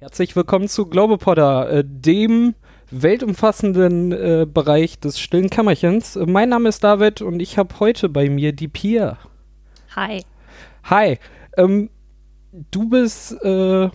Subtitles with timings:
[0.00, 2.54] Herzlich willkommen zu Globopodder, äh, dem
[2.92, 6.14] weltumfassenden äh, Bereich des stillen Kämmerchens.
[6.14, 9.18] Äh, mein Name ist David und ich habe heute bei mir die Pia.
[9.96, 10.22] Hi.
[10.84, 11.18] Hi.
[11.56, 11.90] Ähm,
[12.70, 13.90] du bist äh,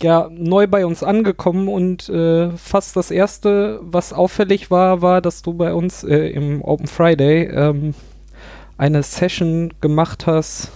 [0.00, 5.42] ja neu bei uns angekommen und äh, fast das erste, was auffällig war, war, dass
[5.42, 7.94] du bei uns äh, im Open Friday ähm,
[8.78, 10.72] eine Session gemacht hast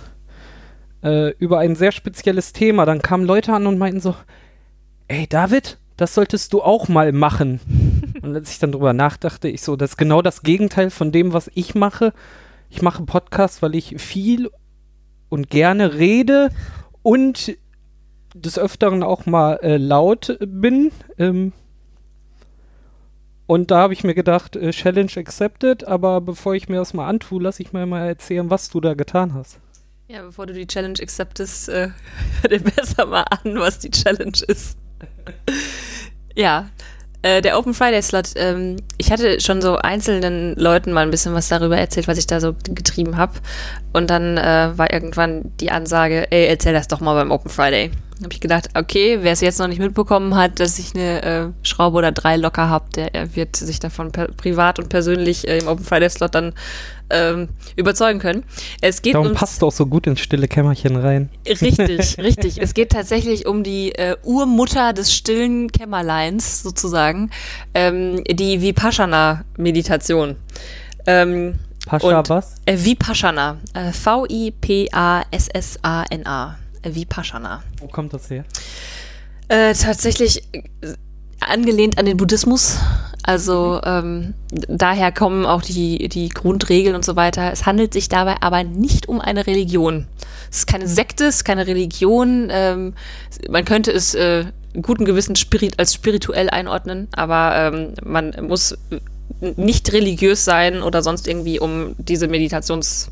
[1.38, 2.84] über ein sehr spezielles Thema.
[2.84, 4.16] Dann kamen Leute an und meinten so,
[5.08, 7.60] ey David, das solltest du auch mal machen.
[8.22, 11.32] und als ich dann drüber nachdachte, ich so, das ist genau das Gegenteil von dem,
[11.32, 12.12] was ich mache.
[12.70, 14.50] Ich mache Podcasts, weil ich viel
[15.28, 16.50] und gerne rede
[17.02, 17.56] und
[18.34, 20.92] des Öfteren auch mal äh, laut bin.
[21.18, 21.52] Ähm,
[23.46, 27.08] und da habe ich mir gedacht, äh, Challenge accepted, aber bevor ich mir das mal
[27.08, 29.58] antue, lass ich mir mal erzählen, was du da getan hast.
[30.06, 31.88] Ja, bevor du die Challenge acceptest, äh,
[32.42, 34.76] hör dir besser mal an, was die Challenge ist.
[36.34, 36.68] Ja,
[37.22, 41.34] äh, der Open Friday Slot, ähm, ich hatte schon so einzelnen Leuten mal ein bisschen
[41.34, 43.34] was darüber erzählt, was ich da so getrieben habe.
[43.92, 47.90] Und dann äh, war irgendwann die Ansage, ey, erzähl das doch mal beim Open Friday.
[48.22, 51.46] Habe ich gedacht, okay, wer es jetzt noch nicht mitbekommen hat, dass ich eine äh,
[51.62, 55.84] Schraube oder drei locker habe, der wird sich davon privat und persönlich äh, im Open
[55.84, 56.52] Friday Slot dann
[57.10, 58.44] ähm, überzeugen können.
[58.80, 61.30] Es geht Darum passt auch so gut ins stille Kämmerchen rein.
[61.46, 62.60] Richtig, richtig.
[62.60, 67.30] Es geht tatsächlich um die äh, Urmutter des stillen Kämmerleins sozusagen,
[67.74, 70.36] ähm, die Vipassana-Meditation.
[71.06, 72.54] Ähm, Pascha was?
[72.66, 73.56] Äh, Vipassana.
[73.72, 74.48] Äh, V-I-P-A-S-S-A-N-A.
[76.82, 77.62] Äh, Vipassana.
[77.80, 78.44] Wo kommt das her?
[79.48, 80.62] Äh, tatsächlich äh,
[81.40, 82.78] angelehnt an den Buddhismus.
[83.22, 87.52] Also ähm, daher kommen auch die, die Grundregeln und so weiter.
[87.52, 90.06] Es handelt sich dabei aber nicht um eine Religion.
[90.50, 92.48] Es ist keine Sekte, es ist keine Religion.
[92.50, 92.94] Ähm,
[93.50, 94.46] man könnte es äh,
[94.80, 98.76] guten Gewissen spirit als spirituell einordnen, aber ähm, man muss
[99.40, 103.10] nicht religiös sein oder sonst irgendwie, um diese Meditationsart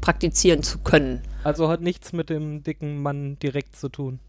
[0.00, 1.22] praktizieren zu können.
[1.44, 4.20] Also hat nichts mit dem dicken Mann direkt zu tun.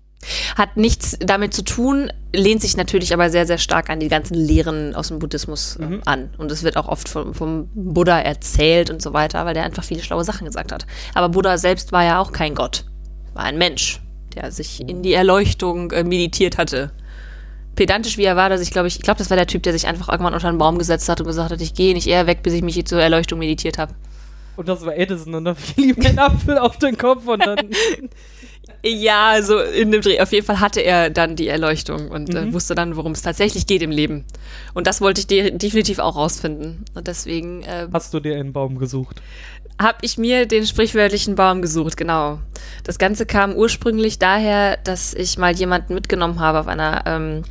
[0.55, 4.33] Hat nichts damit zu tun, lehnt sich natürlich aber sehr, sehr stark an die ganzen
[4.33, 6.01] Lehren aus dem Buddhismus äh, mhm.
[6.05, 6.29] an.
[6.37, 9.83] Und es wird auch oft vom, vom, Buddha erzählt und so weiter, weil der einfach
[9.83, 10.85] viele schlaue Sachen gesagt hat.
[11.13, 12.85] Aber Buddha selbst war ja auch kein Gott,
[13.33, 14.01] war ein Mensch,
[14.35, 16.91] der sich in die Erleuchtung äh, meditiert hatte.
[17.75, 19.73] Pedantisch wie er war, dass ich glaube, ich, ich glaube, das war der Typ, der
[19.73, 22.25] sich einfach irgendwann unter einen Baum gesetzt hat und gesagt hat, ich gehe nicht eher
[22.25, 23.93] weg, bis ich mich zur Erleuchtung meditiert habe.
[24.55, 27.59] Und das war Edison und dann fiel ihm ein Apfel auf den Kopf und dann.
[28.83, 30.19] Ja, so in dem Dreh.
[30.19, 32.49] Auf jeden Fall hatte er dann die Erleuchtung und äh, mhm.
[32.49, 34.25] äh, wusste dann, worum es tatsächlich geht im Leben.
[34.73, 36.85] Und das wollte ich de definitiv auch rausfinden.
[36.93, 37.63] Und deswegen.
[37.63, 39.21] Äh, Hast du dir einen Baum gesucht?
[39.79, 42.39] Habe ich mir den sprichwörtlichen Baum gesucht, genau.
[42.83, 47.43] Das Ganze kam ursprünglich daher, dass ich mal jemanden mitgenommen habe auf einer ähm,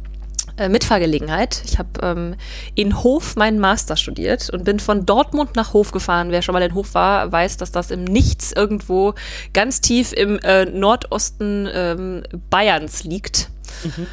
[0.56, 1.62] äh, Mitfahrgelegenheit.
[1.64, 2.34] Ich habe ähm,
[2.74, 6.30] in Hof meinen Master studiert und bin von Dortmund nach Hof gefahren.
[6.30, 9.14] Wer schon mal in Hof war, weiß, dass das im Nichts irgendwo
[9.52, 13.50] ganz tief im äh, Nordosten ähm, Bayerns liegt.
[13.84, 14.06] Mhm.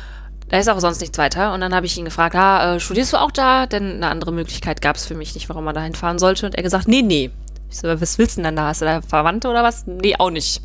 [0.49, 1.53] Da ist auch sonst nichts weiter.
[1.53, 3.65] Und dann habe ich ihn gefragt, ah, äh, studierst du auch da?
[3.65, 6.45] Denn eine andere Möglichkeit gab es für mich nicht, warum man dahin fahren sollte.
[6.45, 7.31] Und er gesagt, nee, nee.
[7.71, 8.67] Ich so, was willst du denn da?
[8.67, 9.87] Hast du da Verwandte oder was?
[9.87, 10.61] Nee, auch nicht.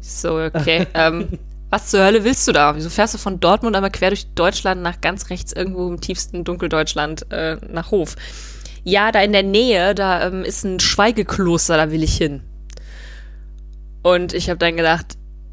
[0.00, 0.86] Ich so, okay.
[0.94, 1.38] ähm,
[1.70, 2.74] was zur Hölle willst du da?
[2.76, 6.44] Wieso fährst du von Dortmund einmal quer durch Deutschland nach ganz rechts irgendwo im tiefsten
[6.44, 8.16] Dunkeldeutschland äh, nach Hof?
[8.82, 12.42] Ja, da in der Nähe, da ähm, ist ein Schweigekloster, da will ich hin.
[14.02, 15.06] Und ich habe dann gedacht,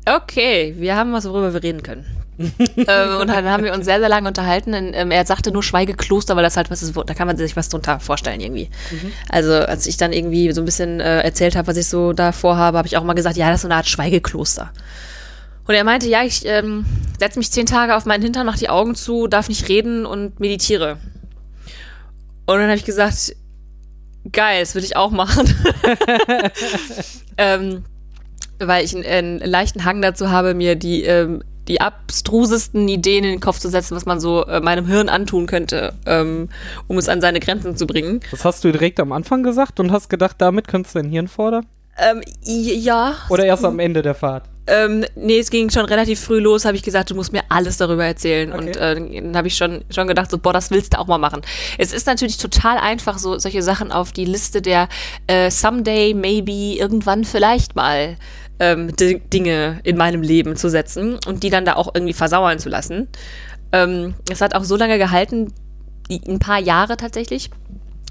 [0.08, 2.06] okay, wir haben was, worüber wir reden können.
[2.40, 4.74] ähm, und dann haben wir uns sehr, sehr lange unterhalten.
[4.74, 7.56] Und, ähm, er sagte nur Schweigekloster, weil das halt was ist, da kann man sich
[7.56, 8.70] was drunter vorstellen irgendwie.
[8.92, 9.12] Mhm.
[9.30, 12.32] Also als ich dann irgendwie so ein bisschen äh, erzählt habe, was ich so da
[12.32, 14.72] vorhabe, habe ich auch mal gesagt, ja, das ist so eine Art Schweigekloster.
[15.68, 16.86] Und er meinte, ja, ich ähm,
[17.20, 20.40] setze mich zehn Tage auf meinen Hintern, mache die Augen zu, darf nicht reden und
[20.40, 20.98] meditiere.
[22.46, 23.36] Und dann habe ich gesagt,
[24.32, 25.54] geil, das würde ich auch machen.
[27.38, 27.84] ähm,
[28.60, 33.32] weil ich einen, einen, leichten Hang dazu habe, mir die, ähm, die abstrusesten Ideen in
[33.32, 36.48] den Kopf zu setzen, was man so äh, meinem Hirn antun könnte, ähm,
[36.88, 38.22] um es an seine Grenzen zu bringen.
[38.32, 41.28] Das hast du direkt am Anfang gesagt und hast gedacht, damit könntest du dein Hirn
[41.28, 41.66] fordern?
[41.98, 43.16] Ähm, ja.
[43.30, 44.44] Oder erst am Ende der Fahrt?
[44.68, 47.78] Ähm, nee, es ging schon relativ früh los, habe ich gesagt, du musst mir alles
[47.78, 48.52] darüber erzählen.
[48.52, 48.68] Okay.
[48.68, 51.18] Und äh, dann habe ich schon, schon gedacht, so, boah, das willst du auch mal
[51.18, 51.42] machen.
[51.78, 54.90] Es ist natürlich total einfach, so solche Sachen auf die Liste der
[55.28, 58.18] äh, Someday, maybe, irgendwann vielleicht mal
[58.60, 62.70] ähm, Dinge in meinem Leben zu setzen und die dann da auch irgendwie versauern zu
[62.70, 63.08] lassen.
[63.72, 65.54] Ähm, es hat auch so lange gehalten,
[66.10, 67.50] ein paar Jahre tatsächlich,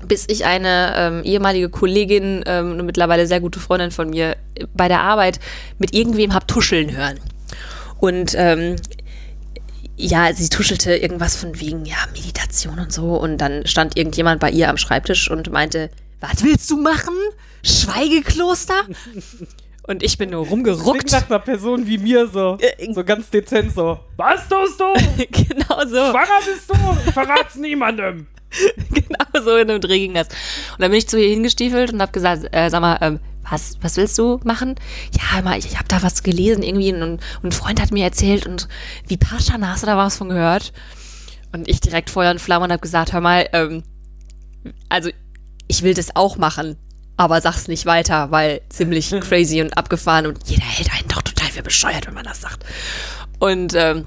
[0.04, 4.36] bis ich eine ähm, ehemalige Kollegin, ähm, eine mittlerweile sehr gute Freundin von mir,
[4.74, 5.40] bei der Arbeit
[5.78, 7.18] mit irgendwem hab tuscheln hören.
[7.98, 8.76] Und ähm,
[9.96, 13.16] ja, sie tuschelte irgendwas von wegen, ja, Meditation und so.
[13.16, 15.90] Und dann stand irgendjemand bei ihr am Schreibtisch und meinte,
[16.20, 17.14] was willst du machen?
[17.62, 18.82] Schweigekloster?
[19.88, 21.12] Und ich bin nur rumgeruckt.
[21.12, 22.58] Nach einer Person wie mir so.
[22.60, 24.00] Äh, So ganz dezent so.
[24.16, 24.84] Was tust du?
[25.30, 26.10] genau so.
[26.10, 27.12] Schwanger bist du?
[27.12, 28.26] Verrat's niemandem.
[28.90, 30.28] genau so in einem Dreh ging das.
[30.28, 33.78] Und dann bin ich zu ihr hingestiefelt und habe gesagt, äh, sag mal, ähm, was,
[33.80, 34.74] was willst du machen?
[35.12, 38.04] Ja, mal, ich, ich habe da was gelesen irgendwie und, und ein Freund hat mir
[38.04, 38.68] erzählt und
[39.06, 40.72] wie Paschana, hast du da was von gehört?
[41.52, 43.82] Und ich direkt Feuer und Flamme und habe gesagt, hör mal, ähm,
[44.88, 45.10] also
[45.68, 46.76] ich will das auch machen,
[47.16, 51.48] aber sag's nicht weiter, weil ziemlich crazy und abgefahren und jeder hält einen doch total
[51.48, 52.64] für bescheuert, wenn man das sagt.
[53.38, 54.06] Und ähm,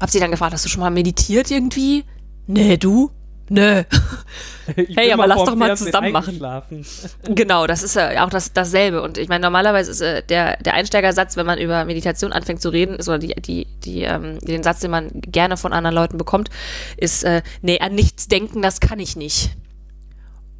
[0.00, 2.04] hab sie dann gefragt, hast du schon mal meditiert irgendwie?
[2.46, 3.10] Nee, du?
[4.76, 6.38] Ich Hey, aber lass doch mal zusammen machen.
[7.24, 9.02] Genau, das ist ja auch das, dasselbe.
[9.02, 12.68] Und ich meine, normalerweise ist äh, der, der Einsteigersatz, wenn man über Meditation anfängt zu
[12.68, 16.18] reden, ist, oder die, die, die, ähm, den Satz, den man gerne von anderen Leuten
[16.18, 16.50] bekommt,
[16.98, 19.56] ist, äh, nee, an nichts denken, das kann ich nicht.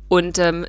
[0.08, 0.66] Und ähm,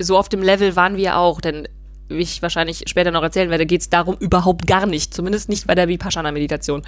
[0.00, 1.68] so auf dem Level waren wir auch, denn
[2.08, 5.14] wie ich wahrscheinlich später noch erzählen werde, geht es darum überhaupt gar nicht.
[5.14, 6.82] Zumindest nicht bei der Vipassana-Meditation.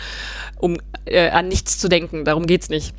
[0.59, 2.93] Um äh, an nichts zu denken, darum geht's nicht.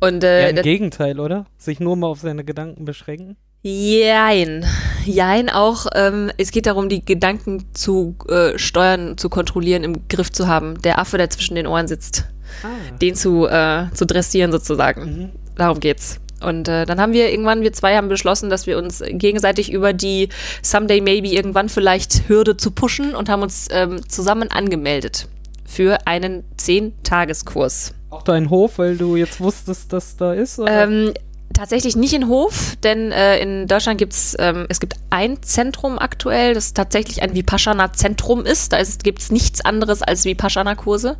[0.00, 1.46] Und Ja, äh, Im das- Gegenteil, oder?
[1.56, 3.36] Sich nur mal auf seine Gedanken beschränken.
[3.62, 4.64] Jein.
[5.04, 5.86] Jein auch.
[5.94, 10.80] Ähm, es geht darum, die Gedanken zu äh, steuern, zu kontrollieren, im Griff zu haben.
[10.82, 12.26] Der Affe, der zwischen den Ohren sitzt.
[13.02, 15.32] Den zu, äh, zu dressieren sozusagen.
[15.56, 16.18] Darum geht's.
[16.40, 19.92] Und äh, dann haben wir irgendwann, wir zwei haben beschlossen, dass wir uns gegenseitig über
[19.92, 20.28] die
[20.62, 25.28] Someday Maybe irgendwann vielleicht Hürde zu pushen und haben uns ähm, zusammen angemeldet
[25.66, 27.92] für einen 10-Tageskurs.
[28.10, 30.60] Auch dein Hof, weil du jetzt wusstest, dass da ist?
[30.66, 31.12] Ähm,
[31.52, 36.54] tatsächlich nicht in Hof, denn äh, in Deutschland gibt's ähm, es gibt ein Zentrum aktuell,
[36.54, 38.72] das tatsächlich ein Vipassana-Zentrum ist.
[38.72, 41.16] Da gibt es nichts anderes als Vipassana-Kurse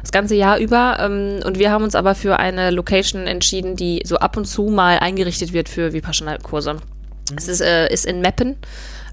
[0.00, 0.98] das ganze Jahr über.
[1.00, 4.64] Ähm, und wir haben uns aber für eine Location entschieden, die so ab und zu
[4.64, 6.76] mal eingerichtet wird für Vipassana-Kurse.
[7.36, 8.56] Es ist, äh, ist in Meppen,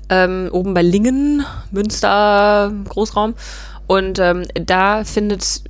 [0.09, 3.35] ähm, oben bei Lingen, Münster, Großraum.
[3.87, 5.61] Und ähm, da findet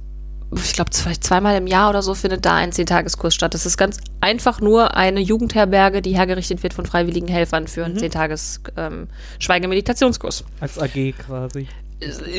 [0.55, 3.53] ich glaube, vielleicht zweimal im Jahr oder so findet da ein Zehntageskurs statt.
[3.53, 7.97] Das ist ganz einfach nur eine Jugendherberge, die hergerichtet wird von freiwilligen Helfern für einen
[7.97, 9.07] Zehntages ähm,
[9.39, 10.45] Schweigemeditationskurs.
[10.61, 11.67] Als AG quasi.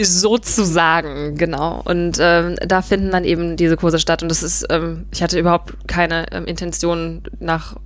[0.02, 1.82] Sozusagen, genau.
[1.84, 4.22] Und ähm, da finden dann eben diese Kurse statt.
[4.22, 7.76] Und das ist, ähm, ich hatte überhaupt keine ähm, Intention, nach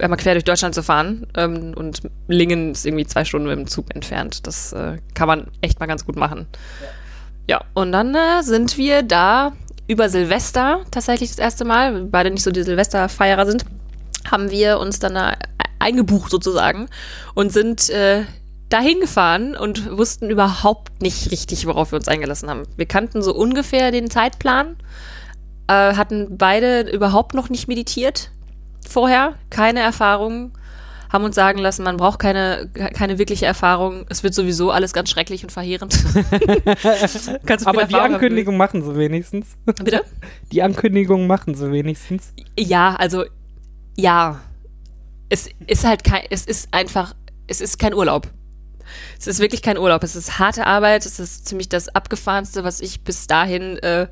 [0.00, 1.26] einmal quer durch Deutschland zu fahren.
[1.36, 4.46] Ähm, und Lingen ist irgendwie zwei Stunden mit dem Zug entfernt.
[4.46, 6.46] Das äh, kann man echt mal ganz gut machen.
[7.46, 9.52] Ja, und dann äh, sind wir da
[9.88, 13.64] über Silvester tatsächlich das erste Mal, weil beide nicht so die Silvesterfeierer sind,
[14.30, 15.34] haben wir uns dann da
[15.78, 16.88] eingebucht sozusagen
[17.34, 18.24] und sind äh,
[18.68, 22.64] dahin gefahren und wussten überhaupt nicht richtig, worauf wir uns eingelassen haben.
[22.76, 24.76] Wir kannten so ungefähr den Zeitplan,
[25.68, 28.30] äh, hatten beide überhaupt noch nicht meditiert
[28.86, 30.52] vorher, keine Erfahrung,
[31.10, 34.04] haben uns sagen lassen, man braucht keine, keine wirkliche Erfahrung.
[34.08, 35.92] Es wird sowieso alles ganz schrecklich und verheerend.
[37.46, 39.46] Kannst du Aber die Erfahrung haben Ankündigung machen sie wenigstens.
[39.64, 40.04] Bitte?
[40.52, 42.32] Die Ankündigung machen sie wenigstens.
[42.58, 43.24] Ja, also
[43.96, 44.40] ja.
[45.30, 47.14] Es ist halt kein, es ist einfach,
[47.46, 48.28] es ist kein Urlaub.
[49.18, 50.02] Es ist wirklich kein Urlaub.
[50.02, 51.04] Es ist harte Arbeit.
[51.04, 54.08] Es ist ziemlich das abgefahrenste, was ich bis dahin äh,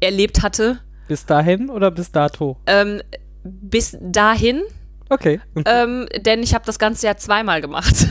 [0.00, 0.80] erlebt hatte.
[1.08, 2.56] Bis dahin oder bis dato?
[2.66, 3.02] Ähm,
[3.42, 4.62] bis dahin,
[5.10, 5.40] Okay.
[5.66, 7.94] ähm, denn ich habe das ganze ja zweimal gemacht.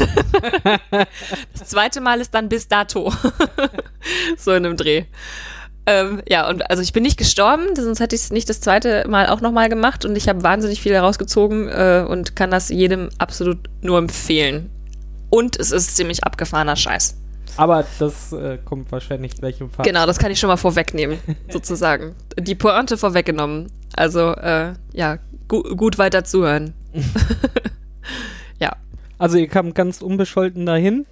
[0.92, 3.14] das zweite Mal ist dann bis dato.
[4.38, 5.06] so in einem Dreh.
[5.86, 9.08] Ähm, ja, und also ich bin nicht gestorben, sonst hätte ich es nicht das zweite
[9.08, 13.10] Mal auch nochmal gemacht und ich habe wahnsinnig viel herausgezogen äh, und kann das jedem
[13.18, 14.70] absolut nur empfehlen.
[15.32, 17.16] Und es ist ziemlich abgefahrener Scheiß.
[17.58, 19.84] Aber das äh, kommt wahrscheinlich gleich im Fall.
[19.84, 22.16] Genau, das kann ich schon mal vorwegnehmen, sozusagen.
[22.40, 23.72] Die Pointe vorweggenommen.
[23.96, 26.74] Also, äh, ja, gu gut weiter zuhören.
[28.60, 28.76] ja.
[29.18, 31.06] Also ihr kamt ganz unbescholten dahin.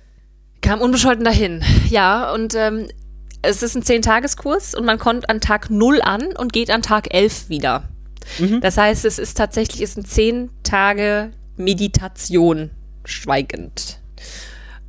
[0.62, 1.63] Kam unbescholten dahin.
[1.89, 2.88] Ja, und ähm,
[3.41, 7.13] es ist ein Zehn-Tageskurs und man kommt an Tag 0 an und geht an Tag
[7.13, 7.84] 11 wieder.
[8.39, 8.62] Mhm.
[8.62, 12.72] Das heißt, es ist tatsächlich es sind zehn Tage Meditation,
[13.05, 14.00] schweigend.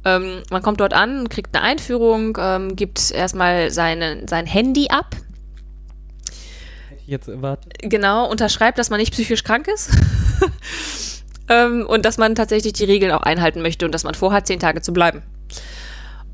[0.05, 5.15] Ähm, man kommt dort an, kriegt eine Einführung, ähm, gibt erstmal seine, sein Handy ab,
[6.89, 7.75] Hätte ich jetzt erwartet.
[7.81, 9.91] genau, unterschreibt, dass man nicht psychisch krank ist.
[11.49, 14.61] ähm, und dass man tatsächlich die Regeln auch einhalten möchte und dass man vorhat, zehn
[14.61, 15.23] Tage zu bleiben.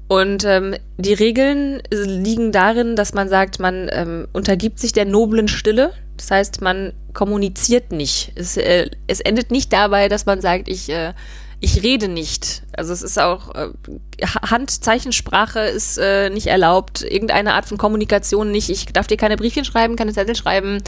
[0.06, 5.48] Und ähm, die Regeln liegen darin, dass man sagt, man ähm, untergibt sich der noblen
[5.48, 5.92] Stille.
[6.16, 8.32] Das heißt, man kommuniziert nicht.
[8.34, 11.14] Es, äh, es endet nicht dabei, dass man sagt, ich, äh,
[11.58, 12.62] ich rede nicht.
[12.76, 13.68] Also es ist auch äh,
[14.22, 18.68] Handzeichensprache ist äh, nicht erlaubt, irgendeine Art von Kommunikation nicht.
[18.68, 20.82] Ich darf dir keine Briefchen schreiben, keine Zettel schreiben.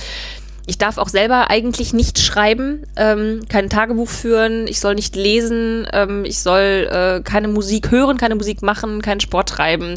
[0.69, 5.87] Ich darf auch selber eigentlich nicht schreiben, ähm, kein Tagebuch führen, ich soll nicht lesen,
[5.93, 9.95] ähm, ich soll äh, keine Musik hören, keine Musik machen, keinen Sport treiben.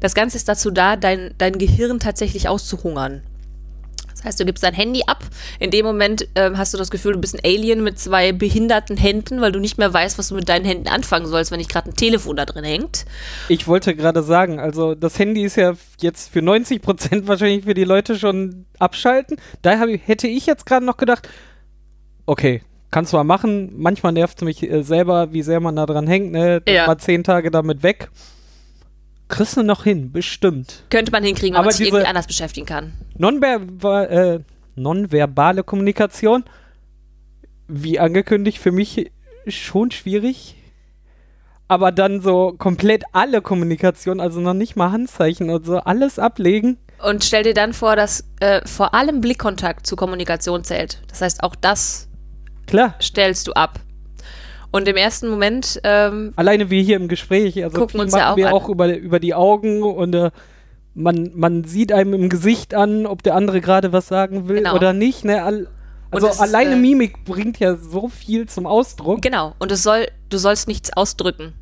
[0.00, 3.22] Das Ganze ist dazu da, dein, dein Gehirn tatsächlich auszuhungern.
[4.18, 5.24] Das heißt, du gibst dein Handy ab.
[5.60, 8.96] In dem Moment ähm, hast du das Gefühl, du bist ein Alien mit zwei behinderten
[8.96, 11.70] Händen, weil du nicht mehr weißt, was du mit deinen Händen anfangen sollst, wenn nicht
[11.70, 13.04] gerade ein Telefon da drin hängt.
[13.48, 17.74] Ich wollte gerade sagen, also das Handy ist ja jetzt für 90 Prozent wahrscheinlich für
[17.74, 19.36] die Leute schon abschalten.
[19.62, 21.28] Da ich, hätte ich jetzt gerade noch gedacht,
[22.26, 23.72] okay, kannst du mal machen.
[23.76, 26.32] Manchmal nervt es mich äh, selber, wie sehr man da dran hängt.
[26.32, 26.60] Ne?
[26.66, 26.86] Ja.
[26.86, 28.10] Mal zehn Tage damit weg.
[29.28, 30.84] Kriegst du noch hin, bestimmt.
[30.90, 32.92] Könnte man hinkriegen, wenn Aber man sich irgendwie anders beschäftigen kann.
[33.16, 34.40] Nonverba äh,
[34.74, 36.44] nonverbale Kommunikation,
[37.66, 39.10] wie angekündigt, für mich
[39.46, 40.54] schon schwierig.
[41.70, 46.78] Aber dann so komplett alle Kommunikation, also noch nicht mal Handzeichen und so, alles ablegen.
[47.04, 51.02] Und stell dir dann vor, dass äh, vor allem Blickkontakt zur Kommunikation zählt.
[51.08, 52.08] Das heißt, auch das
[52.66, 53.80] Klar, stellst du ab.
[54.70, 58.36] Und im ersten Moment, ähm, alleine wie hier im Gespräch, also Gucken uns ja auch
[58.36, 58.52] wir an.
[58.52, 60.30] auch über, über die Augen und äh,
[60.94, 64.74] man, man sieht einem im Gesicht an, ob der andere gerade was sagen will Genau.
[64.74, 65.24] oder nicht.
[65.24, 65.42] Ne?
[65.42, 65.68] All,
[66.10, 69.22] also ist, alleine äh, Mimik bringt ja so viel zum Ausdruck.
[69.22, 71.54] genau, und es soll, du sollst nichts ausdrücken.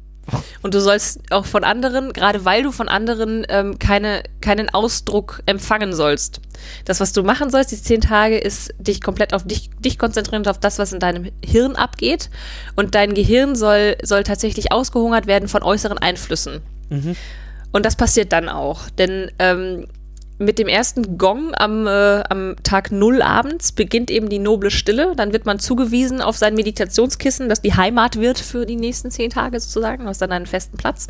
[0.62, 5.42] Und du sollst auch von anderen, gerade weil du von anderen ähm, keine, keinen Ausdruck
[5.47, 6.40] empfangen sollst.
[6.85, 10.42] Das, was du machen sollst, die zehn Tage, ist dich komplett auf dich, dich konzentrieren
[10.42, 12.30] und auf das, was in deinem Hirn abgeht.
[12.75, 16.61] Und dein Gehirn soll, soll tatsächlich ausgehungert werden von äußeren Einflüssen.
[17.73, 18.88] Und das passiert dann auch.
[18.90, 19.87] Denn ähm,
[20.38, 25.14] mit dem ersten Gong am, äh, am Tag Null abends beginnt eben die noble Stille.
[25.16, 29.31] Dann wird man zugewiesen auf sein Meditationskissen, das die Heimat wird für die nächsten zehn
[29.31, 30.07] Tage sozusagen.
[30.07, 31.07] Hast dann einen festen Platz.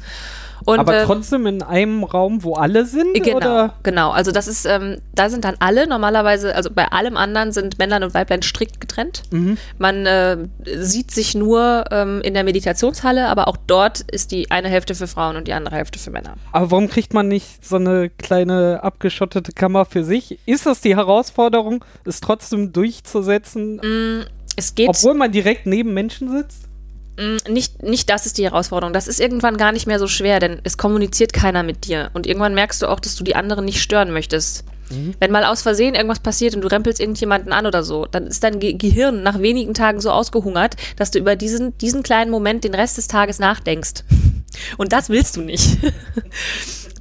[0.64, 3.14] Und, Aber ähm, trotzdem in einem Raum, wo alle sind?
[3.14, 3.74] Genau, Oder?
[3.82, 4.10] genau.
[4.10, 8.02] Also das ist, ähm, da sind dann alle normalerweise, also bei allem anderen sind Männlein
[8.02, 9.22] und Weiblein strikt getrennt.
[9.30, 9.58] Mhm.
[9.78, 14.68] Man äh, sieht sich nur ähm, in der Meditationshalle, aber auch dort ist die eine
[14.68, 16.34] Hälfte für Frauen und die andere Hälfte für Männer.
[16.52, 20.38] Aber warum kriegt man nicht so eine kleine abgeschottete Kammer für sich?
[20.46, 26.66] Ist das die Herausforderung, es trotzdem durchzusetzen, Es geht obwohl man direkt neben Menschen sitzt?
[27.18, 28.92] Mm, nicht, nicht das ist die Herausforderung.
[28.92, 32.10] Das ist irgendwann gar nicht mehr so schwer, denn es kommuniziert keiner mit dir.
[32.14, 34.64] Und irgendwann merkst du auch, dass du die anderen nicht stören möchtest.
[35.18, 38.44] Wenn mal aus Versehen irgendwas passiert und du rempelst irgendjemanden an oder so, dann ist
[38.44, 42.62] dein Ge Gehirn nach wenigen Tagen so ausgehungert, dass du über diesen, diesen kleinen Moment
[42.62, 44.04] den Rest des Tages nachdenkst.
[44.76, 45.78] Und das willst du nicht.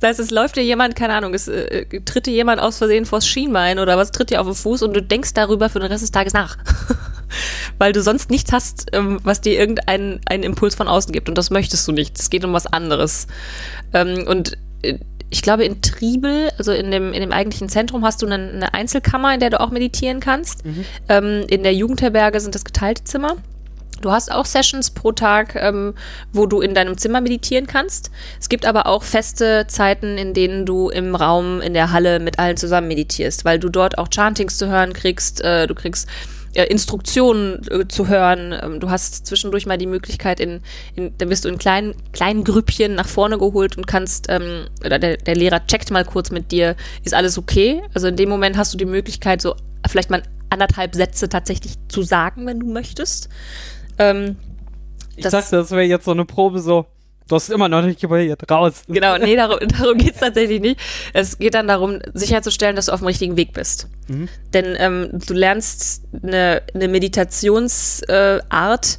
[0.01, 3.05] Das heißt, es läuft dir jemand, keine Ahnung, es äh, tritt dir jemand aus Versehen
[3.05, 5.89] vors Schienbein oder was tritt dir auf den Fuß und du denkst darüber für den
[5.89, 6.57] Rest des Tages nach.
[7.77, 11.29] Weil du sonst nichts hast, ähm, was dir irgendeinen einen Impuls von außen gibt.
[11.29, 12.20] Und das möchtest du nicht.
[12.20, 13.27] Es geht um was anderes.
[13.94, 18.22] Ähm, und äh, ich glaube, in Triebel, also in dem, in dem eigentlichen Zentrum, hast
[18.22, 20.63] du eine, eine Einzelkammer, in der du auch meditieren kannst.
[21.10, 23.36] Ähm, in der Jugendherberge sind das geteilte Zimmer.
[24.01, 25.96] Du hast auch Sessions pro Tag, ähm,
[26.34, 28.12] wo du in deinem Zimmer meditieren kannst.
[28.39, 32.38] Es gibt aber auch feste Zeiten, in denen du im Raum, in der Halle mit
[32.38, 36.08] allen zusammen meditierst, weil du dort auch Chantings zu hören kriegst, äh, du kriegst
[36.64, 38.54] Instruktionen äh, zu hören.
[38.62, 40.62] Ähm, du hast zwischendurch mal die Möglichkeit, in,
[40.96, 44.98] in da wirst du in kleinen, kleinen Grüppchen nach vorne geholt und kannst, ähm, oder
[45.00, 47.82] der, der Lehrer checkt mal kurz mit dir, ist alles okay?
[47.94, 49.56] Also in dem Moment hast du die Möglichkeit, so
[49.88, 53.30] vielleicht mal anderthalb Sätze tatsächlich zu sagen, wenn du möchtest.
[53.98, 54.38] Ähm,
[55.18, 56.86] Ich Das- dachte, das wäre jetzt so eine Probe, so,
[57.27, 58.84] du hast immer noch nicht gebildet, raus.
[58.88, 60.79] Genau, nee, darum, darum geht es tatsächlich nicht.
[61.13, 63.88] Es geht dann darum, sicherzustellen, dass du auf dem richtigen Weg bist.
[64.53, 68.98] Denn ähm, du lernst eine, eine Meditationsart, äh,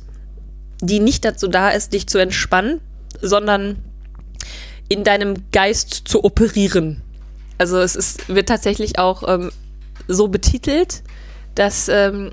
[0.80, 2.80] die nicht dazu da ist, dich zu entspannen,
[3.21, 3.76] sondern
[4.88, 7.02] in deinem Geist zu operieren.
[7.59, 9.50] Also es ist, wird tatsächlich auch ähm,
[10.09, 11.02] so betitelt,
[11.54, 12.30] dass, ähm,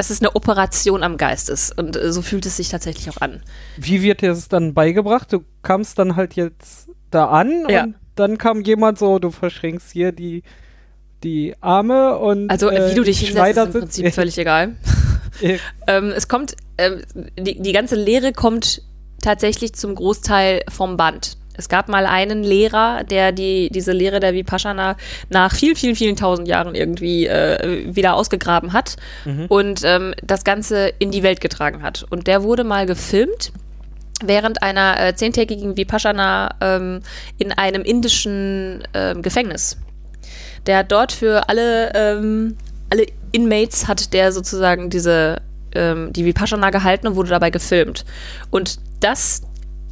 [0.00, 1.76] dass es eine Operation am Geist ist.
[1.76, 3.42] Und äh, so fühlt es sich tatsächlich auch an.
[3.76, 5.30] Wie wird dir das dann beigebracht?
[5.30, 7.82] Du kamst dann halt jetzt da an Ja.
[7.84, 10.42] und dann kam jemand so, du verschränkst hier die,
[11.22, 14.76] die Arme und Also äh, wie du dich hinsetzt, ist im Prinzip völlig egal.
[15.42, 17.02] Äh, Ähm, es kommt, ähm,
[17.38, 18.80] die, die ganze Lehre kommt
[19.22, 21.36] tatsächlich zum Großteil vom Band.
[21.60, 24.96] Es gab mal einen Lehrer, der die, diese Lehre der Vipassana
[25.28, 28.96] nach vielen, vielen, vielen tausend Jahren irgendwie äh, wieder ausgegraben hat
[29.48, 32.06] und ähm, das Ganze in die Welt getragen hat.
[32.08, 33.52] Und der wurde mal gefilmt
[34.24, 37.00] während einer äh, zehntägigen Vipassana ähm,
[37.36, 39.76] in einem indischen ähm, Gefängnis.
[40.66, 42.56] Der hat dort für alle, ähm,
[42.90, 45.42] alle Inmates hat der sozusagen diese
[45.74, 48.04] ähm, die Vipassana gehalten und wurde dabei gefilmt.
[48.50, 49.42] Und das,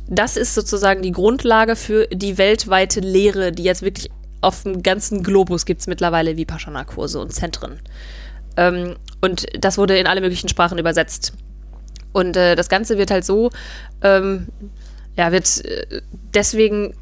[0.09, 4.11] das ist sozusagen die Grundlage für die weltweite Lehre, die jetzt wirklich
[4.41, 7.81] auf dem ganzen Globus gibt es mittlerweile Vipassana-Kurse und Zentren.
[8.57, 11.33] Ähm, und das wurde in alle möglichen Sprachen übersetzt.
[12.13, 13.51] Und äh, das Ganze wird halt so,
[14.03, 14.49] ähm,
[15.17, 16.01] ja, wird äh,
[16.33, 16.95] deswegen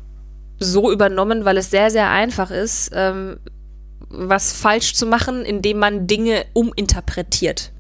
[0.59, 3.39] so übernommen, weil es sehr, sehr einfach ist, ähm,
[4.09, 7.71] was falsch zu machen, indem man Dinge uminterpretiert.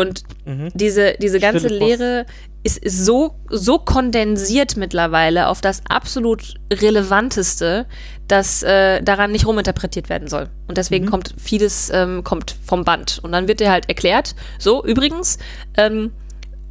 [0.00, 0.70] Und mhm.
[0.74, 2.24] diese, diese ganze Lehre
[2.62, 7.86] ist, ist so, so kondensiert mittlerweile auf das absolut Relevanteste,
[8.26, 10.48] dass äh, daran nicht ruminterpretiert werden soll.
[10.68, 11.10] Und deswegen mhm.
[11.10, 13.20] kommt vieles ähm, kommt vom Band.
[13.22, 15.38] Und dann wird dir halt erklärt, so übrigens,
[15.76, 16.12] ähm,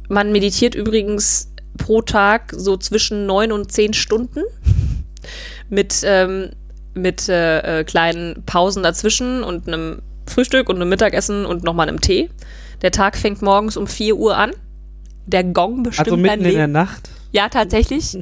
[0.08, 4.42] man meditiert übrigens pro Tag so zwischen neun und zehn Stunden
[5.68, 6.50] mit, ähm,
[6.94, 12.00] mit äh, äh, kleinen Pausen dazwischen und einem Frühstück und einem Mittagessen und nochmal einem
[12.00, 12.30] Tee.
[12.82, 14.52] Der Tag fängt morgens um 4 Uhr an.
[15.26, 17.10] Der Gong bestimmt Also mitten in der Nacht?
[17.32, 18.18] Ja, tatsächlich.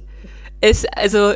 [0.60, 1.34] Ist also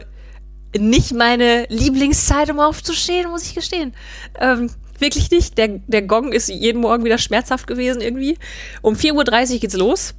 [0.77, 3.95] nicht meine Lieblingszeit, um aufzustehen, muss ich gestehen.
[4.41, 5.59] Ähm, wirklich nicht.
[5.59, 8.39] Der, der Gong ist jeden Morgen wieder schmerzhaft gewesen irgendwie.
[8.81, 10.15] Um 4.30 Uhr geht's los.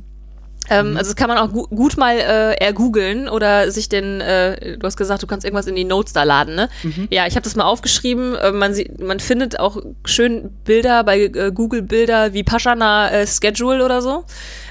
[0.69, 0.97] Ähm, mhm.
[0.97, 4.85] Also das kann man auch gu gut mal äh, ergoogeln oder sich den, äh, du
[4.85, 6.69] hast gesagt, du kannst irgendwas in die Notes da laden, ne?
[6.83, 7.07] Mhm.
[7.11, 8.35] Ja, ich habe das mal aufgeschrieben.
[8.35, 13.27] Äh, man, sieht, man findet auch schön Bilder bei äh, Google Bilder wie Paschana äh,
[13.27, 14.25] Schedule oder so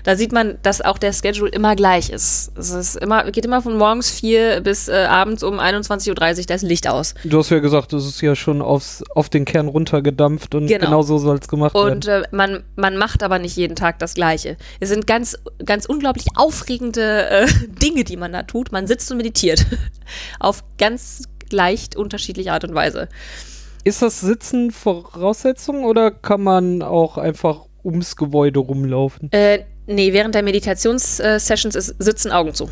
[0.04, 2.52] da sieht man, dass auch der Schedule immer gleich ist.
[2.56, 6.62] Es ist immer, geht immer von morgens vier bis äh, abends um 21.30 Uhr das
[6.62, 7.14] Licht aus.
[7.25, 10.84] Du hast ja gesagt, das ist ja schon aufs, auf den Kern runtergedampft und genau,
[10.84, 11.94] genau so soll es gemacht werden.
[11.94, 14.56] Und äh, man, man macht aber nicht jeden Tag das Gleiche.
[14.80, 18.73] Es sind ganz, ganz unglaublich aufregende äh, Dinge, die man da tut.
[18.73, 19.67] Man sitzt und meditiert.
[20.41, 23.09] auf ganz leicht unterschiedliche Art und Weise.
[23.85, 29.31] Ist das Sitzen Voraussetzung oder kann man auch einfach ums Gebäude rumlaufen?
[29.33, 32.69] Äh, Nee, während der Meditationssessions ist sitzen Augen zu.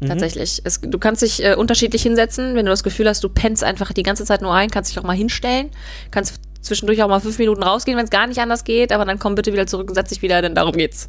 [0.00, 0.06] Mhm.
[0.06, 0.60] Tatsächlich.
[0.64, 2.54] Es, du kannst dich äh, unterschiedlich hinsetzen.
[2.54, 4.98] Wenn du das Gefühl hast, du pennst einfach die ganze Zeit nur ein, kannst dich
[4.98, 5.70] auch mal hinstellen.
[6.10, 9.18] Kannst zwischendurch auch mal fünf Minuten rausgehen, wenn es gar nicht anders geht, aber dann
[9.18, 11.08] komm bitte wieder zurück und setz dich wieder, denn darum geht's.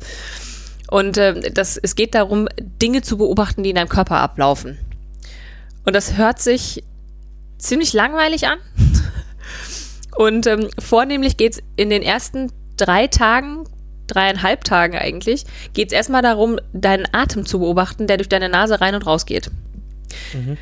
[0.89, 4.77] Und äh, das, es geht darum, Dinge zu beobachten, die in deinem Körper ablaufen.
[5.85, 6.83] Und das hört sich
[7.57, 8.59] ziemlich langweilig an.
[10.15, 13.65] und ähm, vornehmlich geht's in den ersten drei Tagen
[14.07, 18.81] dreieinhalb Tagen eigentlich, geht es erstmal darum, deinen Atem zu beobachten, der durch deine Nase
[18.81, 19.51] rein und raus geht.
[20.33, 20.57] Mhm.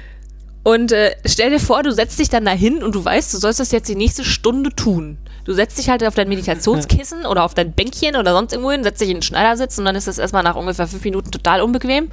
[0.66, 3.60] Und äh, stell dir vor, du setzt dich dann dahin und du weißt, du sollst
[3.60, 5.20] das jetzt die nächste Stunde tun.
[5.44, 8.84] Du setzt dich halt auf dein Meditationskissen oder auf dein Bänkchen oder sonst irgendwo hin,
[8.84, 11.62] setzt dich in den Schneidersitz und dann ist das erstmal nach ungefähr fünf Minuten total
[11.62, 12.10] unbequem.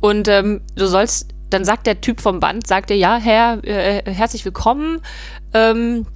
[0.00, 4.02] Und ähm, du sollst, dann sagt der Typ vom Band, sagt dir, ja, Herr, äh,
[4.10, 5.02] herzlich willkommen.
[5.52, 6.06] Ähm,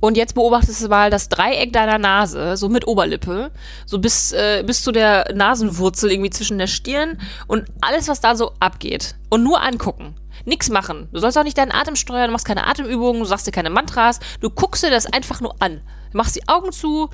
[0.00, 3.50] und jetzt beobachtest du mal das Dreieck deiner Nase, so mit Oberlippe,
[3.84, 8.36] so bis, äh, bis zu der Nasenwurzel irgendwie zwischen der Stirn und alles, was da
[8.36, 9.16] so abgeht.
[9.28, 10.14] Und nur angucken.
[10.44, 11.08] Nix machen.
[11.12, 13.70] Du sollst auch nicht deinen Atem steuern, du machst keine Atemübungen, du sagst dir keine
[13.70, 14.20] Mantras.
[14.40, 15.80] Du guckst dir das einfach nur an.
[16.12, 17.08] Du machst die Augen zu,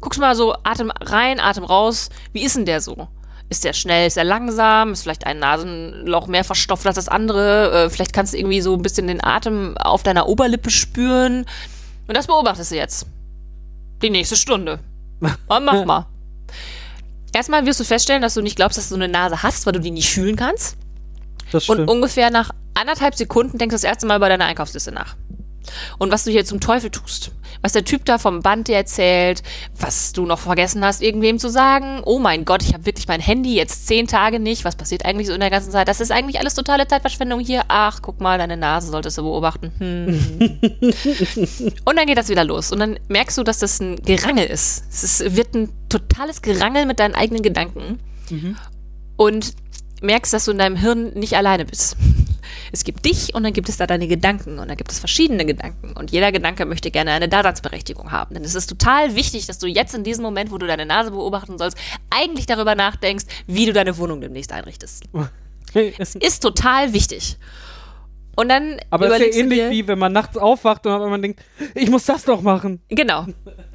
[0.00, 2.10] guckst mal so Atem rein, Atem raus.
[2.32, 3.08] Wie ist denn der so?
[3.50, 7.84] Ist der schnell, ist der langsam, ist vielleicht ein Nasenloch mehr verstopft als das andere?
[7.86, 11.46] Äh, vielleicht kannst du irgendwie so ein bisschen den Atem auf deiner Oberlippe spüren.
[12.06, 13.06] Und das beobachtest du jetzt.
[14.02, 14.80] Die nächste Stunde.
[15.20, 16.06] Und mach mal.
[17.32, 19.80] Erstmal wirst du feststellen, dass du nicht glaubst, dass du eine Nase hast, weil du
[19.80, 20.76] die nicht fühlen kannst.
[21.52, 21.80] Das stimmt.
[21.80, 25.16] Und ungefähr nach anderthalb Sekunden denkst du das erste Mal bei deiner Einkaufsliste nach
[25.98, 27.32] und was du hier zum Teufel tust.
[27.60, 29.42] Was der Typ da vom Band dir erzählt,
[29.76, 32.02] was du noch vergessen hast, irgendwem zu sagen.
[32.04, 34.64] Oh mein Gott, ich habe wirklich mein Handy jetzt zehn Tage nicht.
[34.64, 35.88] Was passiert eigentlich so in der ganzen Zeit?
[35.88, 37.64] Das ist eigentlich alles totale Zeitverschwendung hier.
[37.66, 39.72] Ach, guck mal, deine Nase solltest du beobachten.
[39.78, 40.60] Hm.
[41.84, 42.70] und dann geht das wieder los.
[42.70, 44.84] Und dann merkst du, dass das ein Gerangel ist.
[44.90, 47.98] Es ist, wird ein totales Gerangel mit deinen eigenen Gedanken.
[48.30, 48.56] Mhm.
[49.16, 49.52] Und
[50.02, 51.96] merkst, dass du in deinem Hirn nicht alleine bist.
[52.70, 55.46] Es gibt dich und dann gibt es da deine Gedanken und dann gibt es verschiedene
[55.46, 58.34] Gedanken und jeder Gedanke möchte gerne eine Daseinsberechtigung haben.
[58.34, 61.10] Denn es ist total wichtig, dass du jetzt in diesem Moment, wo du deine Nase
[61.10, 61.78] beobachten sollst,
[62.10, 65.04] eigentlich darüber nachdenkst, wie du deine Wohnung demnächst einrichtest.
[65.98, 67.38] es ist total wichtig.
[68.36, 71.40] Und dann Aber es ist ja ähnlich wie wenn man nachts aufwacht und man denkt,
[71.74, 72.80] ich muss das doch machen.
[72.88, 73.26] Genau.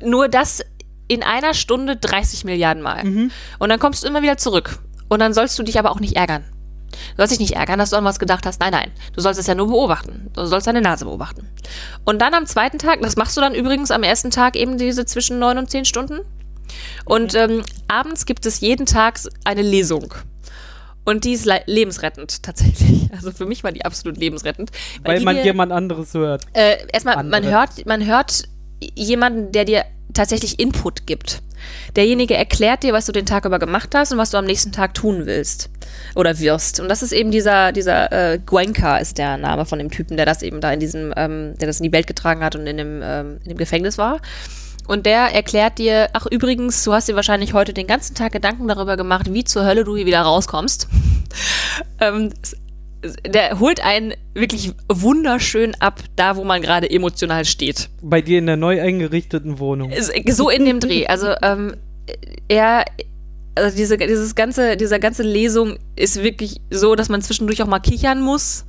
[0.01, 0.63] Nur das
[1.07, 3.03] in einer Stunde 30 Milliarden Mal.
[3.03, 3.31] Mhm.
[3.59, 4.79] Und dann kommst du immer wieder zurück.
[5.13, 6.43] Und dann sollst du dich aber auch nicht ärgern.
[6.91, 8.59] Du sollst dich nicht ärgern, dass du an was gedacht hast.
[8.59, 8.91] Nein, nein.
[9.13, 10.31] Du sollst es ja nur beobachten.
[10.33, 11.47] Du sollst deine Nase beobachten.
[12.03, 15.05] Und dann am zweiten Tag, das machst du dann übrigens am ersten Tag eben diese
[15.05, 16.21] zwischen neun und zehn Stunden.
[17.05, 20.13] Und ähm, abends gibt es jeden Tag eine Lesung.
[21.05, 23.01] Und die ist lebensrettend tatsächlich.
[23.13, 24.71] Also für mich war die absolut lebensrettend.
[25.03, 26.45] Weil, weil man dir, jemand anderes hört.
[26.53, 28.45] Äh, erstmal, man hört, man hört
[28.95, 31.41] jemanden, der dir tatsächlich Input gibt.
[31.95, 34.71] Derjenige erklärt dir, was du den Tag über gemacht hast und was du am nächsten
[34.71, 35.69] Tag tun willst
[36.15, 36.79] oder wirst.
[36.79, 40.25] Und das ist eben dieser, dieser äh, Gwenka ist der Name von dem Typen, der
[40.25, 42.77] das eben da in diesem, ähm, der das in die Welt getragen hat und in
[42.77, 44.19] dem, ähm, in dem Gefängnis war.
[44.85, 48.67] Und der erklärt dir, ach übrigens, du hast dir wahrscheinlich heute den ganzen Tag Gedanken
[48.67, 50.89] darüber gemacht, wie zur Hölle du hier wieder rauskommst.
[52.01, 52.31] ähm,
[53.27, 57.89] der holt einen wirklich wunderschön ab, da wo man gerade emotional steht.
[58.01, 59.91] Bei dir in der neu eingerichteten Wohnung.
[60.27, 61.07] So in dem Dreh.
[61.07, 61.75] Also ähm,
[62.47, 62.85] er,
[63.55, 67.79] also diese, dieses ganze, diese ganze Lesung ist wirklich so, dass man zwischendurch auch mal
[67.79, 68.65] kichern muss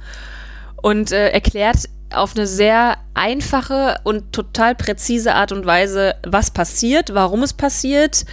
[0.82, 7.14] und äh, erklärt auf eine sehr einfache und total präzise Art und Weise, was passiert,
[7.14, 8.24] warum es passiert,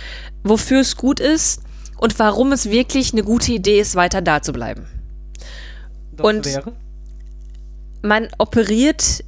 [0.43, 1.63] wofür es gut ist
[1.97, 4.85] und warum es wirklich eine gute Idee ist, weiter da zu bleiben.
[6.23, 6.73] Und wäre?
[8.01, 9.23] man operiert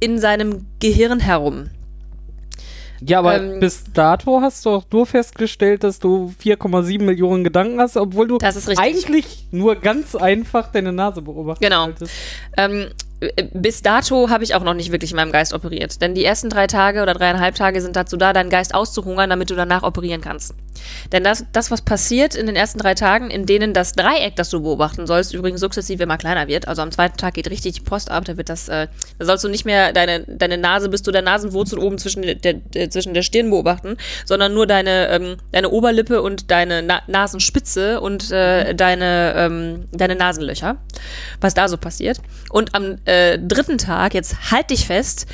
[0.00, 1.70] in seinem Gehirn herum.
[3.00, 7.80] Ja, aber ähm, bis dato hast du auch nur festgestellt, dass du 4,7 Millionen Gedanken
[7.80, 8.38] hast, obwohl du
[8.76, 11.62] eigentlich nur ganz einfach deine Nase beobachtest.
[11.62, 11.90] Genau.
[12.56, 12.88] Ähm,
[13.52, 16.00] bis dato habe ich auch noch nicht wirklich in meinem Geist operiert.
[16.00, 19.50] Denn die ersten drei Tage oder dreieinhalb Tage sind dazu da, deinen Geist auszuhungern, damit
[19.50, 20.54] du danach operieren kannst.
[21.12, 24.50] Denn das, das, was passiert in den ersten drei Tagen, in denen das Dreieck, das
[24.50, 27.80] du beobachten sollst, übrigens sukzessive immer kleiner wird, also am zweiten Tag geht richtig die
[27.80, 28.88] Post ab, da wird das, äh,
[29.18, 32.34] da sollst du nicht mehr deine, deine Nase bis zu der Nasenwurzel oben zwischen der,
[32.34, 38.00] der, zwischen der Stirn beobachten, sondern nur deine, ähm, deine Oberlippe und deine Na Nasenspitze
[38.00, 40.76] und äh, deine, ähm, deine Nasenlöcher,
[41.40, 42.20] was da so passiert.
[42.50, 45.26] Und am äh, dritten Tag, jetzt halt dich fest,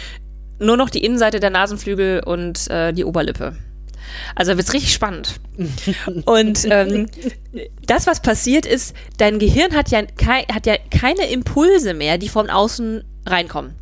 [0.58, 3.56] nur noch die Innenseite der Nasenflügel und äh, die Oberlippe.
[4.34, 5.40] Also wird es richtig spannend.
[6.24, 7.08] Und ähm,
[7.86, 12.28] das, was passiert ist, dein Gehirn hat ja, kei hat ja keine Impulse mehr, die
[12.28, 13.74] von außen reinkommen.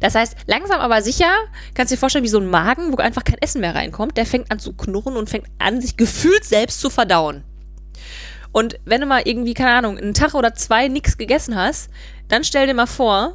[0.00, 1.30] Das heißt, langsam aber sicher,
[1.74, 4.26] kannst du dir vorstellen, wie so ein Magen, wo einfach kein Essen mehr reinkommt, der
[4.26, 7.44] fängt an zu knurren und fängt an, sich gefühlt selbst zu verdauen.
[8.52, 11.88] Und wenn du mal irgendwie, keine Ahnung, einen Tag oder zwei nichts gegessen hast,
[12.28, 13.34] dann stell dir mal vor.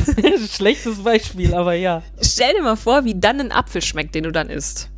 [0.50, 2.02] Schlechtes Beispiel, aber ja.
[2.20, 4.90] Stell dir mal vor, wie dann ein Apfel schmeckt, den du dann isst.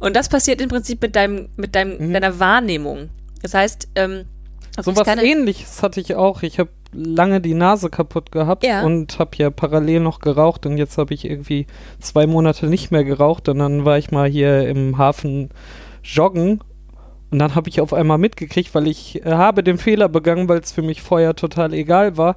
[0.00, 2.12] Und das passiert im Prinzip mit deinem, mit deinem, mhm.
[2.12, 3.10] deiner Wahrnehmung.
[3.42, 4.24] Das heißt, ähm,
[4.80, 6.42] so was ähnliches hatte ich auch.
[6.42, 8.82] Ich habe lange die Nase kaputt gehabt ja.
[8.82, 11.66] und habe ja parallel noch geraucht und jetzt habe ich irgendwie
[12.00, 15.50] zwei Monate nicht mehr geraucht und dann war ich mal hier im Hafen
[16.02, 16.60] joggen
[17.30, 20.60] und dann habe ich auf einmal mitgekriegt, weil ich äh, habe den Fehler begangen, weil
[20.60, 22.36] es für mich vorher total egal war,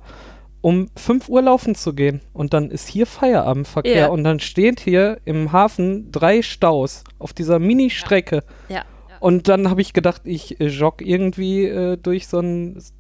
[0.64, 2.22] um 5 Uhr laufen zu gehen.
[2.32, 4.08] Und dann ist hier Feierabendverkehr yeah.
[4.08, 8.44] und dann steht hier im Hafen drei Staus auf dieser Mini-Strecke.
[8.70, 8.76] Ja.
[8.76, 8.84] ja.
[9.20, 12.42] Und dann habe ich gedacht, ich äh, jogge irgendwie äh, durch, so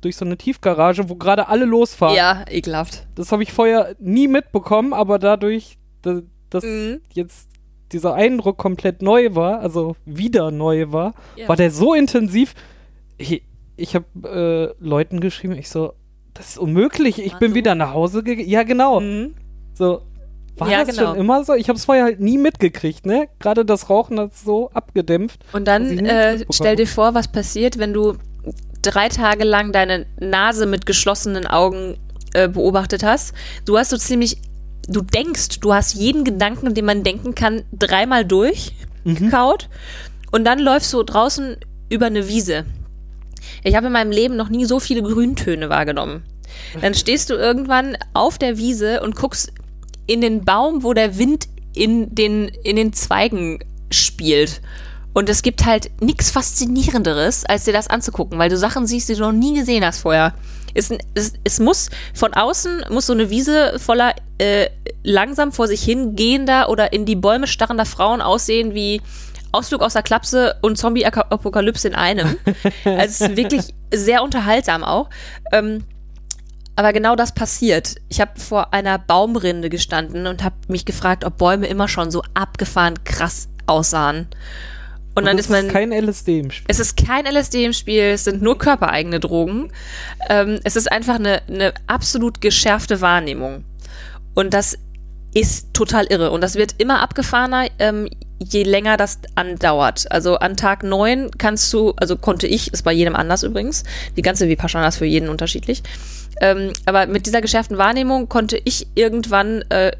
[0.01, 2.17] durch so eine Tiefgarage, wo gerade alle losfahren.
[2.17, 3.07] Ja, ekelhaft.
[3.15, 6.99] Das habe ich vorher nie mitbekommen, aber dadurch, dass, dass mhm.
[7.13, 7.47] jetzt
[7.93, 11.47] dieser Eindruck komplett neu war, also wieder neu war, ja.
[11.47, 12.55] war der so intensiv.
[13.17, 13.41] Ich,
[13.77, 15.93] ich habe äh, Leuten geschrieben, ich so,
[16.33, 18.49] das ist unmöglich, ich bin wieder nach Hause gegangen.
[18.49, 18.99] Ja, genau.
[18.99, 19.35] Mhm.
[19.73, 20.01] So,
[20.57, 21.09] war ja, das genau.
[21.09, 21.53] schon immer so?
[21.53, 23.27] Ich habe es vorher halt nie mitgekriegt, ne?
[23.39, 25.39] Gerade das Rauchen hat so abgedämpft.
[25.53, 28.17] Und dann äh, stell dir vor, was passiert, wenn du
[28.81, 31.97] drei Tage lang deine Nase mit geschlossenen Augen
[32.33, 33.33] äh, beobachtet hast.
[33.65, 34.37] Du hast so ziemlich
[34.87, 40.27] du denkst, du hast jeden Gedanken, den man denken kann, dreimal durchgekaut mhm.
[40.31, 41.57] und dann läufst du draußen
[41.89, 42.65] über eine Wiese.
[43.63, 46.23] Ich habe in meinem Leben noch nie so viele Grüntöne wahrgenommen.
[46.81, 49.51] Dann stehst du irgendwann auf der Wiese und guckst
[50.07, 53.59] in den Baum, wo der Wind in den, in den Zweigen
[53.91, 54.61] spielt.
[55.13, 59.13] Und es gibt halt nichts Faszinierenderes, als dir das anzugucken, weil du Sachen siehst, die
[59.13, 60.33] du noch nie gesehen hast vorher.
[60.73, 64.69] Es, es, es muss von außen muss so eine Wiese voller äh,
[65.03, 69.01] langsam vor sich hingehender oder in die Bäume starrender Frauen aussehen wie
[69.53, 72.37] Ausflug aus der Klapse und Zombie-Apokalypse in einem.
[72.85, 75.09] also es ist wirklich sehr unterhaltsam auch.
[75.51, 75.85] Ähm,
[76.75, 77.95] aber genau das passiert.
[78.09, 82.23] Ich habe vor einer Baumrinde gestanden und habe mich gefragt, ob Bäume immer schon so
[82.33, 84.27] abgefahren krass aussahen.
[85.15, 85.59] Und, dann ist man.
[85.59, 86.65] Es ist kein LSD im Spiel.
[86.67, 89.71] Es ist kein LSD im Spiel, es sind nur körpereigene Drogen.
[90.27, 93.63] Ähm, es ist einfach eine, eine absolut geschärfte Wahrnehmung.
[94.33, 94.75] Und das
[95.35, 96.31] ist total irre.
[96.31, 98.09] Und das wird immer abgefahrener, ähm,
[98.43, 100.11] je länger das andauert.
[100.11, 103.83] Also an Tag 9 kannst du, also konnte ich, ist bei jedem anders übrigens,
[104.15, 105.83] die ganze Vipassana ist für jeden unterschiedlich.
[106.41, 109.91] Ähm, aber mit dieser geschärften Wahrnehmung konnte ich irgendwann äh,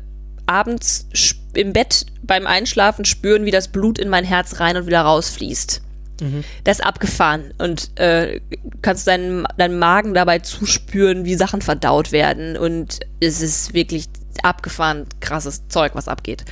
[0.46, 1.08] abends
[1.54, 5.82] im Bett beim Einschlafen spüren, wie das Blut in mein Herz rein und wieder rausfließt.
[6.22, 6.44] Mhm.
[6.64, 8.42] Das ist abgefahren und äh,
[8.82, 14.06] kannst deinen, deinen Magen dabei zuspüren, wie Sachen verdaut werden und es ist wirklich
[14.42, 16.46] abgefahren krasses Zeug, was abgeht.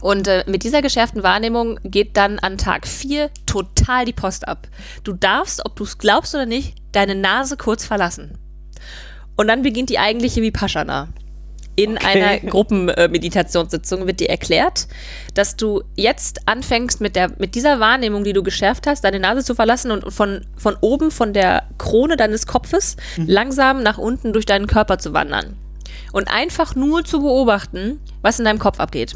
[0.00, 4.68] Und äh, mit dieser geschärften Wahrnehmung geht dann an Tag 4 total die Post ab.
[5.04, 8.38] Du darfst, ob du es glaubst oder nicht, deine Nase kurz verlassen.
[9.36, 11.08] Und dann beginnt die eigentliche Vipassana.
[11.76, 12.22] In Okay.
[12.22, 14.88] einer Gruppenmeditationssitzung wird dir erklärt,
[15.34, 19.44] dass du jetzt anfängst mit, der, mit dieser Wahrnehmung, die du geschärft hast, deine Nase
[19.44, 24.44] zu verlassen und von, von oben, von der Krone deines Kopfes, langsam nach unten durch
[24.44, 25.56] deinen Körper zu wandern.
[26.12, 29.14] Und einfach nur zu beobachten, was in deinem Kopf abgeht.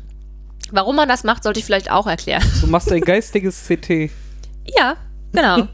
[0.72, 2.42] Warum man das macht, sollte ich vielleicht auch erklären.
[2.60, 4.10] Du machst ein geistiges CT.
[4.64, 4.94] Ja,
[5.32, 5.66] genau.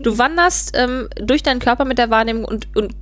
[0.00, 2.94] Du wanderst ähm, durch deinen Körper mit der Wahrnehmung und, und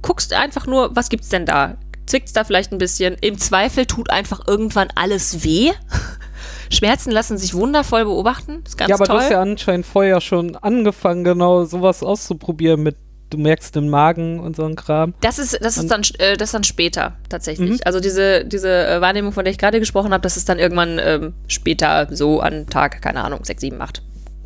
[0.00, 1.76] guckst einfach nur, was gibt's denn da?
[2.06, 3.18] Zwickt's da vielleicht ein bisschen?
[3.20, 5.72] Im Zweifel tut einfach irgendwann alles weh.
[6.70, 8.64] Schmerzen lassen sich wundervoll beobachten.
[8.86, 9.16] Ja, aber toll.
[9.16, 12.96] du hast ja anscheinend vorher schon angefangen, genau sowas auszuprobieren mit,
[13.30, 15.14] du merkst den Magen und so ein Kram.
[15.20, 17.70] Das ist, das ist dann, äh, das dann später tatsächlich.
[17.70, 17.80] Mhm.
[17.84, 20.98] Also diese, diese äh, Wahrnehmung, von der ich gerade gesprochen habe, das ist dann irgendwann
[21.02, 24.02] ähm, später so an Tag, keine Ahnung, 6, 7, 8,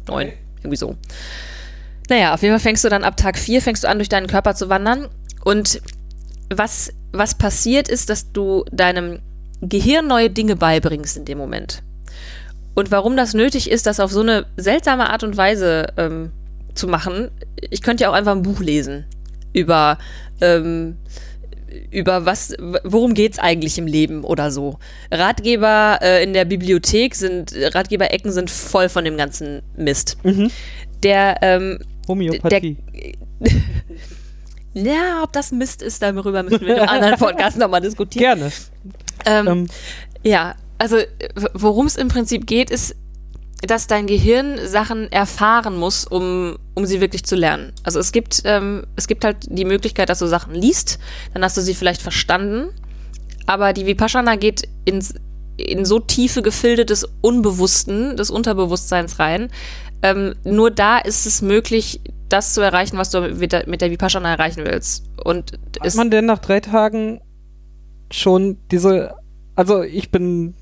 [0.08, 0.32] 9, Okay.
[0.58, 0.96] irgendwie so.
[2.08, 4.26] Naja, auf jeden Fall fängst du dann ab Tag 4, fängst du an, durch deinen
[4.26, 5.08] Körper zu wandern.
[5.44, 5.80] Und
[6.50, 9.20] was, was passiert ist, dass du deinem
[9.60, 11.82] Gehirn neue Dinge beibringst in dem Moment.
[12.74, 16.32] Und warum das nötig ist, das auf so eine seltsame Art und Weise ähm,
[16.74, 17.30] zu machen,
[17.70, 19.04] ich könnte ja auch einfach ein Buch lesen
[19.52, 19.98] über,
[20.40, 20.96] ähm,
[21.90, 22.54] über was,
[22.84, 24.78] worum geht's eigentlich im Leben oder so.
[25.10, 30.16] Ratgeber äh, in der Bibliothek sind, Ratgeberecken sind voll von dem ganzen Mist.
[30.22, 30.50] Mhm.
[31.02, 32.76] Der, ähm, Homöopathie.
[34.74, 38.38] ja, ob das Mist ist, darüber müssen wir in einem anderen Podcast nochmal diskutieren.
[38.38, 38.52] Gerne.
[39.24, 39.66] Ähm, Ähm,
[40.24, 40.98] Ja, also
[41.54, 42.96] worum es im Prinzip geht, ist,
[43.62, 47.72] dass dein Gehirn Sachen erfahren muss, um, um sie wirklich zu lernen.
[47.84, 50.98] Also es gibt, ähm, es gibt halt die Möglichkeit, dass du Sachen liest,
[51.32, 52.70] dann hast du sie vielleicht verstanden,
[53.46, 55.14] aber die Vipassana geht ins,
[55.56, 59.48] in so tiefe Gefilde des Unbewussten, des Unterbewusstseins rein.
[60.02, 63.90] Ähm, nur da ist es möglich, das zu erreichen, was du mit der, mit der
[63.90, 65.04] Vipassana erreichen willst.
[65.22, 67.20] Und Hat man denn nach drei Tagen
[68.10, 69.14] schon diese,
[69.54, 70.54] also ich bin,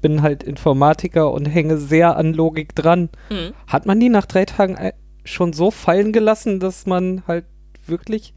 [0.00, 3.08] bin halt Informatiker und hänge sehr an Logik dran.
[3.30, 3.52] Mhm.
[3.66, 4.92] Hat man die nach drei Tagen äh,
[5.24, 7.44] schon so fallen gelassen, dass man halt
[7.86, 8.34] wirklich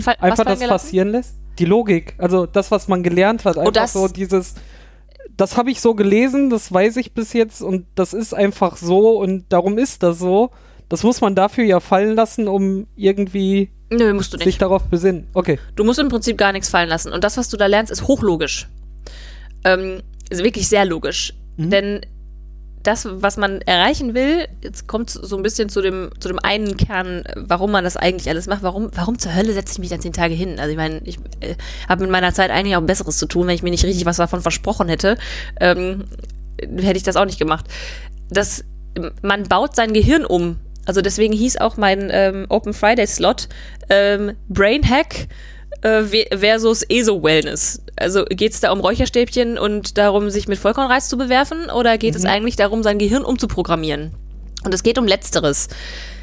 [0.00, 1.34] Fall, einfach das passieren lässt?
[1.58, 4.54] Die Logik, also das, was man gelernt hat, einfach Oh, das- so dieses,
[5.36, 9.18] das habe ich so gelesen, das weiß ich bis jetzt und das ist einfach so
[9.18, 10.50] und darum ist das so.
[10.88, 14.44] Das muss man dafür ja fallen lassen, um irgendwie Nö, musst du nicht.
[14.44, 15.26] sich darauf besinnen.
[15.32, 15.58] Okay.
[15.74, 17.12] Du musst im Prinzip gar nichts fallen lassen.
[17.12, 18.68] Und das, was du da lernst, ist hochlogisch.
[19.64, 21.34] Ähm, ist wirklich sehr logisch.
[21.56, 21.70] Mhm.
[21.70, 22.00] Denn
[22.82, 26.76] das, was man erreichen will, jetzt kommt so ein bisschen zu dem, zu dem einen
[26.76, 28.62] Kern, warum man das eigentlich alles macht.
[28.62, 30.58] Warum, warum zur Hölle setze ich mich dann zehn Tage hin?
[30.58, 31.54] Also ich meine, ich äh,
[31.88, 34.16] habe mit meiner Zeit eigentlich auch Besseres zu tun, wenn ich mir nicht richtig was
[34.16, 35.16] davon versprochen hätte,
[35.60, 36.04] ähm,
[36.58, 37.66] hätte ich das auch nicht gemacht.
[38.30, 38.64] Das,
[39.22, 40.56] man baut sein Gehirn um.
[40.84, 43.48] Also deswegen hieß auch mein ähm, Open Friday Slot
[43.88, 45.28] ähm, Brain Hack
[45.82, 47.82] äh, ve- versus ESO-Wellness.
[47.96, 52.14] Also geht es da um Räucherstäbchen und darum, sich mit Vollkornreis zu bewerfen oder geht
[52.16, 54.12] es eigentlich darum, sein Gehirn umzuprogrammieren?
[54.64, 55.68] Und es geht um Letzteres.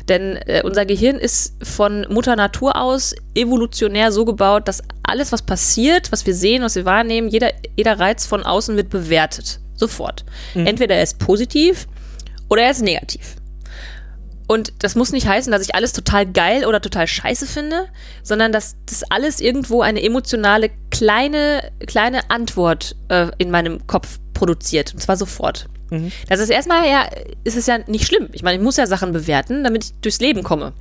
[0.08, 5.42] Denn äh, unser Gehirn ist von Mutter Natur aus evolutionär so gebaut, dass alles, was
[5.44, 9.60] passiert, was wir sehen, was wir wahrnehmen, jeder, jeder Reiz von außen wird bewertet.
[9.76, 10.26] Sofort.
[10.66, 11.88] Entweder er ist positiv
[12.50, 13.36] oder er ist negativ.
[14.50, 17.86] Und das muss nicht heißen, dass ich alles total geil oder total scheiße finde,
[18.24, 24.92] sondern dass das alles irgendwo eine emotionale kleine, kleine Antwort äh, in meinem Kopf produziert.
[24.96, 25.68] Und zwar sofort.
[25.92, 26.12] Mhm.
[26.30, 27.08] Das ist erstmal ja,
[27.44, 28.30] ist es ja nicht schlimm.
[28.32, 30.74] Ich meine, ich muss ja Sachen bewerten, damit ich durchs Leben komme.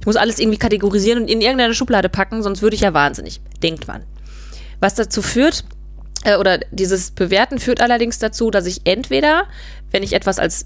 [0.00, 3.42] Ich muss alles irgendwie kategorisieren und in irgendeine Schublade packen, sonst würde ich ja wahnsinnig.
[3.62, 4.04] Denkt man.
[4.80, 5.64] Was dazu führt,
[6.24, 9.48] äh, oder dieses Bewerten führt allerdings dazu, dass ich entweder,
[9.90, 10.64] wenn ich etwas als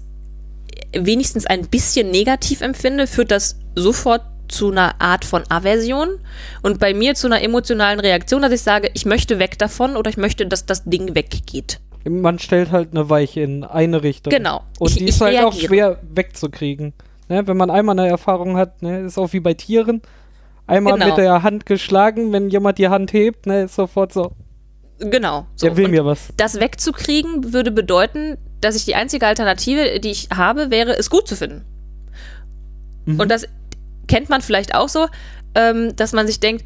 [1.05, 6.19] wenigstens ein bisschen negativ empfinde, führt das sofort zu einer Art von Aversion
[6.63, 10.09] und bei mir zu einer emotionalen Reaktion, dass ich sage, ich möchte weg davon oder
[10.09, 11.79] ich möchte, dass das Ding weggeht.
[12.07, 14.31] Man stellt halt eine Weiche in eine Richtung.
[14.31, 14.61] Genau.
[14.79, 15.67] Und Ich- die ist halt auch reagiere.
[15.67, 16.93] schwer wegzukriegen.
[17.27, 17.45] Ne?
[17.45, 19.01] Wenn man einmal eine Erfahrung hat, ne?
[19.01, 20.01] ist auch wie bei Tieren.
[20.65, 21.07] Einmal Genau.
[21.07, 24.31] mit der Hand geschlagen, wenn jemand die Hand hebt, ne, ist sofort so,
[24.99, 25.45] Genau.
[25.55, 25.67] So.
[25.67, 26.29] der will Und mir was.
[26.37, 31.27] das wegzukriegen würde bedeuten, dass ich die einzige Alternative, die ich habe, wäre, es gut
[31.27, 31.65] zu finden.
[33.05, 33.19] Mhm.
[33.19, 33.45] Und das
[34.07, 35.07] kennt man vielleicht auch so,
[35.55, 36.65] ähm, dass man sich denkt,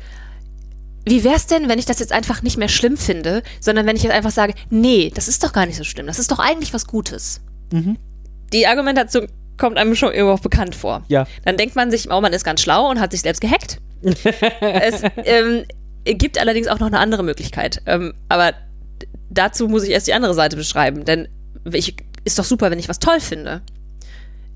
[1.06, 4.04] wie wär's denn, wenn ich das jetzt einfach nicht mehr schlimm finde, sondern wenn ich
[4.04, 6.74] jetzt einfach sage, nee, das ist doch gar nicht so schlimm, das ist doch eigentlich
[6.74, 7.42] was Gutes.
[7.72, 7.98] Mhm.
[8.54, 9.28] Die Argumentation
[9.58, 11.04] kommt einem schon irgendwo auch bekannt vor.
[11.08, 11.26] Ja.
[11.46, 13.80] Dann denkt man sich, oh, man ist ganz schlau und hat sich selbst gehackt.
[14.04, 15.66] es ähm,
[16.06, 17.82] gibt allerdings auch noch eine andere Möglichkeit.
[17.86, 18.54] Ähm, aber
[19.30, 21.28] dazu muss ich erst die andere Seite beschreiben, denn
[21.66, 23.62] ich, ist doch super, wenn ich was toll finde.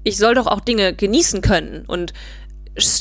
[0.03, 2.13] Ich soll doch auch Dinge genießen können und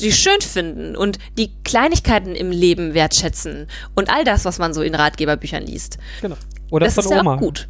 [0.00, 4.82] die schön finden und die Kleinigkeiten im Leben wertschätzen und all das, was man so
[4.82, 5.98] in Ratgeberbüchern liest.
[6.22, 6.36] Genau.
[6.70, 7.34] Oder das von ist ja Oma.
[7.34, 7.68] auch gut.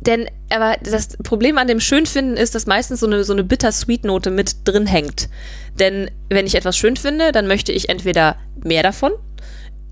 [0.00, 4.30] Denn, aber das Problem an dem Schönfinden ist, dass meistens so eine, so eine Bittersweet-Note
[4.30, 5.28] mit drin hängt.
[5.78, 9.12] Denn wenn ich etwas schön finde, dann möchte ich entweder mehr davon.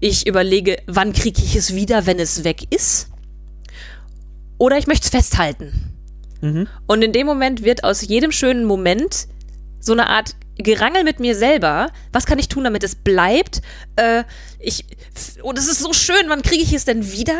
[0.00, 3.09] Ich überlege, wann kriege ich es wieder, wenn es weg ist.
[4.58, 5.94] Oder ich möchte es festhalten.
[6.40, 6.68] Mhm.
[6.86, 9.28] Und in dem Moment wird aus jedem schönen Moment
[9.80, 11.90] so eine Art Gerangel mit mir selber.
[12.12, 13.60] Was kann ich tun, damit es bleibt?
[13.96, 14.24] Äh,
[14.58, 14.84] ich,
[15.42, 16.28] oh, das ist so schön.
[16.28, 17.38] Wann kriege ich es denn wieder?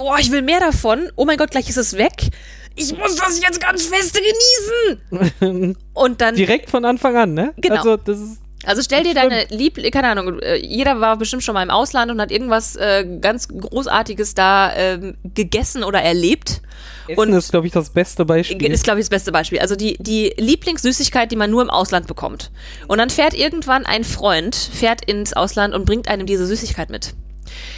[0.00, 1.10] Oh, ich will mehr davon.
[1.16, 2.30] Oh mein Gott, gleich ist es weg.
[2.76, 5.76] Ich muss das jetzt ganz feste genießen.
[5.94, 6.34] Und dann.
[6.34, 7.54] Direkt von Anfang an, ne?
[7.56, 7.76] Genau.
[7.76, 8.38] Also, das ist.
[8.66, 12.10] Also stell dir deine Liebling, keine Ahnung, äh, jeder war bestimmt schon mal im Ausland
[12.10, 16.62] und hat irgendwas äh, ganz Großartiges da ähm, gegessen oder erlebt.
[17.08, 18.72] Essen Und- ist, glaube ich, das beste Beispiel.
[18.72, 19.58] Ist, glaube ich, das beste Beispiel.
[19.58, 22.50] Also die, die Lieblingssüßigkeit, die man nur im Ausland bekommt.
[22.88, 27.14] Und dann fährt irgendwann ein Freund, fährt ins Ausland und bringt einem diese Süßigkeit mit.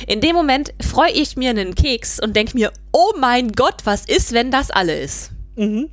[0.06, 4.04] In dem Moment freue ich mir einen Keks und denke mir, oh mein Gott, was
[4.04, 5.30] ist, wenn das alle ist?
[5.56, 5.90] Mhm.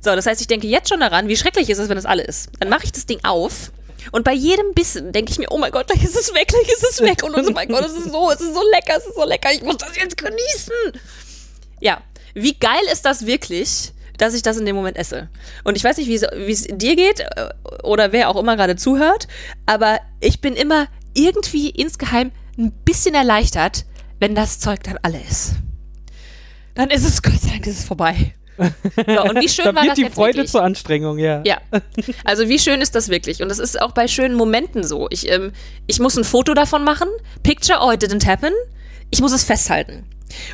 [0.00, 2.22] So, das heißt, ich denke jetzt schon daran, wie schrecklich ist es, wenn das alle
[2.24, 2.50] ist.
[2.60, 3.72] Dann mache ich das Ding auf
[4.12, 6.68] und bei jedem Bissen denke ich mir, oh mein Gott, gleich ist es weg, gleich
[6.68, 7.22] ist es weg.
[7.22, 9.52] Und oh mein Gott, es ist so, es ist so lecker, es ist so lecker,
[9.52, 11.00] ich muss das jetzt genießen.
[11.80, 12.00] Ja,
[12.34, 15.28] wie geil ist das wirklich, dass ich das in dem Moment esse?
[15.64, 16.14] Und ich weiß nicht, wie
[16.52, 17.50] es- dir geht äh,
[17.82, 19.28] oder wer auch immer gerade zuhört,
[19.66, 23.84] aber ich bin immer irgendwie insgeheim ein bisschen erleichtert,
[24.20, 25.52] wenn das Zeug dann alle ist.
[26.74, 28.34] Dann ist es, Gott sei Dank, ist es vorbei.
[28.58, 30.50] So, und wie schön da war wird das die Freude wirklich?
[30.50, 31.42] zur Anstrengung, ja.
[31.44, 31.60] Ja,
[32.24, 33.42] also wie schön ist das wirklich?
[33.42, 35.08] Und das ist auch bei schönen Momenten so.
[35.10, 35.52] Ich, ähm,
[35.86, 37.08] ich muss ein Foto davon machen.
[37.42, 38.52] Picture, oh, it didn't happen.
[39.10, 40.06] Ich muss es festhalten.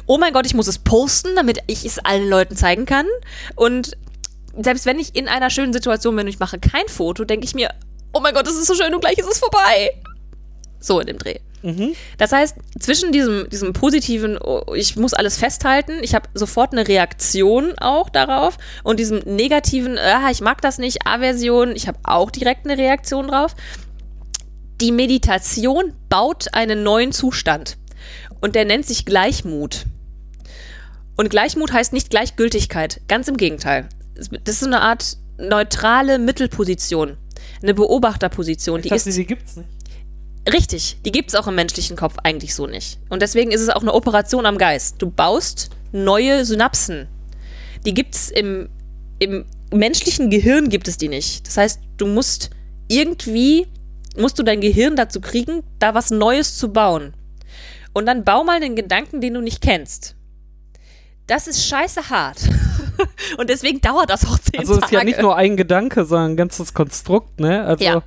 [0.07, 3.07] Oh mein Gott, ich muss es posten, damit ich es allen Leuten zeigen kann.
[3.57, 3.97] Und
[4.61, 7.55] selbst wenn ich in einer schönen Situation bin und ich mache kein Foto, denke ich
[7.55, 7.71] mir,
[8.13, 9.91] oh mein Gott, das ist so schön und gleich ist es vorbei.
[10.79, 11.39] So in dem Dreh.
[11.63, 11.95] Mhm.
[12.19, 16.87] Das heißt, zwischen diesem, diesem positiven, oh, ich muss alles festhalten, ich habe sofort eine
[16.87, 22.31] Reaktion auch darauf und diesem negativen, ah, ich mag das nicht, Aversion, ich habe auch
[22.31, 23.55] direkt eine Reaktion drauf.
[24.81, 27.79] Die Meditation baut einen neuen Zustand
[28.41, 29.87] und der nennt sich Gleichmut.
[31.17, 33.89] Und Gleichmut heißt nicht Gleichgültigkeit, ganz im Gegenteil.
[34.45, 37.17] Das ist eine Art neutrale Mittelposition,
[37.63, 39.69] eine Beobachterposition, die Ich dachte, ist die gibt's nicht.
[40.51, 42.99] Richtig, die gibt's auch im menschlichen Kopf eigentlich so nicht.
[43.09, 44.97] Und deswegen ist es auch eine Operation am Geist.
[44.99, 47.07] Du baust neue Synapsen.
[47.87, 48.69] Die gibt's im,
[49.21, 51.47] im menschlichen Gehirn gibt es die nicht.
[51.47, 52.51] Das heißt, du musst
[52.89, 53.69] irgendwie,
[54.17, 57.15] musst du dein Gehirn dazu kriegen, da was Neues zu bauen.
[57.93, 60.17] Und dann bau mal den Gedanken, den du nicht kennst.
[61.27, 62.39] Das ist scheiße hart.
[63.39, 64.97] Und deswegen dauert das auch zehn Also es ist Tage.
[64.97, 67.65] ja nicht nur ein Gedanke, sondern ein ganzes Konstrukt, ne?
[67.65, 68.03] Also Ja.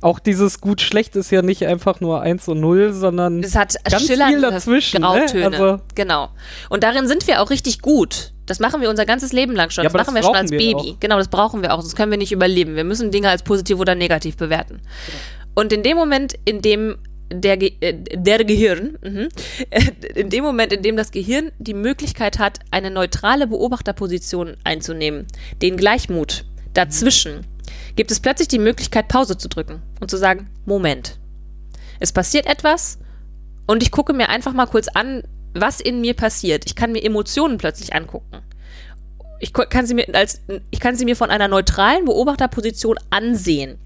[0.00, 4.06] Auch dieses gut-schlecht ist ja nicht einfach nur 1 und 0, sondern Es hat ganz
[4.06, 5.06] viel dazwischen, ne?
[5.06, 5.46] Grautöne.
[5.46, 6.28] Also- genau.
[6.68, 8.32] Und darin sind wir auch richtig gut.
[8.46, 9.84] Das machen wir unser ganzes Leben lang schon.
[9.84, 10.74] Ja, das machen das wir schon als wir Baby.
[10.74, 11.00] auch.
[11.00, 11.80] Genau, das brauchen wir auch.
[11.80, 12.76] Sonst können wir nicht überleben.
[12.76, 14.80] Wir müssen Dinge als positiv oder negativ bewerten.
[15.54, 16.96] Und in dem Moment, in dem
[17.30, 19.28] der, Ge äh, der Gehirn, mhm,
[20.14, 25.26] in dem Moment, in dem das Gehirn die Möglichkeit hat, eine neutrale Beobachterposition einzunehmen,
[25.60, 27.40] den Gleichmut dazwischen,
[27.98, 31.18] gibt es plötzlich die Möglichkeit, Pause zu drücken und zu sagen, Moment.
[31.98, 33.00] Es passiert etwas
[33.66, 36.62] und ich gucke mir einfach mal kurz an, was in mir passiert.
[36.66, 38.38] Ich kann mir Emotionen plötzlich angucken.
[39.40, 43.80] Ich kann sie mir als ich kann sie mir von einer neutralen Beobachterposition ansehen.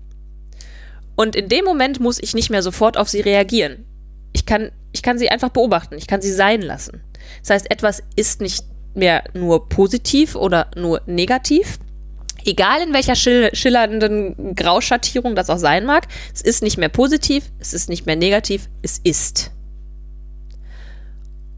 [1.16, 3.86] Und in dem Moment muss ich nicht mehr sofort auf sie reagieren.
[4.34, 7.00] Ich kann, ich kann sie einfach beobachten, ich kann sie sein lassen.
[7.40, 11.78] Das heißt, etwas ist nicht mehr nur positiv oder nur negativ.
[12.44, 17.44] Egal in welcher schill schillernden Grauschattierung das auch sein mag, es ist nicht mehr positiv,
[17.58, 19.52] es ist nicht mehr negativ, es ist.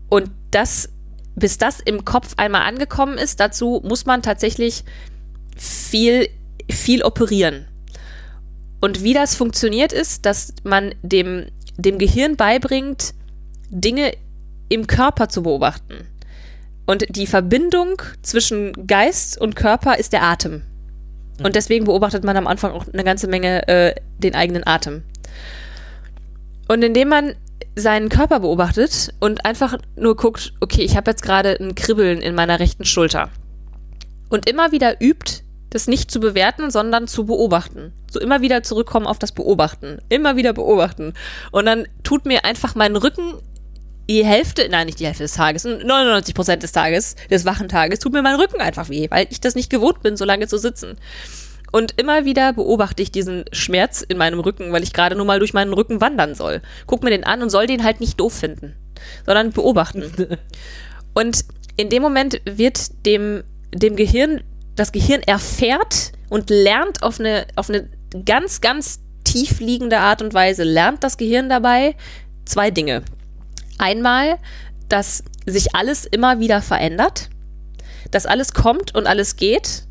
[0.09, 0.89] Und das,
[1.35, 4.85] bis das im Kopf einmal angekommen ist, dazu muss man tatsächlich
[5.57, 6.29] viel,
[6.71, 7.67] viel operieren.
[8.81, 13.15] Und wie das funktioniert ist, dass man dem, dem Gehirn beibringt,
[13.71, 14.13] Dinge
[14.69, 16.07] im Körper zu beobachten.
[16.87, 20.63] Und die Verbindung zwischen Geist und Körper ist der Atem.
[21.43, 25.03] Und deswegen beobachtet man am Anfang auch eine ganze Menge äh, den eigenen Atem.
[26.69, 27.35] Und indem man
[27.77, 32.35] seinen Körper beobachtet und einfach nur guckt, okay, ich habe jetzt gerade ein Kribbeln in
[32.35, 33.31] meiner rechten Schulter.
[34.29, 37.93] Und immer wieder übt, das nicht zu bewerten, sondern zu beobachten.
[38.09, 39.99] So immer wieder zurückkommen auf das Beobachten.
[40.09, 41.15] Immer wieder beobachten.
[41.51, 43.35] Und dann tut mir einfach mein Rücken
[44.09, 47.99] die Hälfte, nein, nicht die Hälfte des Tages, 99 Prozent des Tages, des wachen Tages,
[47.99, 50.59] tut mir mein Rücken einfach weh, weil ich das nicht gewohnt bin, so lange zu
[50.59, 50.97] sitzen.
[51.73, 55.41] Und immer wieder beobachte ich diesen Schmerz in meinem Rücken, weil ich gerade nur mal
[55.41, 56.63] durch meinen Rücken wandern soll.
[56.87, 58.77] Guck mir den an und soll den halt nicht doof finden,
[59.27, 60.05] sondern beobachten.
[61.15, 61.45] Und
[61.77, 64.43] in dem Moment wird dem, dem Gehirn,
[64.75, 67.89] das Gehirn erfährt und lernt auf eine, auf eine
[68.25, 71.95] ganz, ganz tief liegende Art und Weise, lernt das Gehirn dabei
[72.45, 73.03] zwei Dinge.
[73.79, 74.39] Einmal,
[74.89, 77.29] dass sich alles immer wieder verändert,
[78.11, 79.85] dass alles kommt und alles geht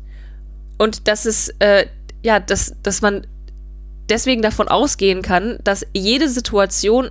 [0.78, 1.86] und dass es, äh,
[2.22, 3.26] ja, dass, dass man
[4.08, 7.10] deswegen davon ausgehen kann, dass jede Situation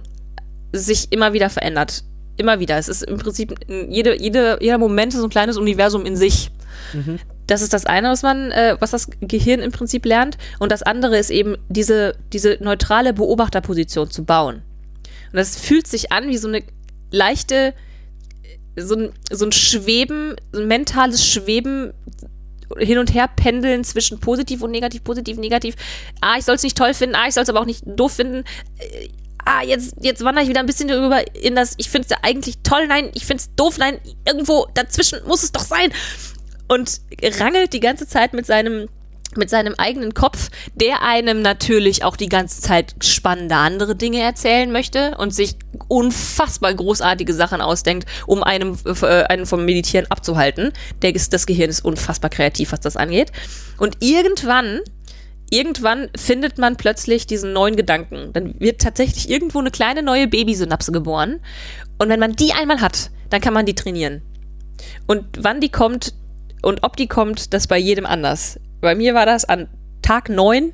[0.71, 2.03] sich immer wieder verändert.
[2.35, 2.77] Immer wieder.
[2.77, 6.49] Es ist im Prinzip, jede, jede, jeder Moment ist ein kleines Universum in sich.
[6.93, 7.19] Mhm.
[7.45, 10.37] Das ist das eine, was man, äh, was das Gehirn im Prinzip lernt.
[10.59, 14.63] Und das andere ist eben, diese, diese neutrale Beobachterposition zu bauen.
[15.33, 16.63] Und das fühlt sich an wie so eine
[17.11, 17.73] leichte,
[18.77, 21.91] so ein, so ein Schweben, so ein mentales Schweben
[22.77, 25.75] hin und her pendeln zwischen positiv und negativ, positiv, negativ.
[26.21, 28.13] Ah, ich soll es nicht toll finden, ah, ich soll es aber auch nicht doof
[28.13, 28.43] finden.
[28.77, 29.09] Äh,
[29.43, 32.17] ah, jetzt, jetzt wandere ich wieder ein bisschen darüber in das, ich finde es ja
[32.21, 35.91] eigentlich toll, nein, ich finde es doof, nein, irgendwo dazwischen muss es doch sein.
[36.67, 37.01] Und
[37.39, 38.87] rangelt die ganze Zeit mit seinem
[39.37, 44.71] mit seinem eigenen Kopf, der einem natürlich auch die ganze Zeit spannende andere Dinge erzählen
[44.71, 45.55] möchte und sich
[45.87, 50.71] unfassbar großartige Sachen ausdenkt, um einem, äh, einen vom Meditieren abzuhalten.
[51.01, 53.31] Der, das Gehirn ist unfassbar kreativ, was das angeht.
[53.77, 54.81] Und irgendwann
[55.49, 58.33] irgendwann findet man plötzlich diesen neuen Gedanken.
[58.33, 61.41] Dann wird tatsächlich irgendwo eine kleine neue Babysynapse geboren.
[61.99, 64.23] Und wenn man die einmal hat, dann kann man die trainieren.
[65.05, 66.15] Und wann die kommt
[66.63, 68.59] und ob die kommt, das bei jedem anders.
[68.83, 69.69] Bei mir war das an
[70.01, 70.73] Tag 9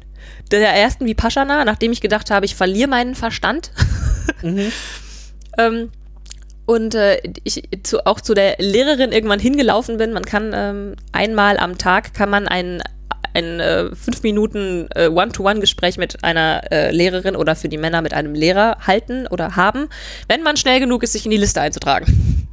[0.51, 3.71] der ersten Vipassana, nachdem ich gedacht habe, ich verliere meinen Verstand.
[4.43, 4.71] Mhm.
[5.57, 5.91] ähm,
[6.67, 10.13] und äh, ich zu, auch zu der Lehrerin irgendwann hingelaufen bin.
[10.13, 12.81] Man kann ähm, einmal am Tag kann man ein,
[13.33, 18.13] ein äh, fünf Minuten äh, One-to-One-Gespräch mit einer äh, Lehrerin oder für die Männer mit
[18.13, 19.89] einem Lehrer halten oder haben,
[20.29, 22.47] wenn man schnell genug ist, sich in die Liste einzutragen.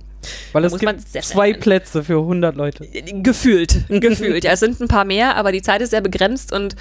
[0.52, 2.86] Weil es gibt zwei Plätze für 100 Leute.
[2.86, 4.44] Gefühlt, gefühlt.
[4.44, 6.76] ja, es sind ein paar mehr, aber die Zeit ist sehr begrenzt und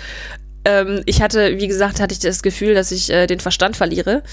[0.66, 4.24] ähm, ich hatte, wie gesagt, hatte ich das Gefühl, dass ich äh, den Verstand verliere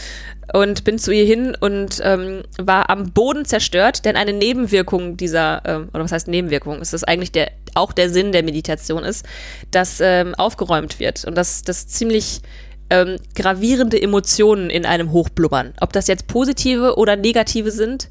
[0.55, 5.63] und bin zu ihr hin und ähm, war am Boden zerstört, denn eine Nebenwirkung dieser,
[5.67, 9.27] ähm, oder was heißt Nebenwirkung, ist das eigentlich der, auch der Sinn der Meditation ist,
[9.71, 12.41] dass ähm, aufgeräumt wird und dass das ziemlich
[12.89, 15.75] ähm, gravierende Emotionen in einem hochblubbern.
[15.81, 18.09] Ob das jetzt positive oder negative sind,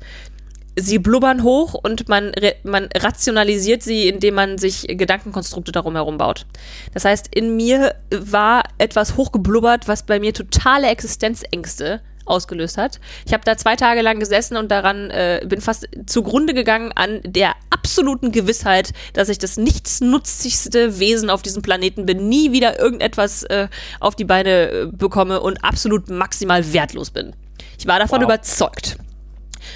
[0.76, 2.32] sie blubbern hoch und man,
[2.64, 6.46] man rationalisiert sie, indem man sich Gedankenkonstrukte darum herum baut.
[6.94, 13.00] Das heißt, in mir war etwas hochgeblubbert, was bei mir totale Existenzängste ausgelöst hat.
[13.26, 17.20] Ich habe da zwei Tage lang gesessen und daran äh, bin fast zugrunde gegangen an
[17.24, 23.44] der absoluten Gewissheit, dass ich das nichtsnutzigste Wesen auf diesem Planeten bin, nie wieder irgendetwas
[23.44, 23.68] äh,
[24.00, 27.34] auf die Beine äh, bekomme und absolut maximal wertlos bin.
[27.78, 28.26] Ich war davon wow.
[28.26, 28.98] überzeugt.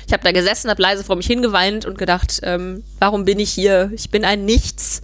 [0.08, 3.52] Ich habe da gesessen, habe leise vor mich hingeweint und gedacht, ähm, warum bin ich
[3.52, 3.92] hier?
[3.94, 5.02] Ich bin ein Nichts.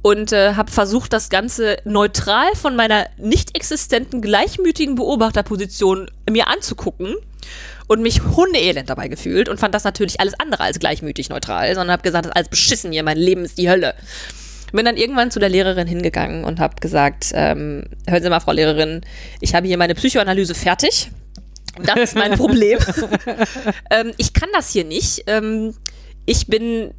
[0.00, 7.16] Und äh, habe versucht, das Ganze neutral von meiner nicht existenten, gleichmütigen Beobachterposition mir anzugucken
[7.88, 11.92] und mich hundeelend dabei gefühlt und fand das natürlich alles andere als gleichmütig neutral, sondern
[11.92, 13.94] habe gesagt, das ist alles beschissen hier, mein Leben ist die Hölle.
[14.72, 18.52] Bin dann irgendwann zu der Lehrerin hingegangen und habe gesagt, ähm, hören Sie mal, Frau
[18.52, 19.00] Lehrerin,
[19.40, 21.10] ich habe hier meine Psychoanalyse fertig.
[21.82, 22.78] Das ist mein Problem.
[23.90, 25.24] ähm, ich kann das hier nicht.
[25.26, 25.74] Ähm,
[26.26, 26.92] ich bin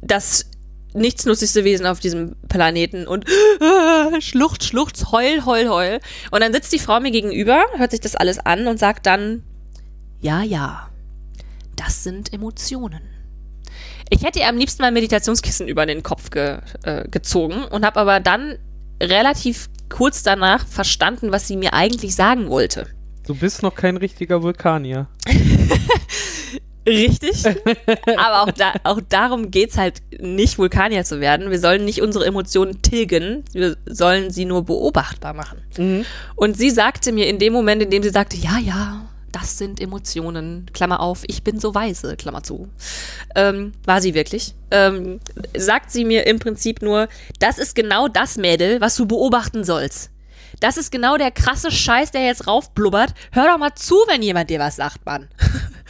[0.00, 0.46] das
[0.94, 6.00] nichtsnutzigste Wesen auf diesem Planeten und äh, Schlucht, Schlucht, heul, heul, heul.
[6.30, 9.42] Und dann sitzt die Frau mir gegenüber, hört sich das alles an und sagt dann,
[10.20, 10.88] ja, ja,
[11.76, 13.02] das sind Emotionen.
[14.08, 18.00] Ich hätte ihr am liebsten mein Meditationskissen über den Kopf ge, äh, gezogen und habe
[18.00, 18.56] aber dann
[19.02, 22.86] relativ kurz danach verstanden, was sie mir eigentlich sagen wollte.
[23.26, 25.08] Du bist noch kein richtiger Vulkanier.
[26.86, 27.44] Richtig.
[28.16, 31.50] Aber auch, da, auch darum geht es halt nicht, Vulkanier zu werden.
[31.50, 35.58] Wir sollen nicht unsere Emotionen tilgen, wir sollen sie nur beobachtbar machen.
[35.76, 36.04] Mhm.
[36.36, 39.80] Und sie sagte mir in dem Moment, in dem sie sagte, ja, ja, das sind
[39.80, 42.68] Emotionen, Klammer auf, ich bin so weise, Klammer zu.
[43.34, 44.54] Ähm, war sie wirklich?
[44.70, 45.18] Ähm,
[45.56, 47.08] sagt sie mir im Prinzip nur,
[47.40, 50.10] das ist genau das Mädel, was du beobachten sollst.
[50.60, 53.14] Das ist genau der krasse Scheiß, der jetzt raufblubbert.
[53.32, 55.28] Hör doch mal zu, wenn jemand dir was sagt, Mann.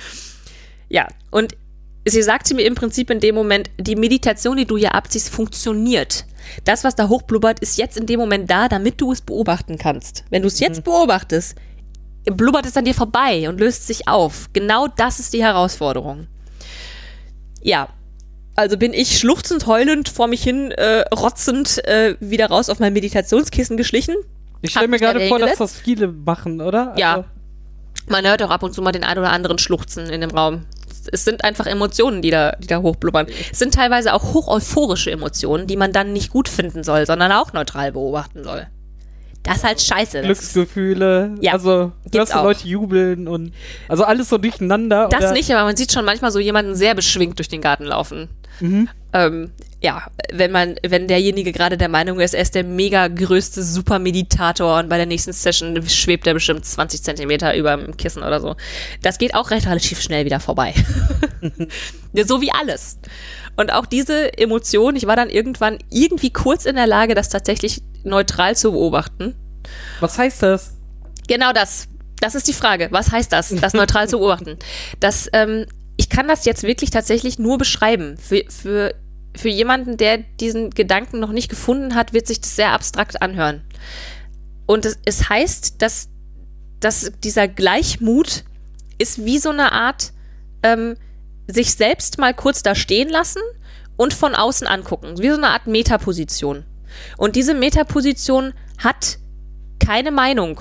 [0.88, 1.56] ja, und
[2.04, 6.24] sie sagte mir im Prinzip in dem Moment, die Meditation, die du hier abziehst, funktioniert.
[6.64, 10.24] Das, was da hochblubbert, ist jetzt in dem Moment da, damit du es beobachten kannst.
[10.30, 10.84] Wenn du es jetzt mhm.
[10.84, 11.56] beobachtest,
[12.24, 14.48] blubbert es an dir vorbei und löst sich auf.
[14.52, 16.26] Genau das ist die Herausforderung.
[17.62, 17.88] Ja,
[18.54, 22.92] also bin ich schluchzend, heulend vor mich hin, äh, rotzend äh, wieder raus auf mein
[22.92, 24.14] Meditationskissen geschlichen.
[24.62, 26.90] Ich stelle mir gerade vor, dass das viele machen, oder?
[26.90, 27.24] Also ja.
[28.08, 30.66] Man hört auch ab und zu mal den ein oder anderen Schluchzen in dem Raum.
[31.12, 33.26] Es sind einfach Emotionen, die da, die da hochblubbern.
[33.50, 37.32] Es sind teilweise auch hoch euphorische Emotionen, die man dann nicht gut finden soll, sondern
[37.32, 38.66] auch neutral beobachten soll.
[39.46, 40.22] Das ist halt scheiße.
[40.22, 41.36] Glücksgefühle.
[41.40, 43.52] Ja, also, dass Leute jubeln und.
[43.88, 45.08] Also alles so durcheinander.
[45.08, 48.28] Das nicht, aber man sieht schon manchmal so jemanden sehr beschwingt durch den Garten laufen.
[48.60, 48.88] Mhm.
[49.12, 53.62] Ähm, ja, wenn man, wenn derjenige gerade der Meinung ist, er ist der mega größte
[53.62, 58.40] Supermeditator und bei der nächsten Session schwebt er bestimmt 20 Zentimeter über dem Kissen oder
[58.40, 58.56] so.
[59.02, 60.74] Das geht auch recht relativ schnell wieder vorbei.
[62.14, 62.98] so wie alles.
[63.56, 67.82] Und auch diese Emotion, ich war dann irgendwann irgendwie kurz in der Lage, das tatsächlich
[68.06, 69.34] neutral zu beobachten.
[70.00, 70.74] Was heißt das?
[71.28, 71.88] Genau das.
[72.20, 72.88] Das ist die Frage.
[72.92, 74.58] Was heißt das, das neutral zu beobachten?
[75.00, 78.16] Das, ähm, ich kann das jetzt wirklich tatsächlich nur beschreiben.
[78.16, 78.94] Für, für,
[79.34, 83.62] für jemanden, der diesen Gedanken noch nicht gefunden hat, wird sich das sehr abstrakt anhören.
[84.66, 86.08] Und es, es heißt, dass,
[86.80, 88.44] dass dieser Gleichmut
[88.98, 90.12] ist wie so eine Art,
[90.62, 90.96] ähm,
[91.48, 93.42] sich selbst mal kurz da stehen lassen
[93.96, 95.18] und von außen angucken.
[95.18, 96.64] Wie so eine Art Metaposition.
[97.16, 99.18] Und diese Metaposition hat
[99.84, 100.60] keine Meinung.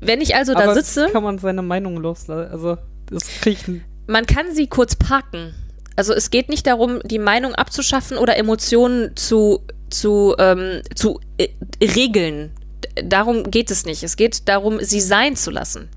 [0.00, 1.08] Wenn ich also da Aber sitze.
[1.10, 2.50] kann man seine Meinung loslassen?
[2.52, 2.78] Also,
[3.10, 3.68] das kriegt.
[4.06, 5.54] Man kann sie kurz parken.
[5.96, 11.48] Also, es geht nicht darum, die Meinung abzuschaffen oder Emotionen zu, zu, ähm, zu äh,
[11.82, 12.52] regeln.
[13.04, 14.02] Darum geht es nicht.
[14.04, 15.88] Es geht darum, sie sein zu lassen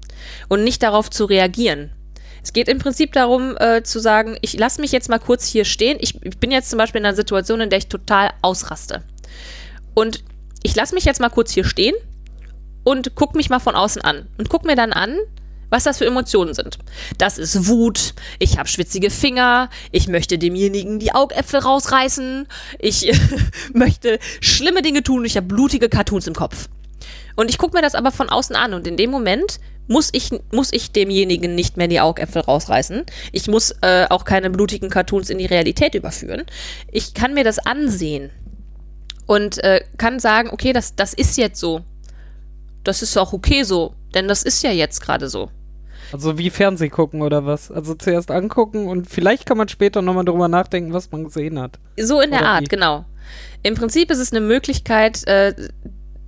[0.49, 1.91] und nicht darauf zu reagieren.
[2.43, 5.65] Es geht im Prinzip darum, äh, zu sagen, ich lasse mich jetzt mal kurz hier
[5.65, 5.97] stehen.
[5.99, 9.03] Ich, ich bin jetzt zum Beispiel in einer Situation, in der ich total ausraste.
[9.93, 10.23] Und
[10.63, 11.95] ich lasse mich jetzt mal kurz hier stehen
[12.83, 14.27] und gucke mich mal von außen an.
[14.37, 15.17] Und gucke mir dann an,
[15.69, 16.77] was das für Emotionen sind.
[17.17, 22.47] Das ist Wut, ich habe schwitzige Finger, ich möchte demjenigen die Augäpfel rausreißen,
[22.79, 23.11] ich
[23.73, 26.67] möchte schlimme Dinge tun, ich habe blutige Cartoons im Kopf.
[27.35, 30.31] Und ich gucke mir das aber von außen an und in dem Moment muss ich,
[30.51, 33.03] muss ich demjenigen nicht mehr die Augäpfel rausreißen.
[33.31, 36.43] Ich muss äh, auch keine blutigen Cartoons in die Realität überführen.
[36.91, 38.29] Ich kann mir das ansehen
[39.25, 41.81] und äh, kann sagen, okay, das, das ist jetzt so.
[42.83, 45.51] Das ist auch okay so, denn das ist ja jetzt gerade so.
[46.11, 47.71] Also wie Fernseh gucken oder was?
[47.71, 51.79] Also zuerst angucken und vielleicht kann man später nochmal drüber nachdenken, was man gesehen hat.
[51.97, 52.67] So in der Art, wie?
[52.67, 53.05] genau.
[53.63, 55.53] Im Prinzip ist es eine Möglichkeit, äh,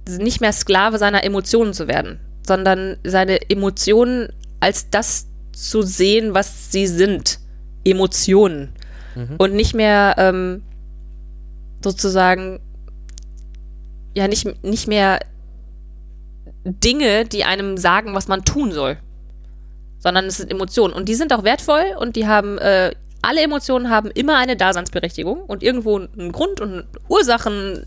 [0.07, 4.29] nicht mehr Sklave seiner Emotionen zu werden sondern seine Emotionen
[4.59, 7.39] als das zu sehen, was sie sind.
[7.85, 8.73] Emotionen.
[9.15, 9.35] Mhm.
[9.37, 10.63] Und nicht mehr ähm,
[11.83, 12.59] sozusagen,
[14.15, 15.19] ja, nicht, nicht mehr
[16.63, 18.97] Dinge, die einem sagen, was man tun soll.
[19.99, 20.93] Sondern es sind Emotionen.
[20.93, 22.91] Und die sind auch wertvoll und die haben, äh,
[23.21, 27.83] alle Emotionen haben immer eine Daseinsberechtigung und irgendwo einen Grund und Ursachen,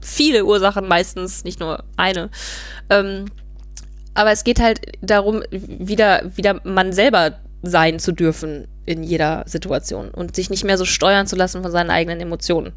[0.00, 2.30] viele Ursachen meistens, nicht nur eine.
[2.90, 3.26] Ähm,
[4.18, 10.10] aber es geht halt darum, wieder, wieder man selber sein zu dürfen in jeder Situation
[10.10, 12.72] und sich nicht mehr so steuern zu lassen von seinen eigenen Emotionen.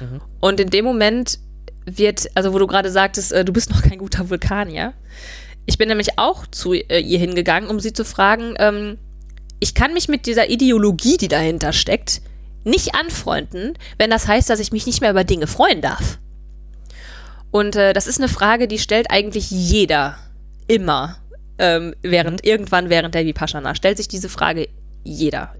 [0.00, 0.20] Mhm.
[0.40, 1.38] Und in dem Moment
[1.86, 4.92] wird, also wo du gerade sagtest, äh, du bist noch kein guter Vulkanier.
[5.64, 8.98] Ich bin nämlich auch zu äh, ihr hingegangen, um sie zu fragen, ähm,
[9.60, 12.20] ich kann mich mit dieser Ideologie, die dahinter steckt,
[12.64, 16.18] nicht anfreunden, wenn das heißt, dass ich mich nicht mehr über Dinge freuen darf.
[17.52, 20.16] Und äh, das ist eine Frage, die stellt eigentlich jeder
[20.70, 21.16] immer
[21.58, 22.48] ähm, während, mhm.
[22.48, 24.68] irgendwann während der Vipassana, stellt sich diese Frage
[25.04, 25.54] jeder.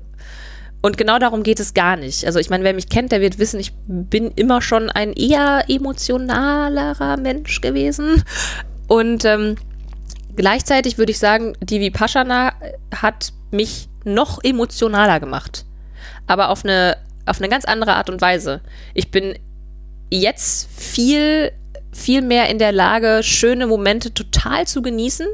[0.83, 2.25] Und genau darum geht es gar nicht.
[2.25, 5.65] Also ich meine, wer mich kennt, der wird wissen, ich bin immer schon ein eher
[5.69, 8.23] emotionalerer Mensch gewesen.
[8.89, 9.57] Und ähm,
[10.37, 12.55] gleichzeitig würde ich sagen, die Vipassana
[12.95, 15.67] hat mich noch emotionaler gemacht.
[16.27, 16.97] Aber auf eine,
[17.27, 18.63] auf eine ganz andere Art und Weise.
[18.95, 19.35] Ich bin
[20.11, 21.53] jetzt viel
[21.93, 25.27] viel mehr in der Lage, schöne Momente total zu genießen.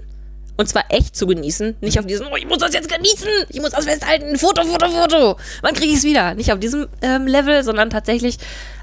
[0.59, 1.77] Und zwar echt zu genießen.
[1.83, 4.89] Nicht auf diesem, oh, ich muss das jetzt genießen, ich muss das festhalten, Foto, Foto,
[4.89, 5.37] Foto.
[5.61, 6.35] Wann kriege ich es wieder?
[6.35, 8.39] Nicht auf diesem ähm, Level, sondern tatsächlich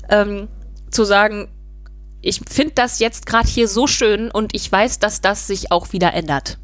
[0.09, 0.49] ähm,
[0.91, 1.49] zu sagen,
[2.21, 5.91] ich finde das jetzt gerade hier so schön und ich weiß, dass das sich auch
[5.93, 6.59] wieder ändert.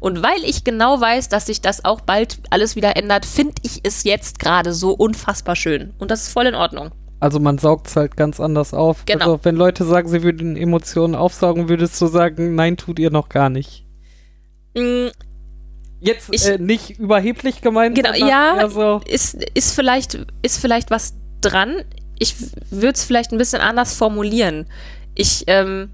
[0.00, 3.80] Und weil ich genau weiß, dass sich das auch bald alles wieder ändert, finde ich
[3.82, 5.92] es jetzt gerade so unfassbar schön.
[5.98, 6.92] Und das ist voll in Ordnung.
[7.20, 9.04] Also man saugt es halt ganz anders auf.
[9.06, 9.24] Genau.
[9.24, 13.28] Also wenn Leute sagen, sie würden Emotionen aufsaugen, würdest du sagen, nein, tut ihr noch
[13.28, 13.84] gar nicht.
[14.76, 15.08] Mm,
[16.00, 17.96] Jetzt ich, äh, nicht überheblich gemeint.
[17.96, 21.82] Genau, ja, so ist, ist, vielleicht, ist vielleicht was dran.
[22.18, 22.36] Ich
[22.70, 24.66] würde es vielleicht ein bisschen anders formulieren.
[25.14, 25.90] Ich, ähm,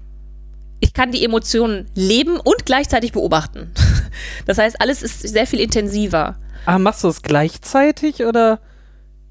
[0.79, 3.71] ich kann die Emotionen leben und gleichzeitig beobachten.
[4.45, 6.37] Das heißt, alles ist sehr viel intensiver.
[6.65, 8.59] Ah, machst du es gleichzeitig oder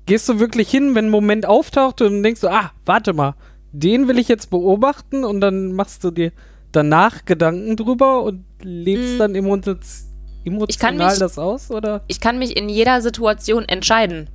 [0.07, 3.35] gehst du wirklich hin, wenn ein Moment auftaucht und denkst du, ah, warte mal,
[3.73, 6.33] den will ich jetzt beobachten und dann machst du dir
[6.73, 9.19] danach Gedanken drüber und lebst mm.
[9.19, 12.03] dann emotional mich, das aus, oder?
[12.09, 14.29] Ich kann mich in jeder Situation entscheiden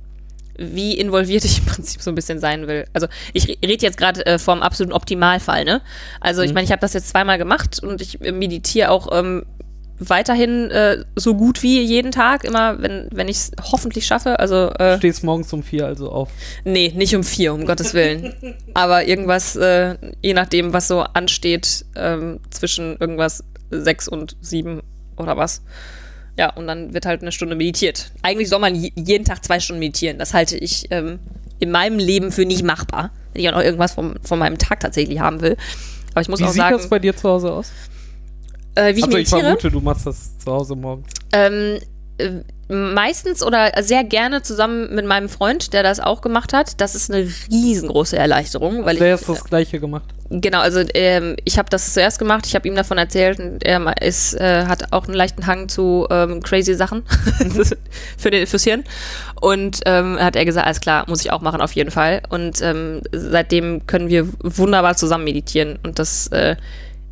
[0.60, 2.84] wie involviert ich im Prinzip so ein bisschen sein will.
[2.92, 5.80] Also ich rede jetzt gerade äh, vom absoluten Optimalfall, ne?
[6.20, 6.54] Also ich mhm.
[6.54, 9.46] meine, ich habe das jetzt zweimal gemacht und ich meditiere auch ähm,
[10.00, 14.38] weiterhin äh, so gut wie jeden Tag, immer, wenn, wenn ich es hoffentlich schaffe.
[14.38, 16.30] Also, äh, Stehst morgens um vier also auf?
[16.64, 18.34] Nee, nicht um vier, um Gottes Willen.
[18.74, 24.82] Aber irgendwas, äh, je nachdem, was so ansteht, ähm, zwischen irgendwas sechs und sieben
[25.16, 25.62] oder was.
[26.38, 28.12] Ja, und dann wird halt eine Stunde meditiert.
[28.22, 30.18] Eigentlich soll man jeden Tag zwei Stunden meditieren.
[30.18, 31.18] Das halte ich ähm,
[31.58, 34.80] in meinem Leben für nicht machbar, wenn ich auch noch irgendwas vom, von meinem Tag
[34.80, 35.56] tatsächlich haben will.
[36.12, 36.74] Aber ich muss Wie auch sagen.
[36.74, 37.70] Wie sieht das bei dir zu Hause aus?
[38.74, 39.40] Äh, wie ich also meditiere?
[39.40, 41.08] ich vermute, du machst das zu Hause morgens.
[41.32, 41.78] Ähm,
[42.18, 42.42] äh,
[42.72, 46.80] meistens oder sehr gerne zusammen mit meinem Freund, der das auch gemacht hat.
[46.80, 48.84] Das ist eine riesengroße Erleichterung.
[48.84, 50.04] Weil der ich, ist das Gleiche gemacht.
[50.30, 54.00] Genau, also ähm, ich habe das zuerst gemacht, ich habe ihm davon erzählt und er
[54.00, 57.02] ist, äh, hat auch einen leichten Hang zu ähm, crazy Sachen
[58.16, 58.84] für den, fürs Hirn.
[59.40, 62.22] Und ähm, hat er gesagt, alles klar, muss ich auch machen auf jeden Fall.
[62.28, 66.54] Und ähm, seitdem können wir wunderbar zusammen meditieren und das äh,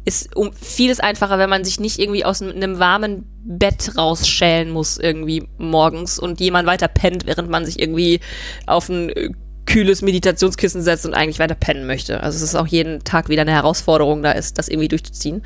[0.05, 4.99] ist um vieles einfacher, wenn man sich nicht irgendwie aus einem warmen Bett rausschälen muss
[4.99, 8.21] irgendwie morgens und jemand weiter pennt, während man sich irgendwie
[8.67, 9.31] auf ein äh,
[9.67, 12.23] kühles Meditationskissen setzt und eigentlich weiter pennen möchte.
[12.23, 15.43] Also es ist auch jeden Tag wieder eine Herausforderung, da ist, das irgendwie durchzuziehen.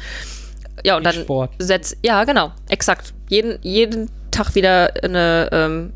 [0.85, 1.27] Ja, und dann
[1.59, 3.15] setzt, ja, genau, exakt.
[3.29, 5.93] Jeden, jeden Tag wieder eine, ähm,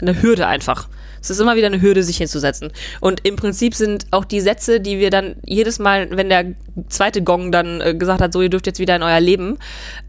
[0.00, 0.88] eine Hürde einfach.
[1.26, 2.72] Es ist immer wieder eine Hürde, sich hinzusetzen.
[3.00, 6.54] Und im Prinzip sind auch die Sätze, die wir dann jedes Mal, wenn der
[6.88, 9.58] zweite Gong dann äh, gesagt hat, so, ihr dürft jetzt wieder in euer Leben,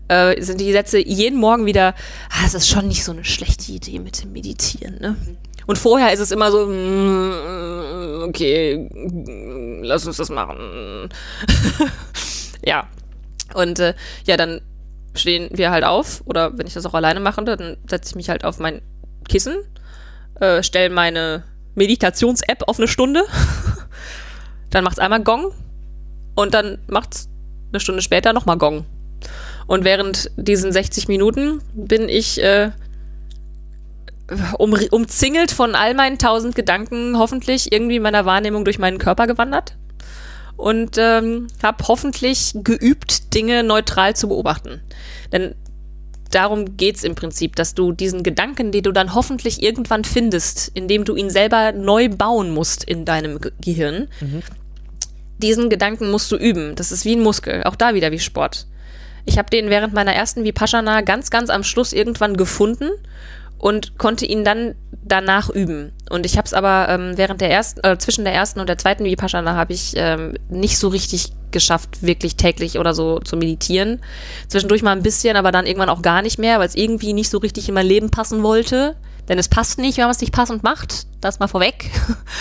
[0.07, 1.95] äh, sind die Sätze jeden Morgen wieder,
[2.30, 5.15] ah, es ist schon nicht so eine schlechte Idee mit dem Meditieren, ne?
[5.65, 8.89] Und vorher ist es immer so, mm, okay,
[9.84, 11.09] lass uns das machen.
[12.65, 12.88] ja.
[13.53, 13.93] Und äh,
[14.26, 14.61] ja, dann
[15.13, 18.30] stehen wir halt auf, oder wenn ich das auch alleine mache, dann setze ich mich
[18.30, 18.82] halt auf mein
[19.28, 19.57] Kissen
[20.40, 21.44] äh, stelle meine
[21.76, 23.24] Meditations-App auf eine Stunde.
[24.70, 25.54] dann macht es einmal Gong
[26.36, 27.30] und dann macht es
[27.72, 28.86] eine Stunde später nochmal Gong.
[29.68, 32.72] Und während diesen 60 Minuten bin ich äh,
[34.58, 39.78] um, umzingelt von all meinen tausend Gedanken, hoffentlich irgendwie meiner Wahrnehmung durch meinen Körper gewandert
[40.58, 44.82] und ähm, habe hoffentlich geübt, Dinge neutral zu beobachten.
[45.32, 45.56] Denn
[46.36, 50.72] darum geht es im Prinzip, dass du diesen Gedanken, den du dann hoffentlich irgendwann findest,
[50.74, 54.44] indem du ihn selber neu bauen musst in deinem Ge Gehirn, mhm.
[55.38, 56.76] diesen Gedanken musst du üben.
[56.76, 58.68] Das ist wie ein Muskel, auch da wieder wie Sport.
[59.26, 62.90] Ich habe den während meiner ersten Vipassana ganz, ganz am Schluss irgendwann gefunden
[63.58, 65.92] und konnte ihn dann danach üben.
[66.10, 68.78] Und ich habe es aber ähm, während der ersten, äh, zwischen der ersten und der
[68.78, 74.01] zweiten Vipassana habe ich ähm, nicht so richtig geschafft, wirklich täglich oder so zu meditieren.
[74.47, 77.30] Zwischendurch mal ein bisschen, aber dann irgendwann auch gar nicht mehr, weil es irgendwie nicht
[77.30, 78.95] so richtig in mein Leben passen wollte.
[79.28, 81.08] Denn es passt nicht, wenn man es nicht passend macht.
[81.22, 81.89] Das mal vorweg.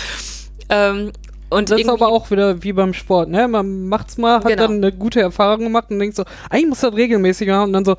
[0.69, 1.11] ähm,
[1.49, 3.47] und das ist aber auch wieder wie beim Sport, ne?
[3.47, 4.63] Man macht's mal, hat genau.
[4.63, 7.85] dann eine gute Erfahrung gemacht und denkt so, eigentlich muss das regelmäßig machen und dann
[7.85, 7.95] so,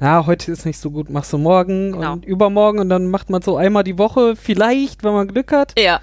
[0.00, 2.14] na, heute ist nicht so gut, machst du morgen genau.
[2.14, 5.78] und übermorgen und dann macht man so einmal die Woche, vielleicht, wenn man Glück hat.
[5.78, 6.00] Ja.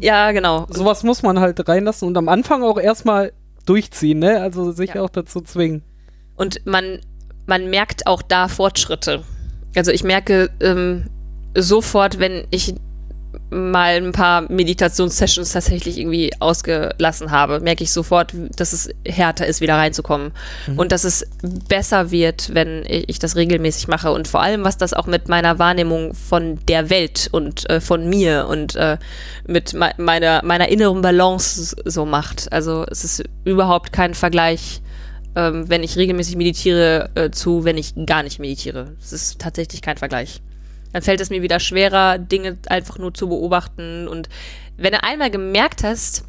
[0.00, 0.66] Ja, genau.
[0.68, 3.32] Sowas muss man halt reinlassen und am Anfang auch erstmal
[3.66, 4.40] durchziehen, ne?
[4.40, 5.02] Also sich ja.
[5.02, 5.82] auch dazu zwingen.
[6.34, 6.98] Und man,
[7.46, 9.22] man merkt auch da Fortschritte.
[9.76, 11.06] Also ich merke ähm,
[11.56, 12.74] sofort, wenn ich
[13.54, 19.60] mal ein paar Meditationssessions tatsächlich irgendwie ausgelassen habe, merke ich sofort, dass es härter ist,
[19.60, 20.32] wieder reinzukommen.
[20.66, 20.78] Mhm.
[20.78, 24.12] Und dass es besser wird, wenn ich das regelmäßig mache.
[24.12, 28.08] Und vor allem, was das auch mit meiner Wahrnehmung von der Welt und äh, von
[28.08, 28.98] mir und äh,
[29.46, 32.52] mit me meiner, meiner inneren Balance so macht.
[32.52, 34.82] Also es ist überhaupt kein Vergleich,
[35.36, 38.96] ähm, wenn ich regelmäßig meditiere, äh, zu, wenn ich gar nicht meditiere.
[39.00, 40.40] Es ist tatsächlich kein Vergleich
[40.94, 44.06] dann fällt es mir wieder schwerer, Dinge einfach nur zu beobachten.
[44.06, 44.28] Und
[44.76, 46.24] wenn du einmal gemerkt hast,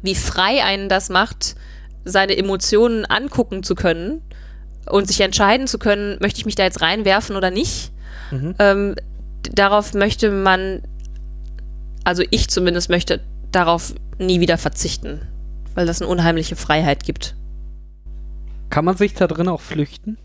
[0.00, 1.56] wie frei einen das macht,
[2.06, 4.22] seine Emotionen angucken zu können
[4.86, 7.92] und sich entscheiden zu können, möchte ich mich da jetzt reinwerfen oder nicht,
[8.30, 8.54] mhm.
[8.58, 8.94] ähm,
[9.52, 10.80] darauf möchte man,
[12.02, 13.20] also ich zumindest möchte
[13.52, 15.20] darauf nie wieder verzichten,
[15.74, 17.36] weil das eine unheimliche Freiheit gibt.
[18.70, 20.16] Kann man sich da drin auch flüchten?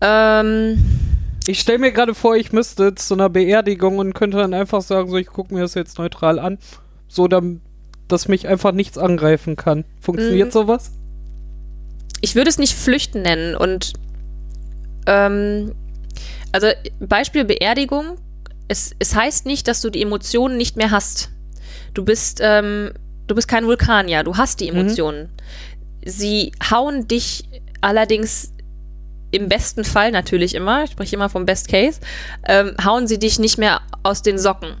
[0.00, 0.84] Ähm,
[1.46, 5.10] ich stelle mir gerade vor, ich müsste zu einer Beerdigung und könnte dann einfach sagen,
[5.10, 6.58] so ich gucke mir das jetzt neutral an,
[7.08, 9.84] so dass mich einfach nichts angreifen kann.
[10.00, 10.52] Funktioniert mhm.
[10.52, 10.92] sowas?
[12.22, 13.54] ich würde es nicht flüchten nennen.
[13.54, 13.92] Und
[15.06, 15.74] ähm,
[16.52, 16.68] also
[17.00, 18.16] Beispiel Beerdigung.
[18.68, 21.30] Es, es heißt nicht, dass du die Emotionen nicht mehr hast.
[21.92, 22.92] Du bist, ähm,
[23.26, 24.78] du bist kein Vulkanier, du hast die Mhm.
[24.78, 25.28] Emotionen.
[26.06, 27.44] Sie hauen dich
[27.80, 28.51] allerdings
[29.32, 32.00] im besten Fall natürlich immer, ich spreche immer vom Best Case,
[32.46, 34.76] ähm, hauen sie dich nicht mehr aus den Socken.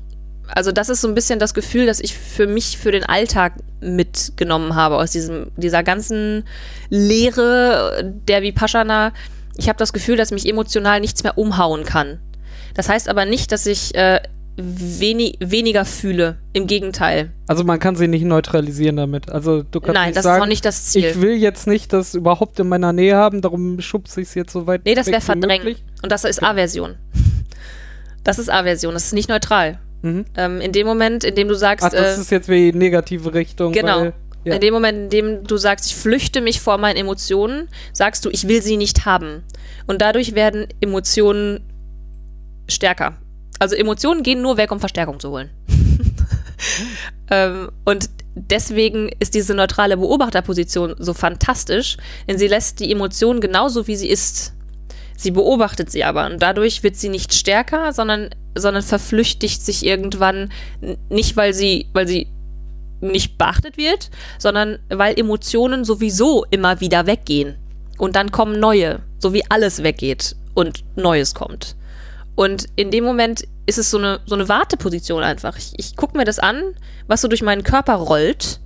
[0.46, 3.54] Also das ist so ein bisschen das Gefühl, das ich für mich, für den Alltag
[3.80, 6.44] mitgenommen habe aus diesem, dieser ganzen
[6.90, 9.12] Lehre der Vipassana.
[9.56, 12.20] Ich habe das Gefühl, dass mich emotional nichts mehr umhauen kann.
[12.74, 14.20] Das heißt aber nicht, dass ich äh,
[14.56, 16.38] wenig, weniger fühle.
[16.52, 17.32] Im Gegenteil.
[17.46, 19.30] Also man kann sie nicht neutralisieren damit.
[19.30, 21.04] Also du kannst Nein, nicht das sagen, ist auch nicht das Ziel.
[21.06, 24.52] ich will jetzt nicht das überhaupt in meiner Nähe haben, darum schubse ich es jetzt
[24.52, 25.64] so weit Nee, das wäre verdrängen.
[25.64, 25.84] möglich.
[26.02, 26.96] Und das ist Aversion.
[28.24, 29.80] Das ist Aversion, das ist nicht neutral.
[30.02, 30.26] Mhm.
[30.36, 33.34] Ähm, in dem Moment, in dem du sagst, Ach, das äh, ist jetzt wie negative
[33.34, 33.72] Richtung.
[33.72, 34.00] Genau.
[34.00, 34.12] Weil,
[34.44, 34.54] ja.
[34.54, 38.30] in dem Moment, in dem du sagst, ich flüchte mich vor meinen Emotionen, sagst du,
[38.30, 39.42] ich will sie nicht haben.
[39.88, 41.60] Und dadurch werden Emotionen
[42.68, 43.16] stärker.
[43.62, 45.48] Also Emotionen gehen nur weg, um Verstärkung zu holen.
[47.30, 51.96] ähm, und deswegen ist diese neutrale Beobachterposition so fantastisch,
[52.26, 54.52] denn sie lässt die Emotion genauso, wie sie ist.
[55.16, 60.50] Sie beobachtet sie aber und dadurch wird sie nicht stärker, sondern, sondern verflüchtigt sich irgendwann
[61.08, 62.26] nicht, weil sie, weil sie
[63.00, 64.10] nicht beachtet wird,
[64.40, 67.54] sondern weil Emotionen sowieso immer wieder weggehen.
[67.96, 71.76] Und dann kommen neue, so wie alles weggeht und Neues kommt.
[72.34, 75.56] Und in dem Moment ist es so eine, so eine Warteposition einfach.
[75.58, 76.74] Ich, ich gucke mir das an,
[77.06, 78.60] was so durch meinen Körper rollt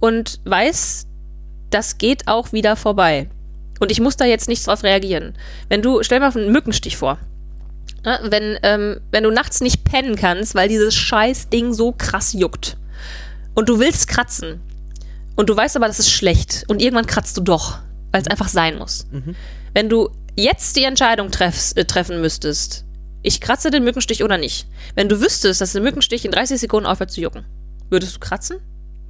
[0.00, 1.06] und weiß,
[1.70, 3.28] das geht auch wieder vorbei.
[3.80, 5.34] Und ich muss da jetzt nichts drauf reagieren.
[5.68, 7.18] Wenn du, stell mal einen Mückenstich vor.
[8.04, 12.32] Ne, wenn, ähm, wenn du nachts nicht pennen kannst, weil dieses scheiß Ding so krass
[12.32, 12.76] juckt
[13.54, 14.60] und du willst kratzen
[15.36, 17.78] und du weißt aber, das ist schlecht und irgendwann kratzt du doch,
[18.10, 19.06] weil es einfach sein muss.
[19.72, 22.84] Wenn du jetzt die Entscheidung treffst, äh, treffen müsstest,
[23.22, 26.86] ich kratze den Mückenstich oder nicht, wenn du wüsstest, dass der Mückenstich in 30 Sekunden
[26.86, 27.44] aufhört zu jucken,
[27.90, 28.58] würdest du kratzen?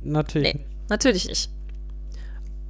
[0.03, 0.55] Natürlich.
[0.55, 1.51] Nee, natürlich nicht.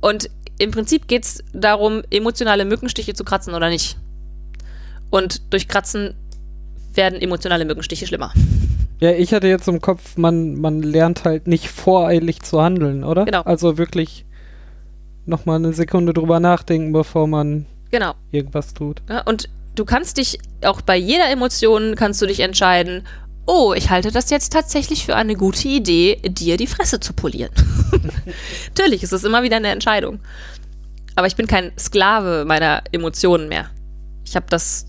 [0.01, 0.29] Und
[0.59, 3.97] im Prinzip geht es darum, emotionale Mückenstiche zu kratzen oder nicht.
[5.11, 6.15] Und durch Kratzen
[6.95, 8.33] werden emotionale Mückenstiche schlimmer.
[9.01, 13.25] Ja, ich hatte jetzt im Kopf, man, man lernt halt nicht voreilig zu handeln, oder?
[13.25, 13.43] Genau.
[13.43, 14.25] Also wirklich
[15.27, 18.15] nochmal eine Sekunde drüber nachdenken, bevor man Genau.
[18.31, 19.03] irgendwas tut.
[19.09, 23.07] Ja, und du kannst dich, auch bei jeder Emotion kannst du dich entscheiden,
[23.47, 27.51] oh, ich halte das jetzt tatsächlich für eine gute Idee, dir die Fresse zu polieren.
[28.69, 30.21] Natürlich ist es immer wieder eine Entscheidung.
[31.17, 33.71] Aber ich bin kein Sklave meiner Emotionen mehr.
[34.25, 34.87] Ich habe das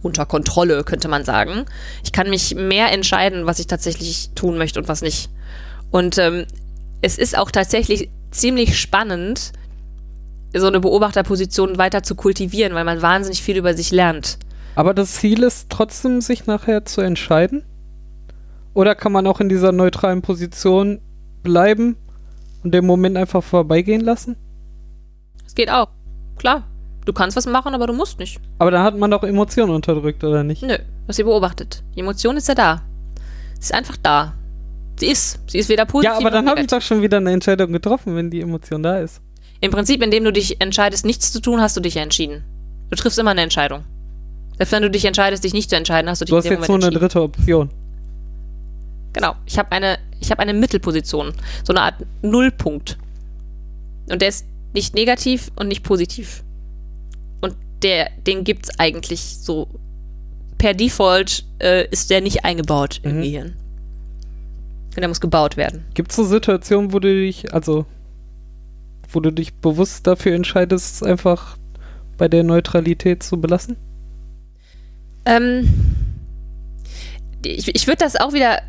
[0.00, 1.66] unter Kontrolle, könnte man sagen.
[2.04, 5.28] Ich kann mich mehr entscheiden, was ich tatsächlich tun möchte und was nicht.
[5.90, 6.46] Und ähm,
[7.02, 9.52] es ist auch tatsächlich ziemlich spannend,
[10.54, 14.38] so eine Beobachterposition weiter zu kultivieren, weil man wahnsinnig viel über sich lernt.
[14.74, 17.64] Aber das Ziel ist trotzdem, sich nachher zu entscheiden?
[18.74, 21.00] Oder kann man auch in dieser neutralen Position
[21.42, 21.96] bleiben
[22.64, 24.36] und den Moment einfach vorbeigehen lassen?
[25.46, 25.88] Es geht auch.
[26.38, 26.64] Klar.
[27.04, 28.40] Du kannst was machen, aber du musst nicht.
[28.58, 30.62] Aber dann hat man doch Emotionen unterdrückt, oder nicht?
[30.62, 31.82] Nö, was ihr beobachtet.
[31.96, 32.82] Die Emotion ist ja da.
[33.54, 34.34] Sie ist einfach da.
[34.98, 35.40] Sie ist.
[35.50, 38.14] Sie ist weder positiv Ja, aber dann habe ich doch schon wieder eine Entscheidung getroffen,
[38.14, 39.20] wenn die Emotion da ist.
[39.62, 42.42] Im Prinzip, indem du dich entscheidest, nichts zu tun, hast du dich ja entschieden.
[42.90, 43.84] Du triffst immer eine Entscheidung.
[44.58, 46.52] Selbst wenn du dich entscheidest, dich nicht zu entscheiden, hast du dich Du hast jetzt
[46.68, 47.00] Moment eine entschieden.
[47.00, 47.70] dritte Option.
[49.14, 49.34] Genau.
[49.46, 51.32] Ich habe eine, ich habe eine Mittelposition.
[51.64, 52.98] So eine Art Nullpunkt.
[54.10, 54.44] Und der ist
[54.74, 56.42] nicht negativ und nicht positiv.
[57.40, 59.68] Und der, den gibt's eigentlich so.
[60.58, 63.22] Per Default äh, ist der nicht eingebaut im Mhm.
[63.22, 63.52] Gehirn.
[64.94, 65.84] Und der muss gebaut werden.
[65.94, 67.86] Gibt es so Situationen, wo du dich, also,
[69.14, 71.56] wo du dich bewusst dafür entscheidest, es einfach
[72.18, 73.76] bei der Neutralität zu belassen?
[75.24, 75.68] Ähm,
[77.44, 78.62] ich ich würde das auch wieder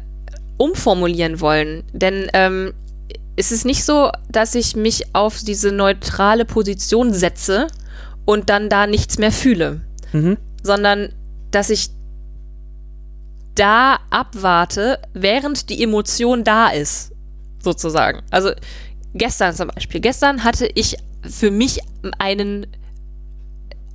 [0.58, 2.74] umformulieren wollen, denn ähm,
[3.36, 7.68] es ist nicht so, dass ich mich auf diese neutrale Position setze
[8.26, 9.82] und dann da nichts mehr fühle,
[10.14, 10.38] Mhm.
[10.62, 11.10] sondern
[11.52, 11.90] dass ich
[13.56, 17.12] da abwarte, während die Emotion da ist,
[17.62, 18.22] sozusagen.
[18.32, 18.52] Also
[19.14, 20.02] gestern zum Beispiel.
[20.02, 20.98] Gestern hatte ich
[21.30, 21.80] für mich
[22.20, 22.68] einen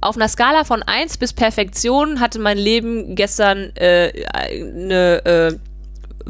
[0.01, 5.59] auf einer Skala von 1 bis Perfektion hatte mein Leben gestern äh, eine äh,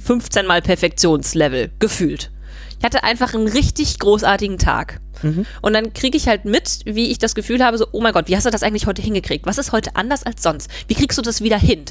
[0.01, 2.30] 15 mal Perfektionslevel gefühlt.
[2.78, 5.01] Ich hatte einfach einen richtig großartigen Tag.
[5.22, 5.45] Mhm.
[5.62, 8.28] Und dann kriege ich halt mit, wie ich das Gefühl habe, so, oh mein Gott,
[8.28, 9.47] wie hast du das eigentlich heute hingekriegt?
[9.47, 10.70] Was ist heute anders als sonst?
[10.86, 11.84] Wie kriegst du das wieder hin?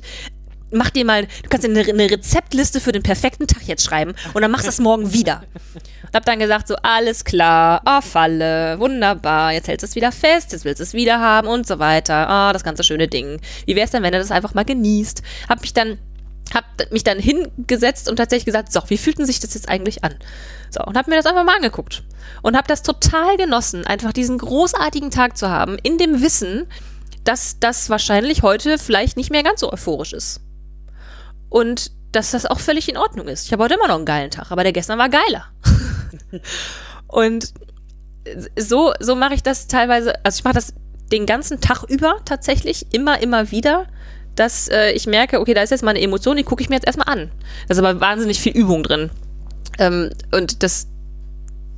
[0.71, 4.41] Mach dir mal, du kannst dir eine, Rezeptliste für den perfekten Tag jetzt schreiben und
[4.41, 5.43] dann machst du das morgen wieder.
[6.03, 10.11] Und hab dann gesagt, so, alles klar, oh, Falle, wunderbar, jetzt hältst du es wieder
[10.11, 12.29] fest, jetzt willst du es wieder haben und so weiter.
[12.29, 13.39] Ah, oh, das ganze schöne Ding.
[13.65, 15.21] Wie wär's denn, wenn du das einfach mal genießt?
[15.49, 15.97] Hab mich dann
[16.53, 20.05] hab mich dann hingesetzt und tatsächlich gesagt, so, wie fühlt denn sich das jetzt eigentlich
[20.05, 20.15] an?
[20.69, 22.03] So, und hab mir das einfach mal angeguckt.
[22.41, 26.67] Und hab das total genossen, einfach diesen großartigen Tag zu haben, in dem Wissen,
[27.25, 30.39] dass das wahrscheinlich heute vielleicht nicht mehr ganz so euphorisch ist.
[31.49, 33.45] Und dass das auch völlig in Ordnung ist.
[33.45, 35.45] Ich habe heute immer noch einen geilen Tag, aber der gestern war geiler.
[37.07, 37.53] und
[38.55, 40.73] so, so mache ich das teilweise, also ich mache das
[41.11, 43.87] den ganzen Tag über tatsächlich, immer, immer wieder,
[44.35, 46.75] dass äh, ich merke, okay, da ist jetzt mal eine Emotion, die gucke ich mir
[46.75, 47.31] jetzt erstmal an.
[47.67, 49.09] Da ist aber wahnsinnig viel Übung drin.
[49.79, 50.87] Ähm, und das,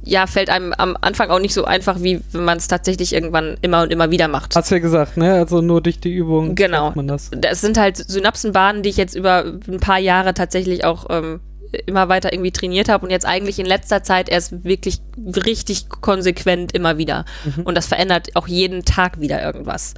[0.10, 3.58] ja, fällt einem am Anfang auch nicht so einfach, wie wenn man es tatsächlich irgendwann
[3.62, 4.56] immer und immer wieder macht.
[4.56, 5.34] Hast du ja gesagt, ne?
[5.34, 6.92] Also nur durch die Übung genau.
[6.96, 7.30] man das.
[7.32, 11.42] Das sind halt Synapsenbahnen, die ich jetzt über ein paar Jahre tatsächlich auch ähm,
[11.86, 16.74] immer weiter irgendwie trainiert habe und jetzt eigentlich in letzter Zeit erst wirklich richtig konsequent
[16.74, 17.26] immer wieder.
[17.46, 17.64] Mhm.
[17.64, 19.94] Und das verändert auch jeden Tag wieder irgendwas.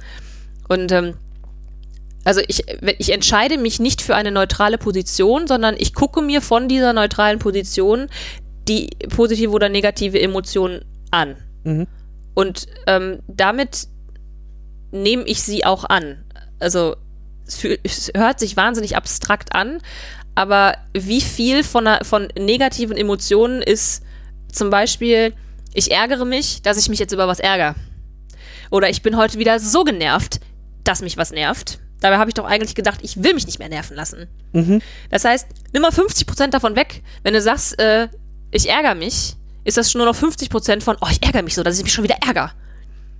[0.68, 1.14] Und ähm,
[2.24, 2.64] also ich,
[2.98, 7.38] ich entscheide mich nicht für eine neutrale Position, sondern ich gucke mir von dieser neutralen
[7.38, 8.08] Position
[8.68, 11.36] die positive oder negative Emotion an.
[11.64, 11.86] Mhm.
[12.34, 13.88] Und ähm, damit
[14.90, 16.24] nehme ich sie auch an.
[16.58, 16.96] Also
[17.46, 19.80] es, es, hört sich wahnsinnig abstrakt an,
[20.34, 24.02] aber wie viel von, einer, von negativen Emotionen ist
[24.50, 25.34] zum Beispiel,
[25.74, 27.74] ich ärgere mich, dass ich mich jetzt über was ärgere.
[28.70, 30.40] Oder ich bin heute wieder so genervt,
[30.84, 31.78] dass mich was nervt.
[32.00, 34.26] Dabei habe ich doch eigentlich gedacht, ich will mich nicht mehr nerven lassen.
[34.52, 34.82] Mhm.
[35.10, 37.02] Das heißt, nimm mal 50% davon weg.
[37.22, 38.08] Wenn du sagst, äh,
[38.52, 41.62] ich ärgere mich, ist das schon nur noch 50% von, oh, ich ärgere mich so,
[41.62, 42.52] dass ich mich schon wieder ärgere.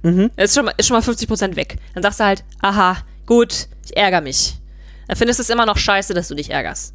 [0.03, 0.31] Mhm.
[0.37, 1.79] Das ist schon, mal, ist schon mal 50% weg.
[1.95, 4.59] Dann sagst du halt, aha, gut, ich ärgere mich.
[5.09, 6.95] Dann findest du es immer noch scheiße, dass du dich ärgerst.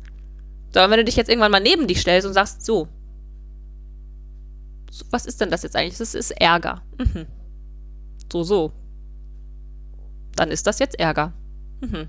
[0.74, 2.88] So, und wenn du dich jetzt irgendwann mal neben dich stellst und sagst, so,
[4.92, 5.98] so was ist denn das jetzt eigentlich?
[5.98, 6.82] Das ist Ärger.
[6.98, 7.26] Mhm.
[8.32, 8.72] So, so.
[10.36, 11.34] Dann ist das jetzt Ärger.
[11.82, 12.08] Mhm.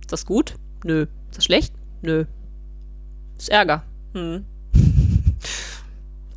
[0.00, 0.54] Ist das gut?
[0.84, 1.02] Nö.
[1.28, 1.74] Ist das schlecht?
[2.02, 2.24] Nö.
[3.36, 3.84] Ist Ärger.
[4.14, 4.46] Mhm.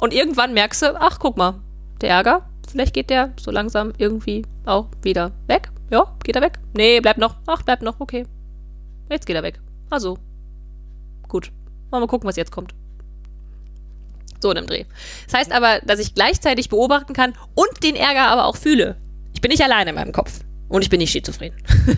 [0.04, 1.62] Und irgendwann merkst du, ach, guck mal,
[2.02, 5.70] der Ärger, vielleicht geht der so langsam irgendwie auch wieder weg.
[5.92, 6.60] Ja, geht er weg?
[6.74, 7.38] Nee, bleibt noch.
[7.46, 8.26] Ach, bleibt noch, okay.
[9.10, 9.62] Jetzt geht er weg.
[9.90, 10.18] Also,
[11.30, 11.54] Gut.
[11.90, 12.76] Mal gucken, was jetzt kommt.
[14.42, 14.84] So in einem Dreh.
[15.26, 18.98] Das heißt aber, dass ich gleichzeitig beobachten kann und den Ärger aber auch fühle.
[19.34, 20.42] Ich bin nicht alleine in meinem Kopf.
[20.68, 21.54] Und ich bin nicht schizophren.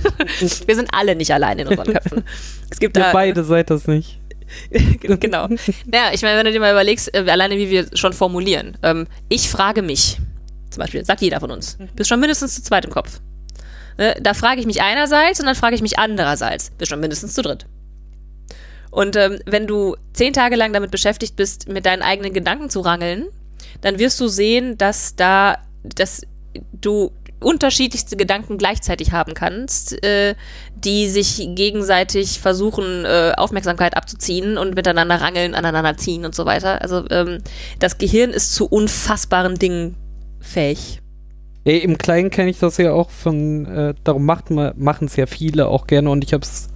[0.67, 2.23] Wir sind alle nicht alleine in unseren Köpfen.
[2.69, 4.19] Es gibt da, beide seid das nicht.
[5.01, 5.47] genau.
[5.85, 8.77] Naja, ich meine, wenn du dir mal überlegst, äh, alleine wie wir schon formulieren.
[8.83, 10.17] Ähm, ich frage mich,
[10.69, 13.21] zum Beispiel, sagt jeder von uns, bist schon mindestens zu zweit im Kopf.
[13.97, 16.71] Ne, da frage ich mich einerseits und dann frage ich mich andererseits.
[16.71, 17.65] Bist schon mindestens zu dritt.
[18.91, 22.81] Und ähm, wenn du zehn Tage lang damit beschäftigt bist, mit deinen eigenen Gedanken zu
[22.81, 23.25] rangeln,
[23.81, 26.21] dann wirst du sehen, dass da, dass
[26.71, 30.35] du unterschiedlichste Gedanken gleichzeitig haben kannst, äh,
[30.75, 36.81] die sich gegenseitig versuchen, äh, Aufmerksamkeit abzuziehen und miteinander rangeln, aneinander ziehen und so weiter.
[36.81, 37.39] Also ähm,
[37.79, 39.95] das Gehirn ist zu unfassbaren Dingen
[40.39, 41.01] fähig.
[41.65, 45.67] Ey, Im Kleinen kenne ich das ja auch von, äh, darum machen es ja viele
[45.67, 46.69] auch gerne und ich habe es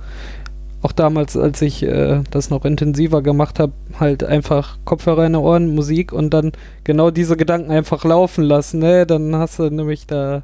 [0.81, 5.41] auch damals, als ich äh, das noch intensiver gemacht habe, halt einfach Kopfhörer in den
[5.41, 6.53] Ohren, Musik und dann
[6.83, 8.79] genau diese Gedanken einfach laufen lassen.
[8.79, 9.05] Ne?
[9.05, 10.43] Dann hast du nämlich da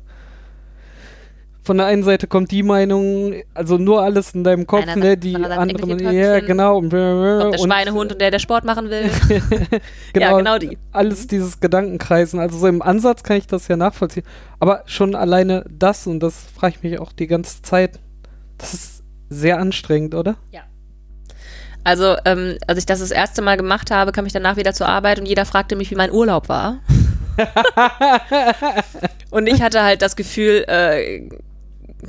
[1.65, 5.17] von der einen Seite kommt die Meinung, also nur alles in deinem Kopf, Einer ne,
[5.17, 6.77] die andere, ja, genau.
[6.77, 9.09] Und, der Schweinehund und der, der Sport machen will.
[10.13, 10.77] genau, ja, genau die.
[10.91, 12.39] Alles dieses Gedankenkreisen.
[12.39, 14.25] Also so im Ansatz kann ich das ja nachvollziehen.
[14.59, 17.99] Aber schon alleine das, und das frage ich mich auch die ganze Zeit,
[18.59, 18.94] das ist
[19.35, 20.35] sehr anstrengend, oder?
[20.51, 20.61] Ja.
[21.83, 24.87] Also, ähm, als ich das das erste Mal gemacht habe, kam ich danach wieder zur
[24.87, 26.79] Arbeit und jeder fragte mich, wie mein Urlaub war.
[29.29, 31.29] und ich hatte halt das Gefühl, äh,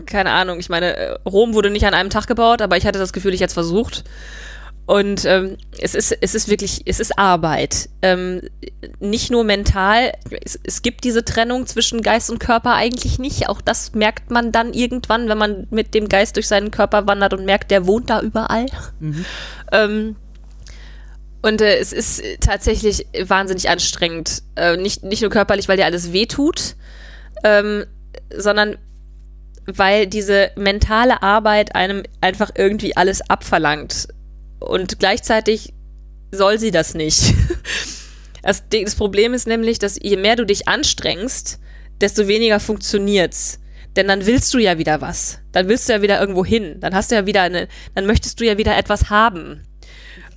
[0.06, 2.98] keine Ahnung, ich meine, äh, Rom wurde nicht an einem Tag gebaut, aber ich hatte
[2.98, 4.04] das Gefühl, ich hätte es versucht.
[4.86, 7.88] Und ähm, es, ist, es ist wirklich, es ist Arbeit.
[8.02, 8.40] Ähm,
[9.00, 10.12] nicht nur mental,
[10.44, 13.48] es, es gibt diese Trennung zwischen Geist und Körper eigentlich nicht.
[13.48, 17.34] Auch das merkt man dann irgendwann, wenn man mit dem Geist durch seinen Körper wandert
[17.34, 18.66] und merkt, der wohnt da überall.
[19.00, 19.24] Mhm.
[19.72, 20.14] Ähm,
[21.42, 24.44] und äh, es ist tatsächlich wahnsinnig anstrengend.
[24.54, 26.76] Äh, nicht, nicht nur körperlich, weil dir alles wehtut,
[27.42, 27.84] ähm,
[28.32, 28.76] sondern
[29.66, 34.06] weil diese mentale Arbeit einem einfach irgendwie alles abverlangt.
[34.58, 35.74] Und gleichzeitig
[36.32, 37.34] soll sie das nicht.
[38.42, 41.58] Das, das Problem ist nämlich, dass je mehr du dich anstrengst,
[42.00, 43.58] desto weniger funktioniert's.
[43.96, 45.40] Denn dann willst du ja wieder was.
[45.50, 46.76] Dann willst du ja wieder irgendwo hin.
[46.78, 49.66] Dann hast du ja wieder eine, dann möchtest du ja wieder etwas haben.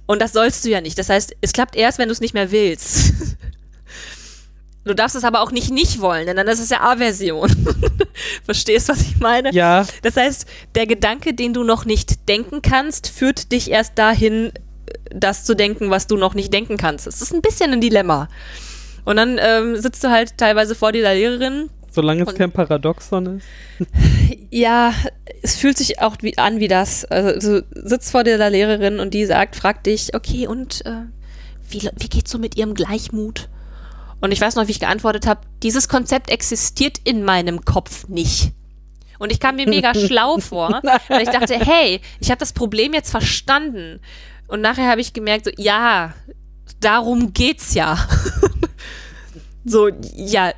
[0.08, 0.98] Und das sollst du ja nicht.
[0.98, 3.14] Das heißt, es klappt erst, wenn du es nicht mehr willst.
[4.90, 7.48] Du darfst es aber auch nicht nicht wollen, denn dann ist es ja Aversion.
[8.44, 9.54] Verstehst, was ich meine?
[9.54, 9.86] Ja.
[10.02, 14.52] Das heißt, der Gedanke, den du noch nicht denken kannst, führt dich erst dahin,
[15.12, 17.06] das zu denken, was du noch nicht denken kannst.
[17.06, 18.30] Es ist ein bisschen ein Dilemma.
[19.06, 21.70] Und dann ähm, sitzt du halt teilweise vor dir der Lehrerin.
[21.92, 23.46] Solange es kein Paradoxon ist.
[24.52, 24.96] Ja,
[25.44, 27.06] es fühlt sich auch wie, an wie das.
[27.06, 31.04] Also du sitzt vor dir der Lehrerin und die sagt, fragt dich, okay, und äh,
[31.70, 33.50] wie, wie geht's so mit ihrem Gleichmut?
[34.22, 38.52] Und ich weiß noch, wie ich geantwortet habe, dieses Konzept existiert in meinem Kopf nicht.
[39.18, 42.94] Und ich kam mir mega schlau vor, weil ich dachte, hey, ich habe das Problem
[42.94, 44.02] jetzt verstanden.
[44.48, 46.14] Und nachher habe ich gemerkt, so, ja,
[46.80, 48.08] darum geht's ja.
[49.66, 50.54] so, ja,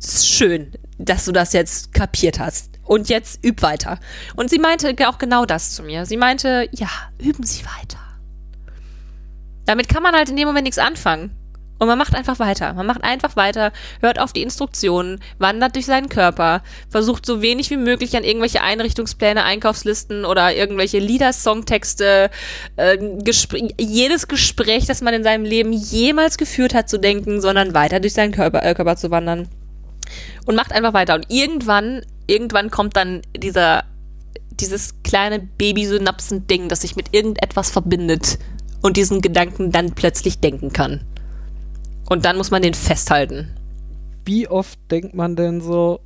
[0.00, 2.70] schön, dass du das jetzt kapiert hast.
[2.84, 3.98] Und jetzt üb weiter.
[4.36, 6.06] Und sie meinte auch genau das zu mir.
[6.06, 6.88] Sie meinte, ja,
[7.18, 7.98] üben Sie weiter.
[9.64, 11.32] Damit kann man halt in dem Moment nichts anfangen.
[11.78, 12.72] Und man macht einfach weiter.
[12.72, 17.70] Man macht einfach weiter, hört auf die Instruktionen, wandert durch seinen Körper, versucht so wenig
[17.70, 22.30] wie möglich an irgendwelche Einrichtungspläne, Einkaufslisten oder irgendwelche Lieder, Songtexte,
[22.76, 27.74] äh, Gespr jedes Gespräch, das man in seinem Leben jemals geführt hat, zu denken, sondern
[27.74, 29.48] weiter durch seinen Körper, äh, Körper zu wandern.
[30.46, 31.14] Und macht einfach weiter.
[31.14, 33.84] Und irgendwann, irgendwann kommt dann dieser,
[34.50, 38.38] dieses kleine Babysynapsen-Ding, das sich mit irgendetwas verbindet
[38.82, 41.05] und diesen Gedanken dann plötzlich denken kann.
[42.08, 43.48] Und dann muss man den festhalten.
[44.24, 46.00] Wie oft denkt man denn so,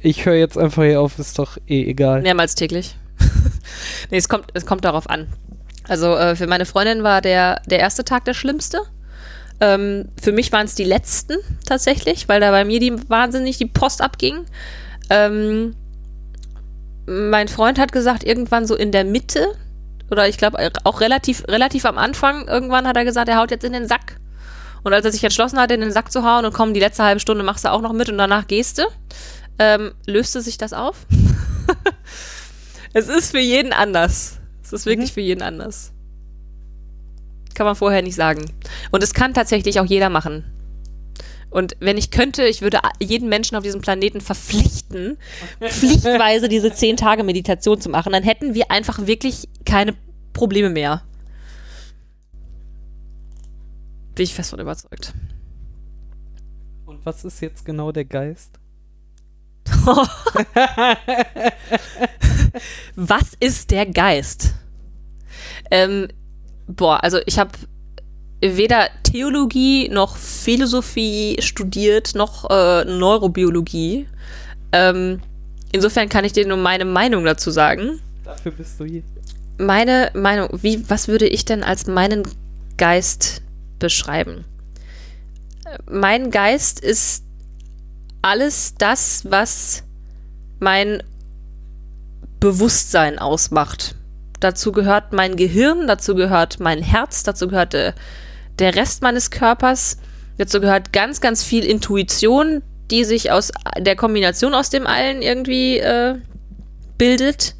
[0.00, 2.22] ich höre jetzt einfach hier auf, ist doch eh egal.
[2.22, 2.96] Mehrmals täglich.
[4.10, 5.28] nee, es kommt, es kommt darauf an.
[5.88, 8.80] Also äh, für meine Freundin war der, der erste Tag der schlimmste.
[9.60, 11.36] Ähm, für mich waren es die letzten
[11.66, 14.46] tatsächlich, weil da bei mir die wahnsinnig die Post abging.
[15.10, 15.76] Ähm,
[17.06, 19.54] mein Freund hat gesagt, irgendwann so in der Mitte,
[20.10, 23.64] oder ich glaube auch relativ, relativ am Anfang, irgendwann hat er gesagt, er haut jetzt
[23.64, 24.16] in den Sack.
[24.84, 27.02] Und als er sich entschlossen hat, in den Sack zu hauen und komm, die letzte
[27.02, 28.82] halbe Stunde machst du auch noch mit und danach gehst du,
[29.58, 31.06] ähm, löste sich das auf.
[32.92, 34.38] es ist für jeden anders.
[34.62, 35.14] Es ist wirklich mhm.
[35.14, 35.92] für jeden anders.
[37.54, 38.44] Kann man vorher nicht sagen.
[38.90, 40.44] Und es kann tatsächlich auch jeder machen.
[41.50, 45.16] Und wenn ich könnte, ich würde jeden Menschen auf diesem Planeten verpflichten,
[45.62, 48.12] pflichtweise diese 10 Tage Meditation zu machen.
[48.12, 49.94] Dann hätten wir einfach wirklich keine
[50.32, 51.04] Probleme mehr.
[54.14, 55.12] Bin ich fest von überzeugt.
[56.86, 58.58] Und was ist jetzt genau der Geist?
[62.94, 64.54] was ist der Geist?
[65.70, 66.08] Ähm,
[66.66, 67.50] boah, also ich habe
[68.40, 74.06] weder Theologie noch Philosophie studiert, noch äh, Neurobiologie.
[74.72, 75.20] Ähm,
[75.72, 78.00] insofern kann ich dir nur meine Meinung dazu sagen.
[78.24, 79.02] Dafür bist du hier.
[79.58, 82.24] Meine Meinung, wie, was würde ich denn als meinen
[82.76, 83.43] Geist
[83.84, 84.46] beschreiben.
[85.84, 87.24] Mein Geist ist
[88.22, 89.84] alles das, was
[90.58, 91.02] mein
[92.40, 93.94] Bewusstsein ausmacht.
[94.40, 97.94] Dazu gehört mein Gehirn, dazu gehört mein Herz, dazu gehört der,
[98.58, 99.98] Rest meines Körpers,
[100.38, 105.78] dazu gehört ganz, ganz viel Intuition, die sich aus der Kombination aus dem allen irgendwie
[105.78, 106.14] äh,
[106.96, 107.54] bildet.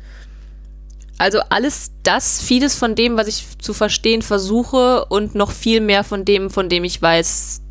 [1.19, 6.03] Also alles das, vieles von dem, was ich zu verstehen versuche und noch viel mehr
[6.03, 7.63] von dem, von dem ich weiß,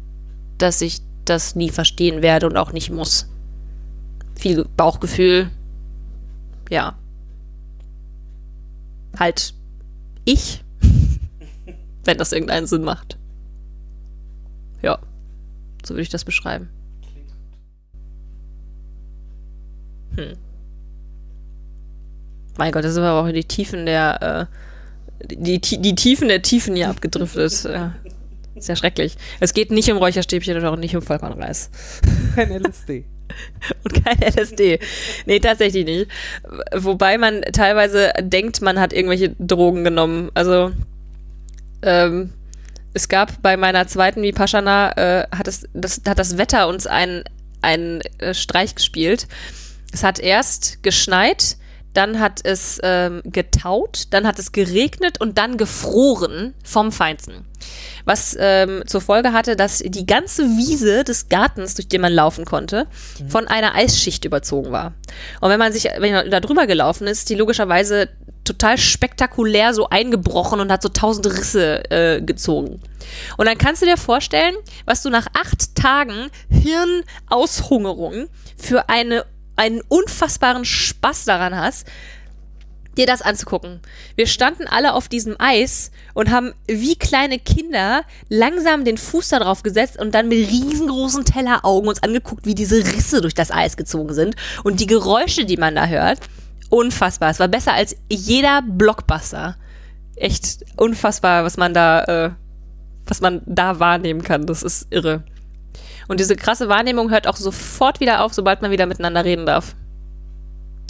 [0.57, 3.29] dass ich das nie verstehen werde und auch nicht muss.
[4.35, 5.51] Viel Bauchgefühl.
[6.69, 6.97] Ja.
[9.19, 9.53] Halt
[10.25, 10.63] ich,
[12.05, 13.17] wenn das irgendeinen Sinn macht.
[14.81, 14.99] Ja,
[15.85, 16.69] so würde ich das beschreiben.
[20.15, 20.33] Hm.
[22.57, 24.49] Mein Gott, das sind aber auch die Tiefen der,
[25.21, 27.63] äh, die, die, die Tiefen der Tiefen hier abgedriftet.
[27.63, 27.93] ja.
[28.55, 29.17] Sehr schrecklich.
[29.39, 31.71] Es geht nicht um Räucherstäbchen und auch nicht um Vollkornreis.
[32.35, 33.05] Kein LSD.
[33.83, 34.79] Und kein LSD.
[35.25, 36.07] Nee, tatsächlich nicht.
[36.75, 40.29] Wobei man teilweise denkt, man hat irgendwelche Drogen genommen.
[40.35, 40.71] Also,
[41.81, 42.33] ähm,
[42.93, 47.23] es gab bei meiner zweiten Vipassana, äh, hat, es, das, hat das Wetter uns einen,
[47.61, 49.27] einen äh, Streich gespielt.
[49.91, 51.57] Es hat erst geschneit,
[51.93, 57.45] dann hat es ähm, getaut, dann hat es geregnet und dann gefroren vom Feinsten.
[58.05, 62.45] Was ähm, zur Folge hatte, dass die ganze Wiese des Gartens, durch den man laufen
[62.45, 62.87] konnte,
[63.19, 63.29] mhm.
[63.29, 64.93] von einer Eisschicht überzogen war.
[65.39, 68.09] Und wenn man sich, wenn man da drüber gelaufen ist, die logischerweise
[68.43, 72.81] total spektakulär so eingebrochen und hat so tausend Risse äh, gezogen.
[73.37, 78.27] Und dann kannst du dir vorstellen, was du nach acht Tagen Hirnaushungerung
[78.57, 79.25] für eine
[79.55, 81.87] einen unfassbaren Spaß daran hast,
[82.97, 83.81] dir das anzugucken.
[84.15, 89.39] Wir standen alle auf diesem Eis und haben wie kleine Kinder langsam den Fuß da
[89.39, 93.77] drauf gesetzt und dann mit riesengroßen Telleraugen uns angeguckt, wie diese Risse durch das Eis
[93.77, 96.19] gezogen sind und die Geräusche, die man da hört.
[96.69, 97.31] Unfassbar.
[97.31, 99.57] Es war besser als jeder Blockbuster.
[100.15, 102.31] Echt unfassbar, was man da, äh,
[103.05, 104.45] was man da wahrnehmen kann.
[104.45, 105.23] Das ist irre.
[106.07, 109.75] Und diese krasse Wahrnehmung hört auch sofort wieder auf, sobald man wieder miteinander reden darf.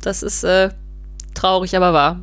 [0.01, 0.70] Das ist äh,
[1.34, 2.20] traurig, aber wahr.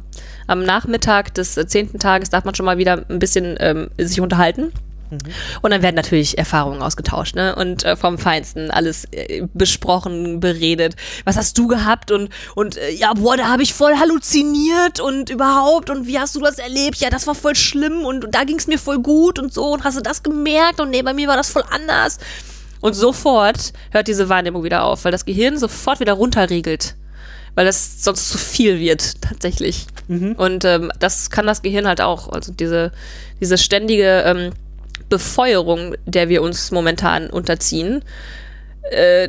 [0.47, 4.21] Am Nachmittag des äh, zehnten Tages darf man schon mal wieder ein bisschen ähm, sich
[4.21, 4.73] unterhalten.
[5.11, 5.19] Mhm.
[5.63, 7.55] Und dann werden natürlich Erfahrungen ausgetauscht, ne?
[7.57, 10.97] Und äh, vom Feinsten alles äh, besprochen, beredet.
[11.25, 12.11] Was hast du gehabt?
[12.11, 15.91] Und, und äh, ja, boah, da habe ich voll halluziniert und überhaupt.
[15.91, 16.97] Und wie hast du das erlebt?
[16.99, 19.73] Ja, das war voll schlimm und da ging es mir voll gut und so.
[19.73, 20.81] Und hast du das gemerkt?
[20.81, 22.19] Und nee, bei mir war das voll anders.
[22.81, 26.95] Und sofort hört diese Wahrnehmung wieder auf, weil das Gehirn sofort wieder runterriegelt.
[27.55, 29.87] Weil das sonst zu viel wird, tatsächlich.
[30.09, 30.33] Mhm.
[30.33, 32.29] Und ähm, das kann das Gehirn halt auch.
[32.29, 32.93] Also diese,
[33.41, 34.53] diese ständige ähm,
[35.09, 38.03] Befeuerung, der wir uns momentan unterziehen,
[38.83, 39.29] äh,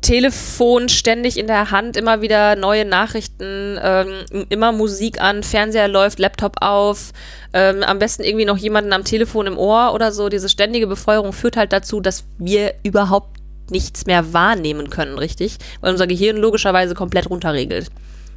[0.00, 6.18] Telefon ständig in der Hand, immer wieder neue Nachrichten, ähm, immer Musik an, Fernseher läuft,
[6.18, 7.12] Laptop auf,
[7.52, 10.28] ähm, am besten irgendwie noch jemanden am Telefon im Ohr oder so.
[10.28, 13.38] Diese ständige Befeuerung führt halt dazu, dass wir überhaupt
[13.70, 15.58] nichts mehr wahrnehmen können, richtig?
[15.80, 17.90] Weil unser Gehirn logischerweise komplett runterregelt.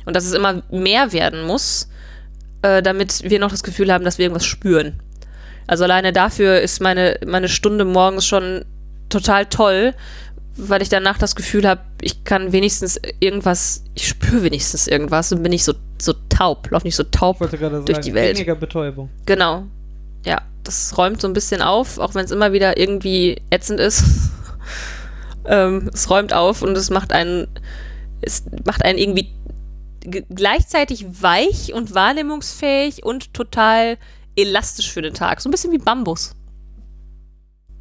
[0.06, 1.90] Und dass es immer mehr werden muss,
[2.62, 5.00] äh, damit wir noch das Gefühl haben, dass wir irgendwas spüren.
[5.68, 8.66] Also alleine dafür ist meine, meine Stunde morgens schon
[9.10, 9.94] total toll,
[10.60, 15.42] weil ich danach das Gefühl habe, ich kann wenigstens irgendwas, ich spüre wenigstens irgendwas und
[15.42, 18.38] bin nicht so, so taub, laufe nicht so taub durch sagen, die Welt.
[18.38, 19.10] Weniger Betäubung.
[19.26, 19.64] Genau.
[20.26, 24.04] Ja, das räumt so ein bisschen auf, auch wenn es immer wieder irgendwie ätzend ist.
[25.46, 27.48] ähm, es räumt auf und es macht einen,
[28.22, 29.34] es macht einen irgendwie
[30.30, 33.98] gleichzeitig weich und wahrnehmungsfähig und total
[34.36, 35.42] elastisch für den Tag.
[35.42, 36.36] So ein bisschen wie Bambus.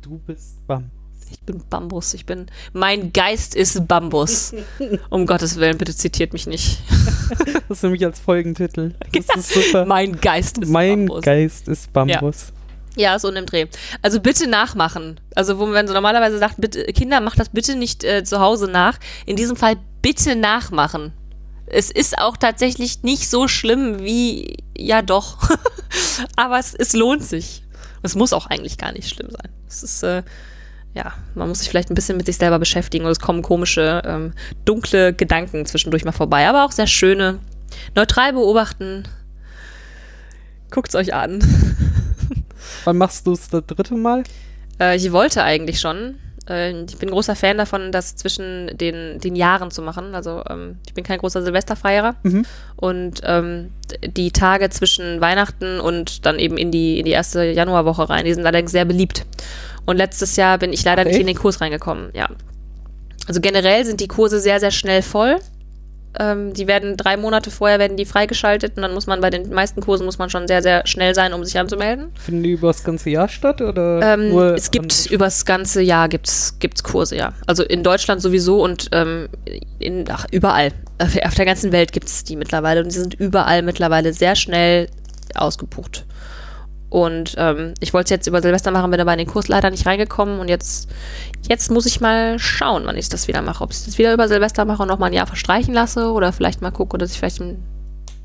[0.01, 0.97] Du bist Bambus.
[1.31, 2.14] Ich bin Bambus.
[2.14, 2.47] Ich bin.
[2.72, 4.55] Mein Geist ist Bambus.
[5.11, 6.79] um Gottes Willen, bitte zitiert mich nicht.
[7.68, 8.95] das ist nämlich als Folgentitel.
[9.12, 9.85] Das ist super.
[9.85, 11.16] Mein Geist ist mein Bambus.
[11.16, 12.53] Mein Geist ist Bambus.
[12.97, 13.12] Ja.
[13.12, 13.18] ja.
[13.18, 13.66] so in dem Dreh.
[14.03, 15.20] Also bitte nachmachen.
[15.35, 18.66] Also, wo man so normalerweise sagt, bitte, Kinder, macht das bitte nicht äh, zu Hause
[18.70, 18.99] nach.
[19.26, 21.12] In diesem Fall bitte nachmachen.
[21.66, 25.39] Es ist auch tatsächlich nicht so schlimm wie, ja doch.
[26.37, 27.62] Aber es, es lohnt sich.
[28.03, 29.51] Es muss auch eigentlich gar nicht schlimm sein.
[29.68, 30.22] Es ist, äh,
[30.95, 34.03] ja, man muss sich vielleicht ein bisschen mit sich selber beschäftigen und es kommen komische,
[34.05, 34.32] ähm,
[34.64, 37.39] dunkle Gedanken zwischendurch mal vorbei, aber auch sehr schöne.
[37.95, 39.05] Neutral beobachten.
[40.70, 41.41] Guckt's euch an.
[42.84, 44.24] Wann machst du es das dritte Mal?
[44.80, 46.16] Äh, ich wollte eigentlich schon.
[46.49, 50.14] Äh, ich bin großer Fan davon, das zwischen den, den Jahren zu machen.
[50.14, 52.16] Also ähm, ich bin kein großer Silvesterfeierer.
[52.22, 52.47] Mhm.
[52.76, 53.70] Und ähm,
[54.03, 58.34] die Tage zwischen Weihnachten und dann eben in die, in die erste Januarwoche rein, die
[58.34, 59.24] sind allerdings sehr beliebt.
[59.89, 62.28] Und letztes Jahr bin ich leider Ach, nicht in den Kurs reingekommen, ja.
[63.26, 65.36] Also generell sind die Kurse sehr, sehr schnell voll.
[66.18, 69.49] Ähm, die werden drei Monate vorher werden die freigeschaltet und dann muss man bei den
[69.49, 72.09] meisten Kursen muss man schon sehr, sehr schnell sein, um sich anzumelden.
[72.18, 74.03] Finden die über das ganze Jahr statt oder?
[74.03, 77.32] Ähm, nur es gibt über das ganze Jahr gibt's, gibt's Kurse, ja.
[77.47, 79.30] Also in Deutschland sowieso und ähm,
[79.78, 80.72] in, ach, überall.
[80.99, 84.91] Auf der ganzen Welt gibt es die mittlerweile und die sind überall mittlerweile sehr schnell
[85.34, 86.05] ausgebucht.
[86.91, 89.70] Und ähm, ich wollte es jetzt über Silvester machen, bin aber in den Kurs leider
[89.70, 90.41] nicht reingekommen.
[90.41, 90.89] Und jetzt,
[91.49, 93.62] jetzt muss ich mal schauen, wann ich das wieder mache.
[93.62, 96.62] Ob ich das wieder über Silvester mache und nochmal ein Jahr verstreichen lasse oder vielleicht
[96.62, 97.59] mal gucke, dass ich vielleicht im,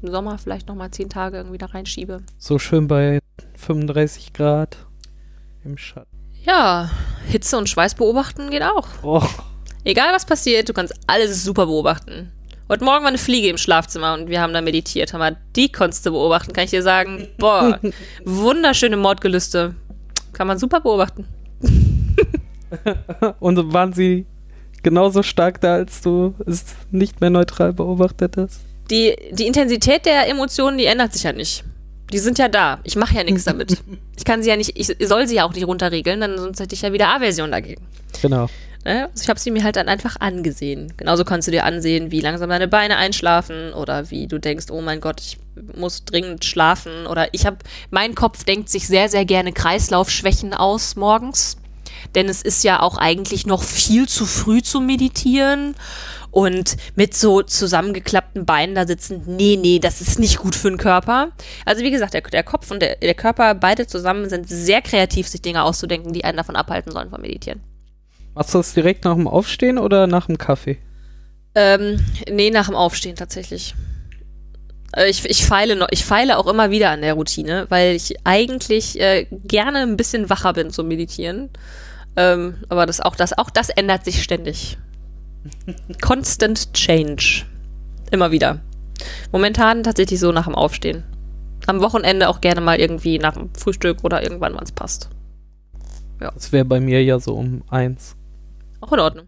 [0.05, 2.24] Sommer vielleicht nochmal zehn Tage irgendwie da reinschiebe.
[2.38, 3.20] So schön bei
[3.55, 4.78] 35 Grad
[5.63, 6.09] im Schatten.
[6.43, 6.92] Ja,
[7.25, 8.88] Hitze und Schweiß beobachten geht auch.
[9.01, 9.24] Oh.
[9.86, 12.33] Egal was passiert, du kannst alles super beobachten.
[12.70, 15.14] Heute Morgen war eine Fliege im Schlafzimmer und wir haben da meditiert.
[15.14, 17.28] Haben wir die konntest du beobachten, kann ich dir sagen.
[17.38, 17.80] Boah,
[18.26, 19.76] wunderschöne Mordgelüste.
[20.32, 21.28] Kann man super beobachten.
[23.40, 24.26] und waren sie
[24.82, 28.62] genauso stark da, als du es nicht mehr neutral beobachtet hast?
[28.90, 31.66] Die, die Intensität der Emotionen, die ändert sich ja nicht.
[32.12, 32.80] Die sind ja da.
[32.84, 33.78] Ich mache ja nichts damit.
[34.16, 36.76] Ich kann sie ja nicht, ich soll sie ja auch nicht runterregeln, dann sonst hätte
[36.76, 37.82] ich ja wieder Aversion dagegen.
[38.22, 38.48] Genau.
[38.86, 39.10] Ne?
[39.12, 40.93] Also ich habe sie mir halt dann einfach angesehen.
[40.97, 44.82] Genauso kannst du dir ansehen, wie langsam deine Beine einschlafen oder wie du denkst, oh
[44.82, 45.38] mein Gott, ich
[45.76, 47.58] muss dringend schlafen oder ich habe,
[47.92, 51.58] mein Kopf denkt sich sehr, sehr gerne Kreislaufschwächen aus morgens,
[52.16, 55.76] denn es ist ja auch eigentlich noch viel zu früh zu meditieren
[56.32, 60.78] und mit so zusammengeklappten Beinen da sitzen, nee, nee, das ist nicht gut für den
[60.78, 61.32] Körper.
[61.64, 65.28] Also wie gesagt, der, der Kopf und der, der Körper, beide zusammen sind sehr kreativ,
[65.28, 67.62] sich Dinge auszudenken, die einen davon abhalten sollen vom Meditieren.
[68.36, 70.80] Machst du das direkt nach dem Aufstehen oder nach dem Kaffee?
[71.55, 73.76] Ähm, nee, nach dem Aufstehen tatsächlich.
[74.96, 78.16] Äh, Ich, ich, feile noch, ich feile auch immer wieder an der Routine, weil ich
[78.24, 81.50] eigentlich äh, gerne ein bisschen wacher bin zum Meditieren.
[82.16, 84.78] Ähm, aber das auch, das auch das ändert sich ständig.
[86.01, 87.46] Constant Change.
[88.12, 88.60] Immer wieder.
[89.32, 91.04] Momentan tatsächlich so nach dem Aufstehen.
[91.66, 95.10] Am Wochenende auch gerne mal irgendwie nach dem Frühstück oder irgendwann, wann es passt.
[96.20, 98.16] Das wäre bei mir ja so um eins.
[98.84, 99.28] Auch in Ordnung.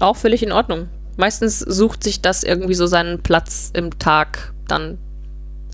[0.00, 0.88] auch völlig in Ordnung.
[1.18, 4.96] Meistens sucht sich das irgendwie so seinen Platz im Tag dann.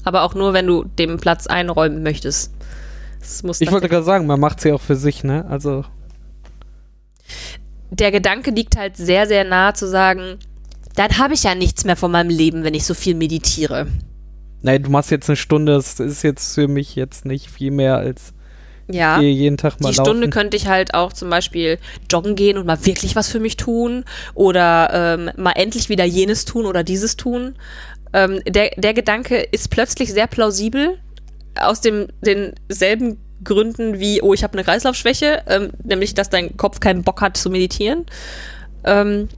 [0.02, 2.52] Aber auch nur, wenn du dem Platz einräumen möchtest.
[3.60, 5.44] Ich wollte gerade sagen, man macht sie auch für sich, ne?
[5.48, 5.84] Also,
[7.90, 10.38] der Gedanke liegt halt sehr, sehr nah zu sagen,
[10.96, 13.86] dann habe ich ja nichts mehr von meinem Leben, wenn ich so viel meditiere.
[14.62, 17.98] nein, du machst jetzt eine Stunde, das ist jetzt für mich jetzt nicht viel mehr
[17.98, 18.34] als
[18.92, 19.18] Ja.
[19.18, 20.10] gehe jeden Tag mal Die laufen.
[20.10, 21.78] Stunde könnte ich halt auch zum Beispiel
[22.10, 24.04] joggen gehen und mal wirklich was für mich tun
[24.34, 27.54] oder ähm, mal endlich wieder jenes tun oder dieses tun.
[28.12, 30.98] Ähm, der, der Gedanke ist plötzlich sehr plausibel
[31.58, 36.80] aus dem, denselben Gründen wie, oh, ich habe eine Kreislaufschwäche, ähm, nämlich, dass dein Kopf
[36.80, 38.06] keinen Bock hat zu meditieren.
[38.84, 39.28] Ähm,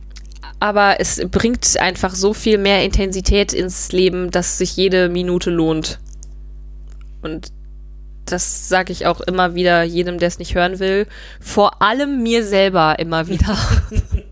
[0.61, 5.99] aber es bringt einfach so viel mehr Intensität ins Leben, dass sich jede Minute lohnt.
[7.23, 7.49] Und
[8.27, 11.07] das sage ich auch immer wieder jedem, der es nicht hören will.
[11.41, 13.57] Vor allem mir selber immer wieder.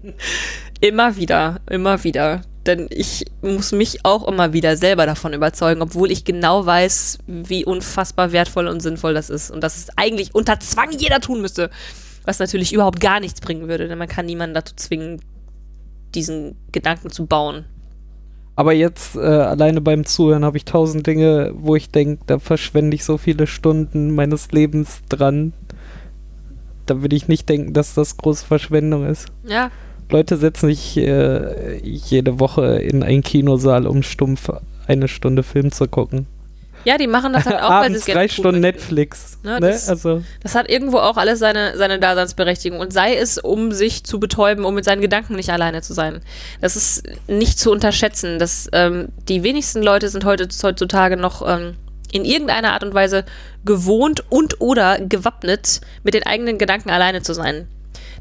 [0.80, 2.42] immer wieder, immer wieder.
[2.66, 7.64] Denn ich muss mich auch immer wieder selber davon überzeugen, obwohl ich genau weiß, wie
[7.64, 9.50] unfassbar wertvoll und sinnvoll das ist.
[9.50, 11.70] Und dass es eigentlich unter Zwang jeder tun müsste.
[12.24, 15.20] Was natürlich überhaupt gar nichts bringen würde, denn man kann niemanden dazu zwingen,
[16.14, 17.64] diesen Gedanken zu bauen.
[18.54, 22.94] Aber jetzt äh, alleine beim Zuhören habe ich tausend Dinge, wo ich denke, da verschwende
[22.94, 25.54] ich so viele Stunden meines Lebens dran.
[26.84, 29.28] Da würde ich nicht denken, dass das große Verschwendung ist.
[29.46, 29.70] Ja,
[30.10, 34.50] Leute setzen sich äh, jede Woche in einen Kinosaal, um stumpf
[34.86, 36.26] eine Stunde Film zu gucken.
[36.84, 38.60] Ja, die machen das halt auch, weil sie es drei tun Stunden.
[38.60, 39.38] Netflix.
[39.42, 42.78] Ne, Ne, das- Also, Das hat irgendwo auch alles seine, seine Daseinsberechtigung.
[42.80, 46.20] Und sei es, um sich zu betäuben, um mit seinen Gedanken nicht alleine zu sein.
[46.60, 48.38] Das ist nicht zu unterschätzen.
[48.38, 51.74] Das, ähm, die wenigsten Leute sind heute, heutzutage noch ähm,
[52.12, 53.24] in irgendeiner Art und Weise
[53.64, 57.66] gewohnt und oder gewappnet, mit den eigenen Gedanken alleine zu sein.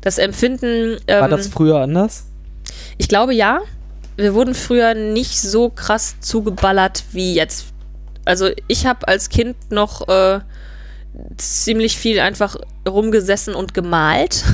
[0.01, 0.97] Das Empfinden.
[1.07, 2.25] Ähm, war das früher anders?
[2.97, 3.59] ich glaube ja.
[4.17, 7.67] Wir wurden früher nicht so krass zugeballert wie jetzt.
[8.25, 10.39] Also ich habe als Kind noch äh,
[11.37, 12.55] ziemlich viel einfach
[12.87, 14.43] rumgesessen und gemalt.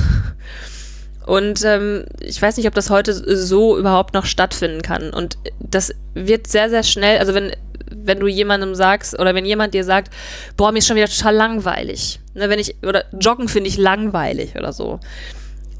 [1.26, 5.10] Und ähm, ich weiß nicht, ob das heute so überhaupt noch stattfinden kann.
[5.10, 7.52] Und das wird sehr, sehr schnell, also wenn,
[7.90, 10.10] wenn du jemandem sagst, oder wenn jemand dir sagt,
[10.56, 12.18] boah, mir ist schon wieder total langweilig.
[12.32, 15.00] Ne, wenn ich, oder joggen finde ich langweilig oder so.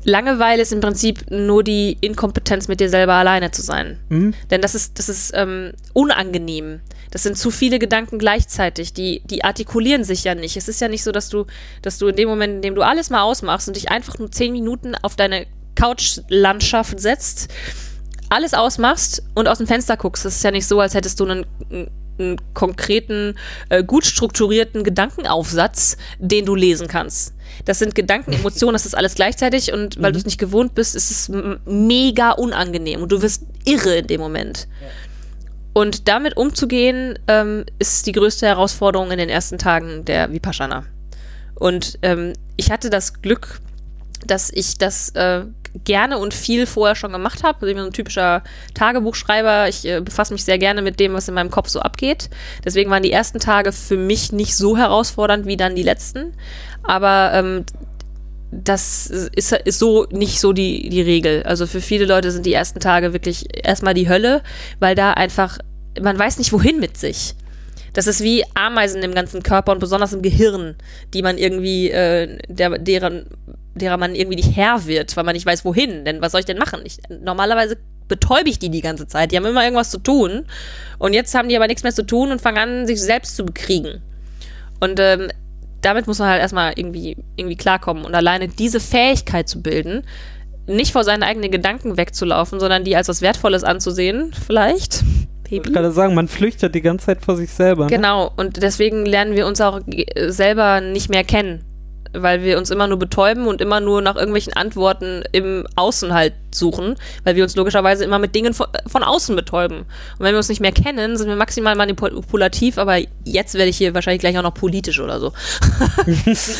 [0.04, 3.98] Langeweile ist im Prinzip nur die Inkompetenz, mit dir selber alleine zu sein.
[4.10, 4.34] Hm?
[4.50, 6.80] Denn das ist, das ist ähm, unangenehm.
[7.10, 10.56] Das sind zu viele Gedanken gleichzeitig, die, die artikulieren sich ja nicht.
[10.56, 11.46] Es ist ja nicht so, dass du,
[11.82, 14.30] dass du in dem Moment, in dem du alles mal ausmachst und dich einfach nur
[14.30, 17.48] zehn Minuten auf deine Couchlandschaft setzt,
[18.28, 20.24] alles ausmachst und aus dem Fenster guckst.
[20.24, 21.46] Das ist ja nicht so, als hättest du einen,
[22.18, 23.36] einen konkreten,
[23.68, 27.34] äh, gut strukturierten Gedankenaufsatz, den du lesen kannst.
[27.64, 30.94] Das sind Gedanken, Emotionen, das ist alles gleichzeitig und weil du es nicht gewohnt bist,
[30.94, 31.30] ist es
[31.64, 34.68] mega unangenehm und du wirst irre in dem Moment.
[35.78, 40.82] Und damit umzugehen, ähm, ist die größte Herausforderung in den ersten Tagen der Vipassana.
[41.54, 43.60] Und ähm, ich hatte das Glück,
[44.26, 45.42] dass ich das äh,
[45.84, 47.58] gerne und viel vorher schon gemacht habe.
[47.60, 48.42] Also ich bin so ein typischer
[48.74, 49.68] Tagebuchschreiber.
[49.68, 52.28] Ich äh, befasse mich sehr gerne mit dem, was in meinem Kopf so abgeht.
[52.64, 56.34] Deswegen waren die ersten Tage für mich nicht so herausfordernd wie dann die letzten.
[56.82, 57.64] Aber ähm,
[58.50, 61.42] das ist, ist so nicht so die, die Regel.
[61.42, 64.42] Also für viele Leute sind die ersten Tage wirklich erstmal die Hölle,
[64.80, 65.58] weil da einfach,
[66.00, 67.34] man weiß nicht wohin mit sich.
[67.92, 70.76] Das ist wie Ameisen im ganzen Körper und besonders im Gehirn,
[71.14, 73.26] die man irgendwie, äh, der, deren,
[73.74, 76.04] derer man irgendwie nicht Herr wird, weil man nicht weiß, wohin.
[76.04, 76.80] Denn was soll ich denn machen?
[76.84, 77.76] Ich, normalerweise
[78.06, 79.32] betäube ich die die ganze Zeit.
[79.32, 80.46] Die haben immer irgendwas zu tun.
[80.98, 83.44] Und jetzt haben die aber nichts mehr zu tun und fangen an, sich selbst zu
[83.44, 84.02] bekriegen.
[84.80, 85.28] Und ähm,
[85.80, 88.04] damit muss man halt erstmal irgendwie, irgendwie klarkommen.
[88.04, 90.04] Und alleine diese Fähigkeit zu bilden,
[90.66, 95.04] nicht vor seinen eigenen Gedanken wegzulaufen, sondern die als was Wertvolles anzusehen, vielleicht.
[95.50, 97.84] Ich wollte gerade sagen, man flüchtet die ganze Zeit vor sich selber.
[97.84, 97.90] Ne?
[97.90, 99.80] Genau, und deswegen lernen wir uns auch
[100.26, 101.64] selber nicht mehr kennen,
[102.12, 106.34] weil wir uns immer nur betäuben und immer nur nach irgendwelchen Antworten im Außen halt
[106.54, 109.78] suchen, weil wir uns logischerweise immer mit Dingen von, von außen betäuben.
[109.78, 113.78] Und wenn wir uns nicht mehr kennen, sind wir maximal manipulativ, aber jetzt werde ich
[113.78, 115.32] hier wahrscheinlich gleich auch noch politisch oder so.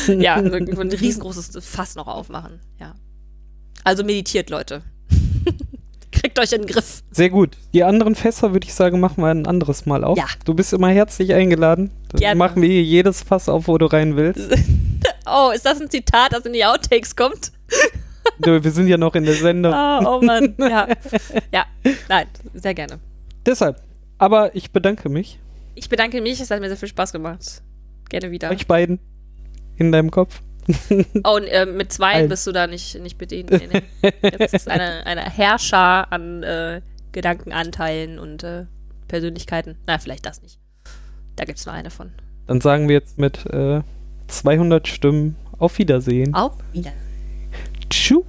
[0.13, 2.95] ja, ein riesengroßes Fass noch aufmachen, ja.
[3.83, 4.81] Also meditiert, Leute.
[6.19, 7.01] Kriegt euch in den Griff.
[7.11, 7.55] Sehr gut.
[7.73, 10.17] Die anderen Fässer würde ich sagen, machen wir ein anderes Mal auf.
[10.17, 10.25] Ja.
[10.45, 11.91] Du bist immer herzlich eingeladen.
[12.09, 12.37] Dann Gerne.
[12.37, 14.49] machen wir hier jedes Fass auf, wo du rein willst.
[15.31, 17.51] Oh, ist das ein Zitat, das in die Outtakes kommt?
[18.39, 19.71] wir sind ja noch in der Sendung.
[19.71, 20.55] Ah, oh Mann.
[20.57, 20.87] Ja.
[21.53, 21.65] ja,
[22.09, 22.25] nein,
[22.55, 22.99] sehr gerne.
[23.45, 23.79] Deshalb.
[24.17, 25.39] Aber ich bedanke mich.
[25.75, 27.61] Ich bedanke mich, es hat mir sehr viel Spaß gemacht.
[28.09, 28.49] Gerne wieder.
[28.49, 28.99] Euch beiden.
[29.77, 30.41] In deinem Kopf.
[31.23, 32.29] Oh, und äh, mit zwei Allen.
[32.29, 33.49] bist du da nicht, nicht bedient.
[33.51, 34.13] Nee, nee.
[34.21, 36.81] Jetzt ist eine, eine Herrscher an äh,
[37.11, 38.65] Gedankenanteilen und äh,
[39.07, 39.77] Persönlichkeiten.
[39.87, 40.59] Na, vielleicht das nicht.
[41.35, 42.11] Da gibt es nur eine von.
[42.47, 43.81] Dann sagen wir jetzt mit äh,
[44.27, 46.33] 200 Stimmen auf Wiedersehen.
[46.33, 46.91] Auf Wieder.
[47.89, 48.23] Tschüss.